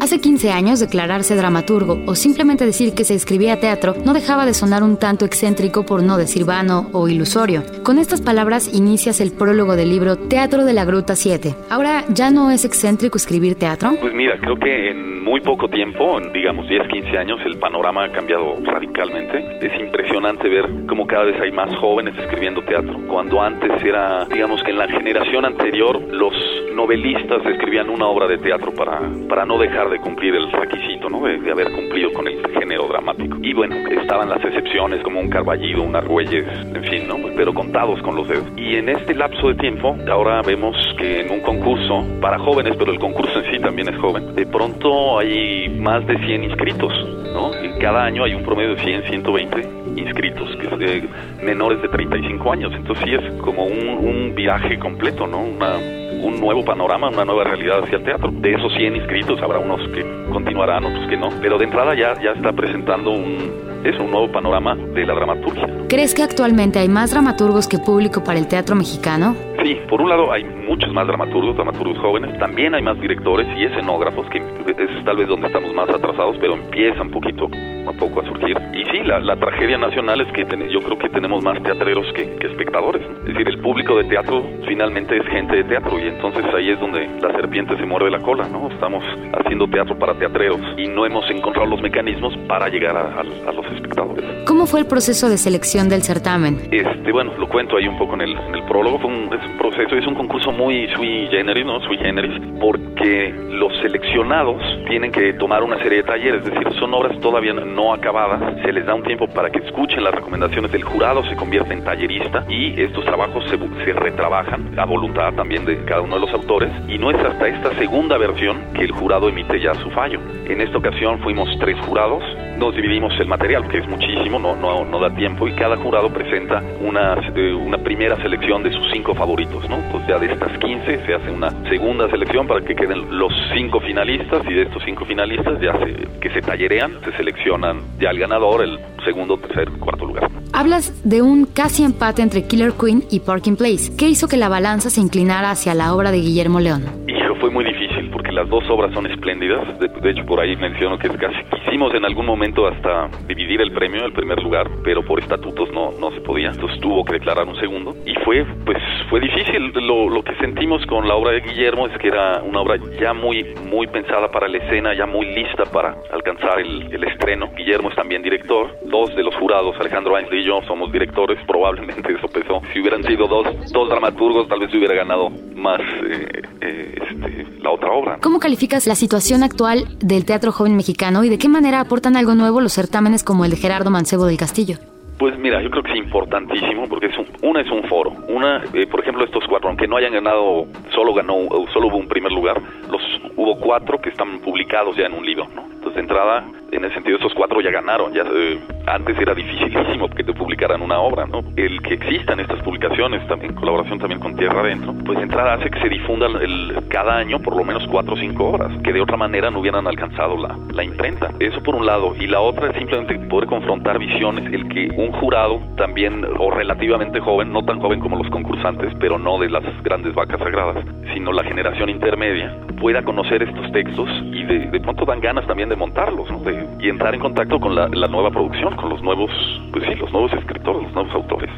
Hace 0.00 0.20
15 0.20 0.50
años 0.50 0.80
declararse 0.80 1.36
dramaturgo 1.36 2.02
o 2.06 2.16
simplemente 2.16 2.66
decir 2.66 2.92
que 2.92 3.04
se 3.04 3.14
escribía 3.14 3.60
teatro 3.60 3.94
no 4.04 4.14
dejaba 4.14 4.46
de 4.46 4.52
sonar 4.52 4.82
un 4.82 4.98
tanto 4.98 5.24
excéntrico 5.24 5.86
por 5.86 6.02
no 6.02 6.16
decir 6.16 6.44
vano 6.44 6.90
o 6.92 7.08
ilusorio. 7.08 7.62
Con 7.84 7.98
estas 7.98 8.20
palabras 8.20 8.74
inicias 8.74 9.20
el 9.20 9.30
prólogo 9.30 9.76
del 9.76 9.90
libro 9.90 10.16
Teatro 10.16 10.64
de 10.64 10.72
la 10.72 10.84
Gruta 10.84 11.14
7. 11.14 11.54
Ahora, 11.70 12.04
¿ya 12.08 12.32
no 12.32 12.50
es 12.50 12.64
excéntrico 12.64 13.16
escribir 13.16 13.54
teatro? 13.54 13.92
Pues 14.00 14.12
mira, 14.12 14.36
creo 14.40 14.56
que 14.56 14.90
en 14.90 15.11
muy 15.22 15.40
poco 15.40 15.68
tiempo, 15.68 16.18
en, 16.18 16.32
digamos 16.32 16.68
10, 16.68 16.88
15 16.88 17.18
años, 17.18 17.40
el 17.46 17.58
panorama 17.58 18.04
ha 18.04 18.12
cambiado 18.12 18.56
radicalmente. 18.64 19.58
Es 19.66 19.80
impresionante 19.80 20.48
ver 20.48 20.68
cómo 20.88 21.06
cada 21.06 21.24
vez 21.24 21.40
hay 21.40 21.52
más 21.52 21.74
jóvenes 21.76 22.16
escribiendo 22.18 22.62
teatro. 22.62 22.98
Cuando 23.06 23.40
antes 23.40 23.82
era, 23.82 24.24
digamos 24.26 24.62
que 24.62 24.72
en 24.72 24.78
la 24.78 24.88
generación 24.88 25.44
anterior, 25.44 26.00
los 26.12 26.34
novelistas 26.74 27.44
escribían 27.46 27.88
una 27.88 28.06
obra 28.06 28.26
de 28.26 28.38
teatro 28.38 28.72
para, 28.72 29.00
para 29.28 29.44
no 29.44 29.58
dejar 29.58 29.90
de 29.90 29.98
cumplir 29.98 30.34
el 30.34 30.50
requisito, 30.50 31.08
¿no? 31.08 31.20
De, 31.20 31.38
de, 31.38 31.52
haber 31.52 31.70
cumplido 31.72 32.12
con 32.12 32.26
el 32.26 32.42
género 32.58 32.88
dramático. 32.88 33.36
Y 33.42 33.52
bueno, 33.52 33.76
estaban 33.88 34.28
las 34.28 34.44
excepciones 34.44 35.02
como 35.02 35.20
un 35.20 35.28
Carballido, 35.28 35.82
un 35.82 35.94
Argüelles, 35.94 36.46
en 36.74 36.84
fin, 36.84 37.06
¿no? 37.06 37.16
Pero 37.36 37.54
contados 37.54 38.00
con 38.02 38.16
los 38.16 38.26
dedos. 38.28 38.46
Y 38.56 38.76
en 38.76 38.88
este 38.88 39.14
lapso 39.14 39.48
de 39.48 39.54
tiempo, 39.54 39.96
ahora 40.10 40.42
vemos 40.42 40.76
que 40.98 41.20
en 41.20 41.30
un 41.30 41.40
concurso 41.40 42.04
para 42.20 42.38
jóvenes, 42.38 42.74
pero 42.76 42.92
el 42.92 42.98
concurso 42.98 43.38
en 43.40 43.52
sí 43.52 43.58
también 43.60 43.88
es 43.88 44.00
joven, 44.00 44.34
de 44.34 44.46
pronto 44.46 45.11
hay 45.18 45.68
más 45.68 46.06
de 46.06 46.18
100 46.18 46.44
inscritos, 46.44 46.92
¿no? 47.32 47.50
Y 47.62 47.78
cada 47.78 48.04
año 48.04 48.24
hay 48.24 48.34
un 48.34 48.42
promedio 48.42 48.74
de 48.74 48.82
100, 48.82 49.04
120 49.04 49.68
inscritos, 49.96 50.56
que 50.56 50.66
es 50.66 50.78
de 50.78 51.08
menores 51.42 51.80
de 51.82 51.88
35 51.88 52.52
años. 52.52 52.72
Entonces 52.74 53.04
sí 53.04 53.14
es 53.14 53.42
como 53.42 53.64
un, 53.64 54.34
viaje 54.34 54.78
completo, 54.78 55.26
¿no? 55.26 55.40
Un 55.40 56.40
nuevo 56.40 56.64
panorama, 56.64 57.10
una 57.10 57.24
nueva 57.24 57.44
realidad 57.44 57.82
hacia 57.84 57.98
el 57.98 58.04
teatro. 58.04 58.30
De 58.32 58.54
esos 58.54 58.72
100 58.74 58.96
inscritos 58.96 59.40
habrá 59.42 59.58
unos 59.58 59.80
que 59.88 60.04
continuarán, 60.32 60.84
otros 60.84 61.06
que 61.08 61.16
no, 61.16 61.28
pero 61.40 61.58
de 61.58 61.64
entrada 61.64 61.94
ya, 61.94 62.14
ya 62.22 62.30
está 62.30 62.52
presentando 62.52 63.10
un, 63.10 63.82
es 63.84 63.98
un 63.98 64.10
nuevo 64.10 64.30
panorama 64.30 64.76
de 64.76 65.04
la 65.04 65.14
dramaturgia. 65.14 65.68
¿Crees 65.88 66.14
que 66.14 66.22
actualmente 66.22 66.78
hay 66.78 66.88
más 66.88 67.10
dramaturgos 67.10 67.68
que 67.68 67.78
público 67.78 68.22
para 68.24 68.38
el 68.38 68.48
teatro 68.48 68.74
mexicano? 68.76 69.36
Sí, 69.62 69.80
por 69.88 70.00
un 70.00 70.08
lado 70.08 70.32
hay 70.32 70.42
muchos 70.42 70.92
más 70.92 71.06
dramaturgos, 71.06 71.54
dramaturgos 71.54 71.96
jóvenes, 71.98 72.36
también 72.40 72.74
hay 72.74 72.82
más 72.82 73.00
directores 73.00 73.46
y 73.56 73.64
escenógrafos, 73.64 74.26
que 74.28 74.38
es 74.38 75.04
tal 75.04 75.16
vez 75.16 75.28
donde 75.28 75.46
estamos 75.46 75.72
más 75.72 75.88
atrasados, 75.88 76.36
pero 76.40 76.54
empiezan 76.54 77.10
poquito 77.10 77.48
a 77.86 77.92
poco 77.92 78.20
a 78.20 78.24
surgir. 78.24 78.56
Y 78.72 78.84
sí, 78.90 79.02
la, 79.04 79.20
la 79.20 79.36
tragedia 79.36 79.78
nacional 79.78 80.20
es 80.20 80.32
que 80.32 80.44
ten, 80.44 80.68
yo 80.68 80.80
creo 80.80 80.98
que 80.98 81.08
tenemos 81.08 81.42
más 81.42 81.62
teatreros 81.62 82.06
que, 82.14 82.36
que 82.36 82.46
espectadores. 82.46 83.02
Es 83.02 83.34
decir, 83.34 83.48
el 83.48 83.58
público 83.60 83.96
de 83.96 84.04
teatro 84.04 84.44
finalmente 84.66 85.16
es 85.16 85.26
gente 85.26 85.56
de 85.56 85.64
teatro 85.64 85.98
y 85.98 86.08
entonces 86.08 86.44
ahí 86.54 86.70
es 86.70 86.80
donde 86.80 87.08
la 87.20 87.32
serpiente 87.32 87.76
se 87.76 87.84
muerde 87.86 88.10
la 88.10 88.20
cola, 88.20 88.48
¿no? 88.48 88.68
Estamos 88.70 89.04
haciendo 89.34 89.66
teatro 89.68 89.98
para 89.98 90.14
teatreros 90.14 90.60
y 90.76 90.88
no 90.88 91.06
hemos 91.06 91.28
encontrado 91.30 91.68
los 91.68 91.80
mecanismos 91.82 92.36
para 92.48 92.68
llegar 92.68 92.96
a, 92.96 93.00
a, 93.00 93.20
a 93.20 93.52
los 93.52 93.66
espectadores. 93.74 94.24
¿Cómo 94.46 94.66
fue 94.66 94.80
el 94.80 94.86
proceso 94.86 95.28
de 95.28 95.36
selección 95.38 95.88
del 95.88 96.02
certamen? 96.02 96.58
Este, 96.70 97.12
bueno, 97.12 97.32
lo 97.38 97.48
cuento 97.48 97.76
ahí 97.76 97.86
un 97.86 97.98
poco 97.98 98.14
en 98.14 98.22
el, 98.22 98.36
en 98.36 98.54
el 98.54 98.64
prólogo. 98.64 98.98
Fue 98.98 99.10
un, 99.10 99.32
es 99.32 99.44
un 99.46 99.58
proceso, 99.58 99.96
es 99.96 100.06
un 100.06 100.14
concurso 100.14 100.52
muy 100.52 100.88
sui 100.94 101.28
generis, 101.30 101.64
¿no? 101.64 101.80
Sui 101.80 101.96
generis, 101.98 102.32
porque 102.60 103.34
los 103.50 103.72
seleccionados 103.80 104.60
tienen 104.88 105.10
que 105.12 105.32
tomar 105.34 105.62
una 105.62 105.78
serie 105.78 105.98
de 105.98 106.04
talleres, 106.04 106.42
es 106.44 106.52
decir, 106.52 106.72
son 106.78 106.92
obras 106.94 107.18
todavía 107.20 107.52
no 107.52 107.64
no 107.74 107.92
acabadas, 107.92 108.60
se 108.62 108.72
les 108.72 108.86
da 108.86 108.94
un 108.94 109.02
tiempo 109.02 109.26
para 109.28 109.50
que 109.50 109.58
escuchen 109.58 110.04
las 110.04 110.14
recomendaciones 110.14 110.70
del 110.72 110.84
jurado, 110.84 111.24
se 111.24 111.36
convierte 111.36 111.72
en 111.74 111.84
tallerista 111.84 112.44
y 112.48 112.80
estos 112.80 113.04
trabajos 113.04 113.44
se, 113.48 113.58
se 113.84 113.92
retrabajan 113.92 114.78
a 114.78 114.84
voluntad 114.84 115.32
también 115.34 115.64
de 115.64 115.84
cada 115.84 116.02
uno 116.02 116.16
de 116.16 116.20
los 116.20 116.32
autores 116.32 116.70
y 116.88 116.98
no 116.98 117.10
es 117.10 117.18
hasta 117.24 117.48
esta 117.48 117.74
segunda 117.74 118.18
versión 118.18 118.72
que 118.74 118.82
el 118.82 118.92
jurado 118.92 119.28
emite 119.28 119.60
ya 119.60 119.74
su 119.74 119.90
fallo. 119.90 120.20
En 120.46 120.60
esta 120.60 120.78
ocasión 120.78 121.18
fuimos 121.20 121.48
tres 121.58 121.78
jurados, 121.86 122.22
nos 122.62 122.76
dividimos 122.76 123.12
el 123.18 123.26
material, 123.26 123.66
que 123.66 123.78
es 123.78 123.88
muchísimo, 123.88 124.38
no, 124.38 124.54
no, 124.54 124.84
no 124.84 125.00
da 125.00 125.12
tiempo, 125.16 125.48
y 125.48 125.52
cada 125.54 125.76
jurado 125.78 126.12
presenta 126.12 126.62
una, 126.80 127.14
eh, 127.34 127.52
una 127.52 127.78
primera 127.78 128.14
selección 128.22 128.62
de 128.62 128.70
sus 128.70 128.88
cinco 128.92 129.16
favoritos, 129.16 129.68
¿no? 129.68 129.78
Entonces 129.78 130.08
ya 130.08 130.18
de 130.20 130.32
estas 130.32 130.56
15 130.58 131.04
se 131.04 131.12
hace 131.12 131.28
una 131.32 131.50
segunda 131.68 132.08
selección 132.08 132.46
para 132.46 132.64
que 132.64 132.76
queden 132.76 133.18
los 133.18 133.32
cinco 133.52 133.80
finalistas, 133.80 134.46
y 134.48 134.54
de 134.54 134.62
estos 134.62 134.80
cinco 134.84 135.04
finalistas 135.04 135.60
ya 135.60 135.72
se, 135.76 136.20
que 136.20 136.30
se 136.30 136.40
tallerean, 136.40 137.00
se 137.04 137.10
seleccionan 137.16 137.80
ya 137.98 138.10
el 138.10 138.20
ganador, 138.20 138.62
el 138.62 138.78
segundo, 139.04 139.38
tercer, 139.38 139.68
cuarto 139.80 140.06
lugar. 140.06 140.30
Hablas 140.52 141.02
de 141.02 141.20
un 141.20 141.46
casi 141.46 141.82
empate 141.82 142.22
entre 142.22 142.46
Killer 142.46 142.74
Queen 142.80 143.02
y 143.10 143.18
Parking 143.18 143.56
Place. 143.56 143.90
¿Qué 143.98 144.08
hizo 144.08 144.28
que 144.28 144.36
la 144.36 144.48
balanza 144.48 144.88
se 144.88 145.00
inclinara 145.00 145.50
hacia 145.50 145.74
la 145.74 145.92
obra 145.92 146.12
de 146.12 146.18
Guillermo 146.18 146.60
León? 146.60 146.84
Hijo, 147.08 147.34
fue 147.40 147.50
muy 147.50 147.64
difícil 147.64 147.81
porque 148.12 148.32
las 148.32 148.48
dos 148.48 148.64
obras 148.68 148.92
son 148.94 149.06
espléndidas. 149.06 149.78
De, 149.78 149.88
de, 149.88 150.10
hecho, 150.10 150.24
por 150.26 150.40
ahí 150.40 150.56
menciono 150.56 150.98
que 150.98 151.08
casi 151.08 151.42
quisimos 151.44 151.94
en 151.94 152.04
algún 152.04 152.26
momento 152.26 152.66
hasta 152.66 153.08
dividir 153.26 153.60
el 153.60 153.72
premio, 153.72 154.04
el 154.04 154.12
primer 154.12 154.42
lugar, 154.42 154.68
pero 154.84 155.02
por 155.04 155.18
estatutos 155.18 155.70
no, 155.72 155.90
no 155.98 156.10
se 156.12 156.20
podía. 156.20 156.50
Entonces 156.50 156.78
tuvo 156.80 157.04
que 157.04 157.14
declarar 157.14 157.48
un 157.48 157.56
segundo. 157.56 157.94
Y 158.06 158.14
fue, 158.24 158.44
pues, 158.64 158.78
fue 159.08 159.20
difícil. 159.20 159.72
Lo, 159.74 160.08
lo 160.08 160.22
que 160.22 160.34
sentimos 160.36 160.84
con 160.86 161.08
la 161.08 161.14
obra 161.14 161.32
de 161.32 161.40
Guillermo 161.40 161.86
es 161.86 161.98
que 161.98 162.08
era 162.08 162.42
una 162.42 162.60
obra 162.60 162.76
ya 163.00 163.12
muy, 163.12 163.54
muy 163.68 163.86
pensada 163.86 164.30
para 164.30 164.48
la 164.48 164.58
escena, 164.58 164.94
ya 164.94 165.06
muy 165.06 165.26
lista 165.34 165.64
para 165.64 165.96
alcanzar 166.12 166.60
el, 166.60 166.92
el 166.92 167.04
estreno. 167.04 167.50
Guillermo 167.56 167.88
es 167.90 167.96
también 167.96 168.22
director. 168.22 168.70
Dos 168.84 169.14
de 169.16 169.22
los 169.22 169.34
jurados, 169.36 169.74
Alejandro 169.80 170.16
Ainsley 170.16 170.40
y 170.40 170.44
yo, 170.44 170.60
somos 170.66 170.92
directores. 170.92 171.38
Probablemente 171.46 172.12
eso 172.12 172.28
pesó. 172.28 172.60
Si 172.72 172.80
hubieran 172.80 173.02
sido 173.04 173.26
dos, 173.26 173.72
dos 173.72 173.88
dramaturgos, 173.88 174.48
tal 174.48 174.60
vez 174.60 174.72
hubiera 174.74 174.94
ganado 174.94 175.30
más 175.54 175.80
eh, 175.80 176.42
eh, 176.60 176.94
este, 177.00 177.46
la 177.62 177.70
otra 177.70 177.90
obra. 177.90 178.01
¿Cómo 178.20 178.38
calificas 178.38 178.86
la 178.86 178.94
situación 178.94 179.42
actual 179.42 179.84
del 180.00 180.24
teatro 180.24 180.52
joven 180.52 180.76
mexicano 180.76 181.24
y 181.24 181.28
de 181.28 181.38
qué 181.38 181.48
manera 181.48 181.80
aportan 181.80 182.16
algo 182.16 182.34
nuevo 182.34 182.60
los 182.60 182.72
certámenes 182.72 183.24
como 183.24 183.44
el 183.44 183.50
de 183.50 183.56
Gerardo 183.56 183.90
Mancebo 183.90 184.26
del 184.26 184.36
Castillo? 184.36 184.76
Pues 185.18 185.38
mira, 185.38 185.62
yo 185.62 185.70
creo 185.70 185.82
que 185.84 185.92
es 185.92 185.98
importantísimo 185.98 186.88
porque 186.88 187.06
es 187.06 187.16
un, 187.16 187.26
una 187.42 187.60
es 187.60 187.70
un 187.70 187.84
foro. 187.84 188.10
Una, 188.28 188.62
eh, 188.74 188.86
por 188.86 189.00
ejemplo, 189.00 189.24
estos 189.24 189.44
cuatro, 189.48 189.68
aunque 189.68 189.86
no 189.86 189.96
hayan 189.96 190.12
ganado, 190.12 190.66
solo 190.92 191.14
ganó, 191.14 191.46
solo 191.72 191.88
hubo 191.88 191.96
un 191.96 192.08
primer 192.08 192.32
lugar, 192.32 192.60
los 192.90 193.02
hubo 193.36 193.56
cuatro 193.60 194.00
que 194.00 194.08
están 194.10 194.40
publicados 194.40 194.96
ya 194.96 195.06
en 195.06 195.12
un 195.12 195.24
libro, 195.24 195.46
¿no? 195.54 195.71
De 195.94 196.00
entrada, 196.00 196.44
en 196.70 196.84
ese 196.84 196.94
sentido, 196.94 197.16
estos 197.16 197.34
cuatro 197.34 197.60
ya 197.60 197.70
ganaron. 197.70 198.12
Ya 198.14 198.22
eh, 198.22 198.58
antes 198.86 199.18
era 199.18 199.34
dificilísimo 199.34 200.08
que 200.08 200.24
te 200.24 200.32
publicaran 200.32 200.80
una 200.80 200.98
obra, 200.98 201.26
¿no? 201.26 201.40
El 201.56 201.82
que 201.82 201.94
existan 201.94 202.40
estas 202.40 202.60
publicaciones, 202.62 203.26
también 203.28 203.52
en 203.52 203.56
colaboración 203.56 203.98
también 203.98 204.18
con 204.20 204.34
Tierra 204.36 204.60
Adentro, 204.60 204.94
pues 205.04 205.18
de 205.18 205.24
entrada 205.24 205.54
hace 205.54 205.70
que 205.70 205.80
se 205.80 205.88
difundan 205.88 206.36
el, 206.40 206.82
cada 206.88 207.18
año 207.18 207.38
por 207.40 207.56
lo 207.56 207.64
menos 207.64 207.86
cuatro 207.88 208.14
o 208.14 208.16
cinco 208.16 208.48
obras, 208.48 208.72
que 208.82 208.92
de 208.92 209.02
otra 209.02 209.16
manera 209.18 209.50
no 209.50 209.60
hubieran 209.60 209.86
alcanzado 209.86 210.36
la, 210.38 210.56
la 210.72 210.82
imprenta. 210.82 211.30
Eso 211.40 211.62
por 211.62 211.74
un 211.74 211.84
lado. 211.84 212.14
Y 212.18 212.26
la 212.26 212.40
otra 212.40 212.70
es 212.70 212.76
simplemente 212.76 213.18
poder 213.28 213.48
confrontar 213.48 213.98
visiones, 213.98 214.46
el 214.52 214.66
que 214.68 214.88
un 214.96 215.12
jurado 215.12 215.60
también, 215.76 216.26
o 216.38 216.50
relativamente 216.50 217.20
joven, 217.20 217.52
no 217.52 217.62
tan 217.64 217.80
joven 217.80 218.00
como 218.00 218.16
los 218.16 218.30
concursantes, 218.30 218.92
pero 218.98 219.18
no 219.18 219.38
de 219.38 219.50
las 219.50 219.62
grandes 219.82 220.14
vacas 220.14 220.40
sagradas, 220.40 220.84
sino 221.12 221.32
la 221.32 221.44
generación 221.44 221.90
intermedia, 221.90 222.56
pueda 222.80 223.02
conocer 223.02 223.42
estos 223.42 223.70
textos 223.72 224.08
y 224.32 224.42
de, 224.44 224.58
de 224.70 224.80
pronto 224.80 225.04
dan 225.04 225.20
ganas 225.20 225.46
también 225.46 225.68
de 225.68 225.76
montarlos, 225.82 226.30
¿no? 226.30 226.38
De, 226.38 226.64
y 226.78 226.88
entrar 226.88 227.12
en 227.12 227.20
contacto 227.20 227.58
con 227.58 227.74
la, 227.74 227.88
la, 227.88 228.06
nueva 228.06 228.30
producción, 228.30 228.76
con 228.76 228.88
los 228.88 229.02
nuevos, 229.02 229.32
pues 229.72 229.84
sí, 229.84 229.96
los 229.96 230.12
nuevos 230.12 230.32
escritores, 230.32 230.84
los 230.84 230.92
nuevos 230.92 231.12
autores. 231.12 231.50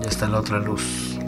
Ya 0.00 0.08
está 0.08 0.28
la 0.28 0.40
otra 0.40 0.58
luz. 0.58 1.18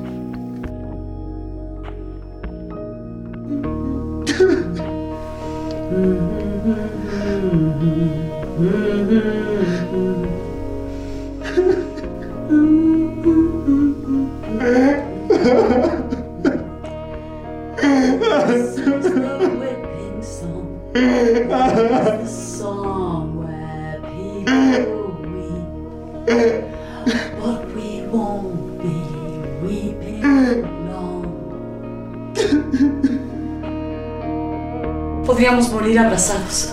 morir 35.87 36.01
abrazados. 36.01 36.73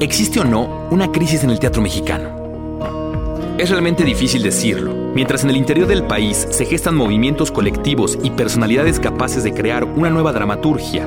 ¿Existe 0.00 0.40
o 0.40 0.44
no 0.44 0.88
una 0.90 1.12
crisis 1.12 1.44
en 1.44 1.50
el 1.50 1.60
teatro 1.60 1.82
mexicano? 1.82 2.34
Es 3.58 3.70
realmente 3.70 4.04
difícil 4.04 4.42
decirlo. 4.42 4.92
Mientras 5.14 5.44
en 5.44 5.50
el 5.50 5.56
interior 5.56 5.86
del 5.86 6.02
país 6.02 6.48
se 6.50 6.66
gestan 6.66 6.96
movimientos 6.96 7.52
colectivos 7.52 8.18
y 8.24 8.30
personalidades 8.30 8.98
capaces 8.98 9.44
de 9.44 9.54
crear 9.54 9.84
una 9.84 10.10
nueva 10.10 10.32
dramaturgia, 10.32 11.06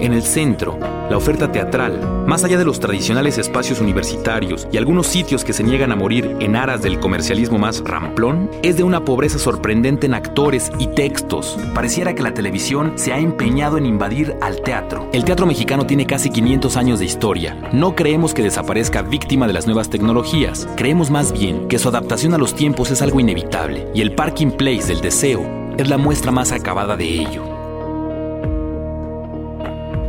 en 0.00 0.12
el 0.12 0.22
centro, 0.22 0.78
la 1.10 1.16
oferta 1.16 1.50
teatral, 1.50 2.24
más 2.26 2.44
allá 2.44 2.58
de 2.58 2.64
los 2.64 2.80
tradicionales 2.80 3.38
espacios 3.38 3.80
universitarios 3.80 4.66
y 4.72 4.76
algunos 4.76 5.06
sitios 5.06 5.44
que 5.44 5.52
se 5.52 5.62
niegan 5.62 5.92
a 5.92 5.96
morir 5.96 6.36
en 6.40 6.56
aras 6.56 6.82
del 6.82 6.98
comercialismo 7.00 7.58
más 7.58 7.82
ramplón, 7.84 8.50
es 8.62 8.76
de 8.76 8.82
una 8.82 9.04
pobreza 9.04 9.38
sorprendente 9.38 10.06
en 10.06 10.14
actores 10.14 10.70
y 10.78 10.88
textos. 10.88 11.58
Pareciera 11.74 12.14
que 12.14 12.22
la 12.22 12.34
televisión 12.34 12.92
se 12.96 13.12
ha 13.12 13.18
empeñado 13.18 13.78
en 13.78 13.86
invadir 13.86 14.36
al 14.40 14.60
teatro. 14.62 15.08
El 15.12 15.24
teatro 15.24 15.46
mexicano 15.46 15.86
tiene 15.86 16.06
casi 16.06 16.30
500 16.30 16.76
años 16.76 16.98
de 16.98 17.04
historia. 17.04 17.56
No 17.72 17.94
creemos 17.94 18.34
que 18.34 18.42
desaparezca 18.42 19.02
víctima 19.02 19.46
de 19.46 19.52
las 19.52 19.66
nuevas 19.66 19.90
tecnologías. 19.90 20.68
Creemos 20.76 21.10
más 21.10 21.32
bien 21.32 21.68
que 21.68 21.78
su 21.78 21.88
adaptación 21.88 22.34
a 22.34 22.38
los 22.38 22.54
tiempos 22.54 22.90
es 22.90 23.02
algo 23.02 23.20
inevitable 23.20 23.88
y 23.94 24.00
el 24.00 24.14
Parking 24.14 24.50
Place 24.50 24.88
del 24.88 25.00
deseo 25.00 25.44
es 25.78 25.88
la 25.88 25.98
muestra 25.98 26.32
más 26.32 26.52
acabada 26.52 26.96
de 26.96 27.04
ello. 27.04 27.55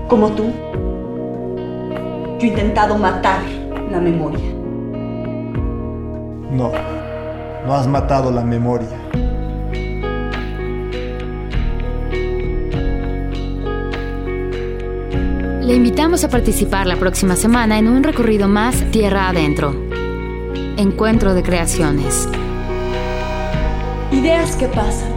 Como 0.07 0.31
tú, 0.31 0.53
yo 2.39 2.45
he 2.45 2.47
intentado 2.47 2.97
matar 2.97 3.41
la 3.91 3.99
memoria. 3.99 4.45
No, 6.49 6.71
no 7.65 7.73
has 7.73 7.87
matado 7.87 8.31
la 8.31 8.41
memoria. 8.41 8.87
Le 15.61 15.75
invitamos 15.75 16.23
a 16.23 16.29
participar 16.29 16.87
la 16.87 16.95
próxima 16.95 17.35
semana 17.35 17.77
en 17.77 17.89
un 17.89 18.01
recorrido 18.01 18.47
más 18.47 18.89
tierra 18.91 19.27
adentro. 19.27 19.75
Encuentro 20.77 21.33
de 21.33 21.43
creaciones. 21.43 22.29
Ideas 24.13 24.55
que 24.55 24.67
pasan, 24.67 25.11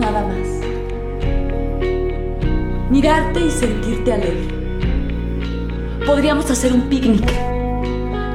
nada 0.00 0.26
más. 0.26 0.55
Mirarte 2.96 3.40
y 3.40 3.50
sentirte 3.50 4.10
alegre. 4.10 4.48
Podríamos 6.06 6.50
hacer 6.50 6.72
un 6.72 6.88
picnic. 6.88 7.30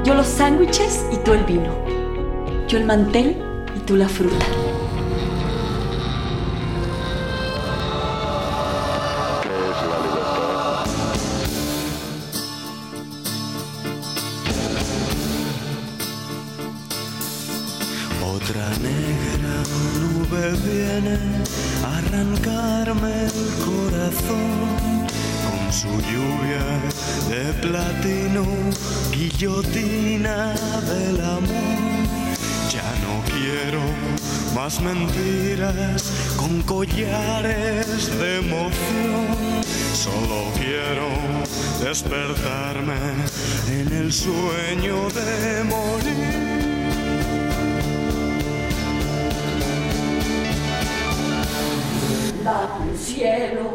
Yo 0.03 0.13
los 0.13 0.27
sándwiches 0.27 1.03
y 1.11 1.17
tú 1.25 1.33
el 1.33 1.43
vino. 1.45 1.73
Yo 2.67 2.77
el 2.77 2.85
mantel 2.85 3.37
y 3.75 3.79
tú 3.79 3.95
la 3.95 4.07
fruta. 4.07 4.60
Sueño 44.25 44.97
de 45.17 45.63
morir. 45.63 46.11
Bajo 52.43 52.83
el 52.83 52.97
cielo, 52.97 53.65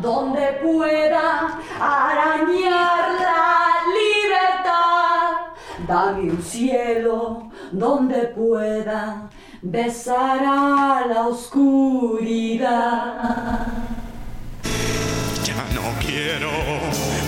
donde 0.00 0.46
pueda 0.62 1.60
arañar 1.78 3.02
la 3.26 3.46
libertad. 3.98 5.28
Dame 5.86 6.22
un 6.30 6.42
cielo 6.42 7.50
donde 7.70 8.20
pueda 8.28 9.28
besar 9.60 10.40
a 10.42 11.04
la 11.06 11.28
oscuridad. 11.28 12.72
Quiero 16.24 16.52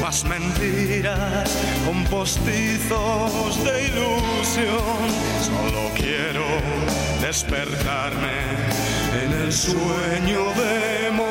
más 0.01 0.22
mentiras 0.22 1.51
con 1.84 2.05
postizos 2.05 3.64
de 3.64 3.86
ilusión. 3.86 5.11
Solo 5.42 5.90
quiero 5.97 6.45
despertarme 7.20 8.30
en 9.24 9.32
el 9.32 9.53
sueño 9.53 10.45
de 10.55 11.11
morir. 11.11 11.24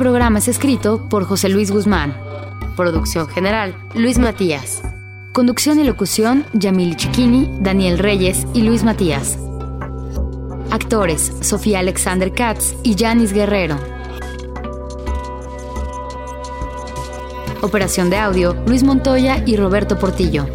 Programa 0.00 0.38
es 0.38 0.48
escrito 0.48 1.10
por 1.10 1.24
José 1.24 1.50
Luis 1.50 1.70
Guzmán. 1.70 2.16
Producción 2.74 3.28
general, 3.28 3.76
Luis 3.94 4.18
Matías. 4.18 4.80
Conducción 5.34 5.78
y 5.78 5.84
locución, 5.84 6.46
Yamil 6.54 6.96
Chiquini, 6.96 7.50
Daniel 7.60 7.98
Reyes 7.98 8.46
y 8.54 8.62
Luis 8.62 8.82
Matías. 8.82 9.38
Actores, 10.70 11.34
Sofía 11.42 11.80
Alexander 11.80 12.32
Katz 12.32 12.76
y 12.82 12.96
Janis 12.98 13.34
Guerrero. 13.34 13.76
Operación 17.60 18.08
de 18.08 18.16
audio, 18.16 18.54
Luis 18.66 18.82
Montoya 18.82 19.42
y 19.44 19.58
Roberto 19.58 19.98
Portillo. 19.98 20.46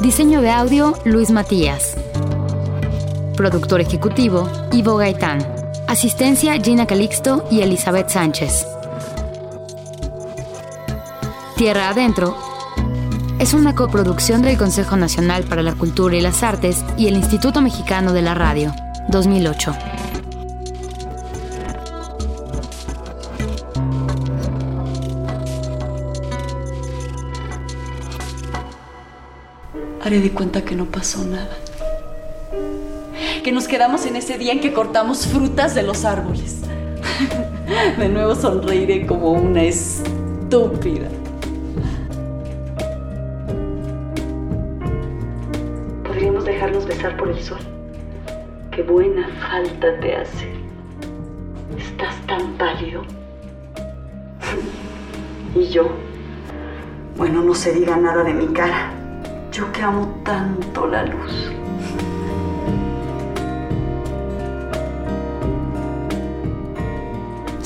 Diseño 0.00 0.40
de 0.40 0.48
audio, 0.48 0.94
Luis 1.04 1.30
Matías. 1.30 1.98
Productor 3.36 3.82
ejecutivo, 3.82 4.48
Ivo 4.72 4.96
Gaitán. 4.96 5.55
Asistencia, 5.88 6.60
Gina 6.60 6.84
Calixto 6.84 7.46
y 7.48 7.60
Elizabeth 7.60 8.08
Sánchez. 8.08 8.66
Tierra 11.56 11.90
Adentro 11.90 12.36
es 13.38 13.54
una 13.54 13.76
coproducción 13.76 14.42
del 14.42 14.58
Consejo 14.58 14.96
Nacional 14.96 15.44
para 15.44 15.62
la 15.62 15.74
Cultura 15.74 16.16
y 16.16 16.20
las 16.20 16.42
Artes 16.42 16.84
y 16.96 17.06
el 17.06 17.14
Instituto 17.14 17.60
Mexicano 17.60 18.12
de 18.12 18.22
la 18.22 18.34
Radio, 18.34 18.74
2008. 19.10 19.74
Haré 30.02 30.20
de 30.20 30.32
cuenta 30.32 30.64
que 30.64 30.74
no 30.74 30.86
pasó 30.86 31.24
nada. 31.24 31.56
Que 33.46 33.52
nos 33.52 33.68
quedamos 33.68 34.04
en 34.06 34.16
ese 34.16 34.38
día 34.38 34.52
en 34.52 34.58
que 34.58 34.72
cortamos 34.72 35.24
frutas 35.28 35.72
de 35.76 35.84
los 35.84 36.04
árboles. 36.04 36.62
De 37.96 38.08
nuevo 38.08 38.34
sonreiré 38.34 39.06
como 39.06 39.30
una 39.30 39.62
estúpida. 39.62 41.06
Podríamos 46.02 46.44
dejarnos 46.44 46.86
besar 46.86 47.16
por 47.16 47.28
el 47.28 47.40
sol. 47.40 47.60
Qué 48.72 48.82
buena 48.82 49.28
falta 49.40 49.96
te 50.00 50.16
hace. 50.16 50.50
Estás 51.78 52.16
tan 52.26 52.52
pálido. 52.58 53.02
Y 55.54 55.68
yo. 55.68 55.88
Bueno, 57.16 57.44
no 57.44 57.54
se 57.54 57.72
diga 57.72 57.96
nada 57.96 58.24
de 58.24 58.34
mi 58.34 58.48
cara. 58.48 58.90
Yo 59.52 59.70
que 59.70 59.82
amo 59.82 60.20
tanto 60.24 60.88
la 60.88 61.04
luz. 61.04 61.55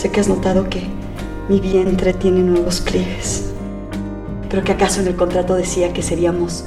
Sé 0.01 0.11
que 0.11 0.21
has 0.21 0.29
notado 0.29 0.71
que 0.71 0.87
mi 1.51 1.61
vientre 1.61 2.15
tiene 2.15 2.41
nuevos 2.41 2.81
pliegues. 2.81 3.53
Pero 4.49 4.65
que 4.65 4.73
acaso 4.73 5.03
en 5.03 5.09
el 5.09 5.15
contrato 5.15 5.55
decía 5.55 5.93
que 5.93 6.01
seríamos 6.01 6.65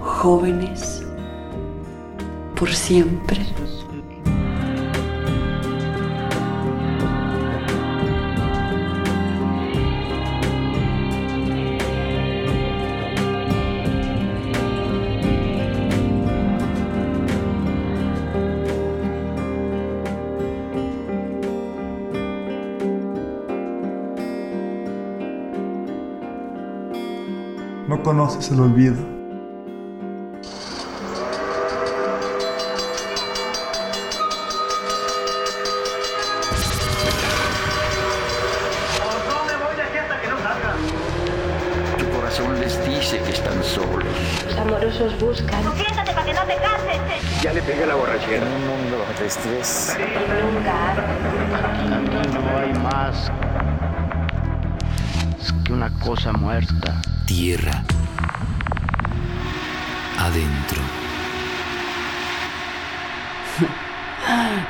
jóvenes 0.00 1.02
por 2.54 2.72
siempre. 2.72 3.44
No 28.28 28.34
conoces 28.34 28.52
el 28.52 29.07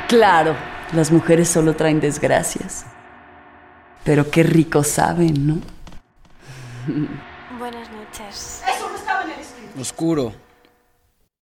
Claro, 0.09 0.56
las 0.94 1.12
mujeres 1.12 1.50
solo 1.50 1.76
traen 1.76 2.00
desgracias. 2.00 2.86
Pero 4.04 4.30
qué 4.30 4.42
rico 4.42 4.82
saben, 4.82 5.46
¿no? 5.46 5.59
Buenas 7.59 7.90
noches. 7.90 8.62
Eso 8.66 8.88
no 8.88 8.96
estaba 8.96 9.24
en 9.24 9.32
el 9.32 9.40
escrito. 9.40 9.78
Oscuro. 9.78 10.47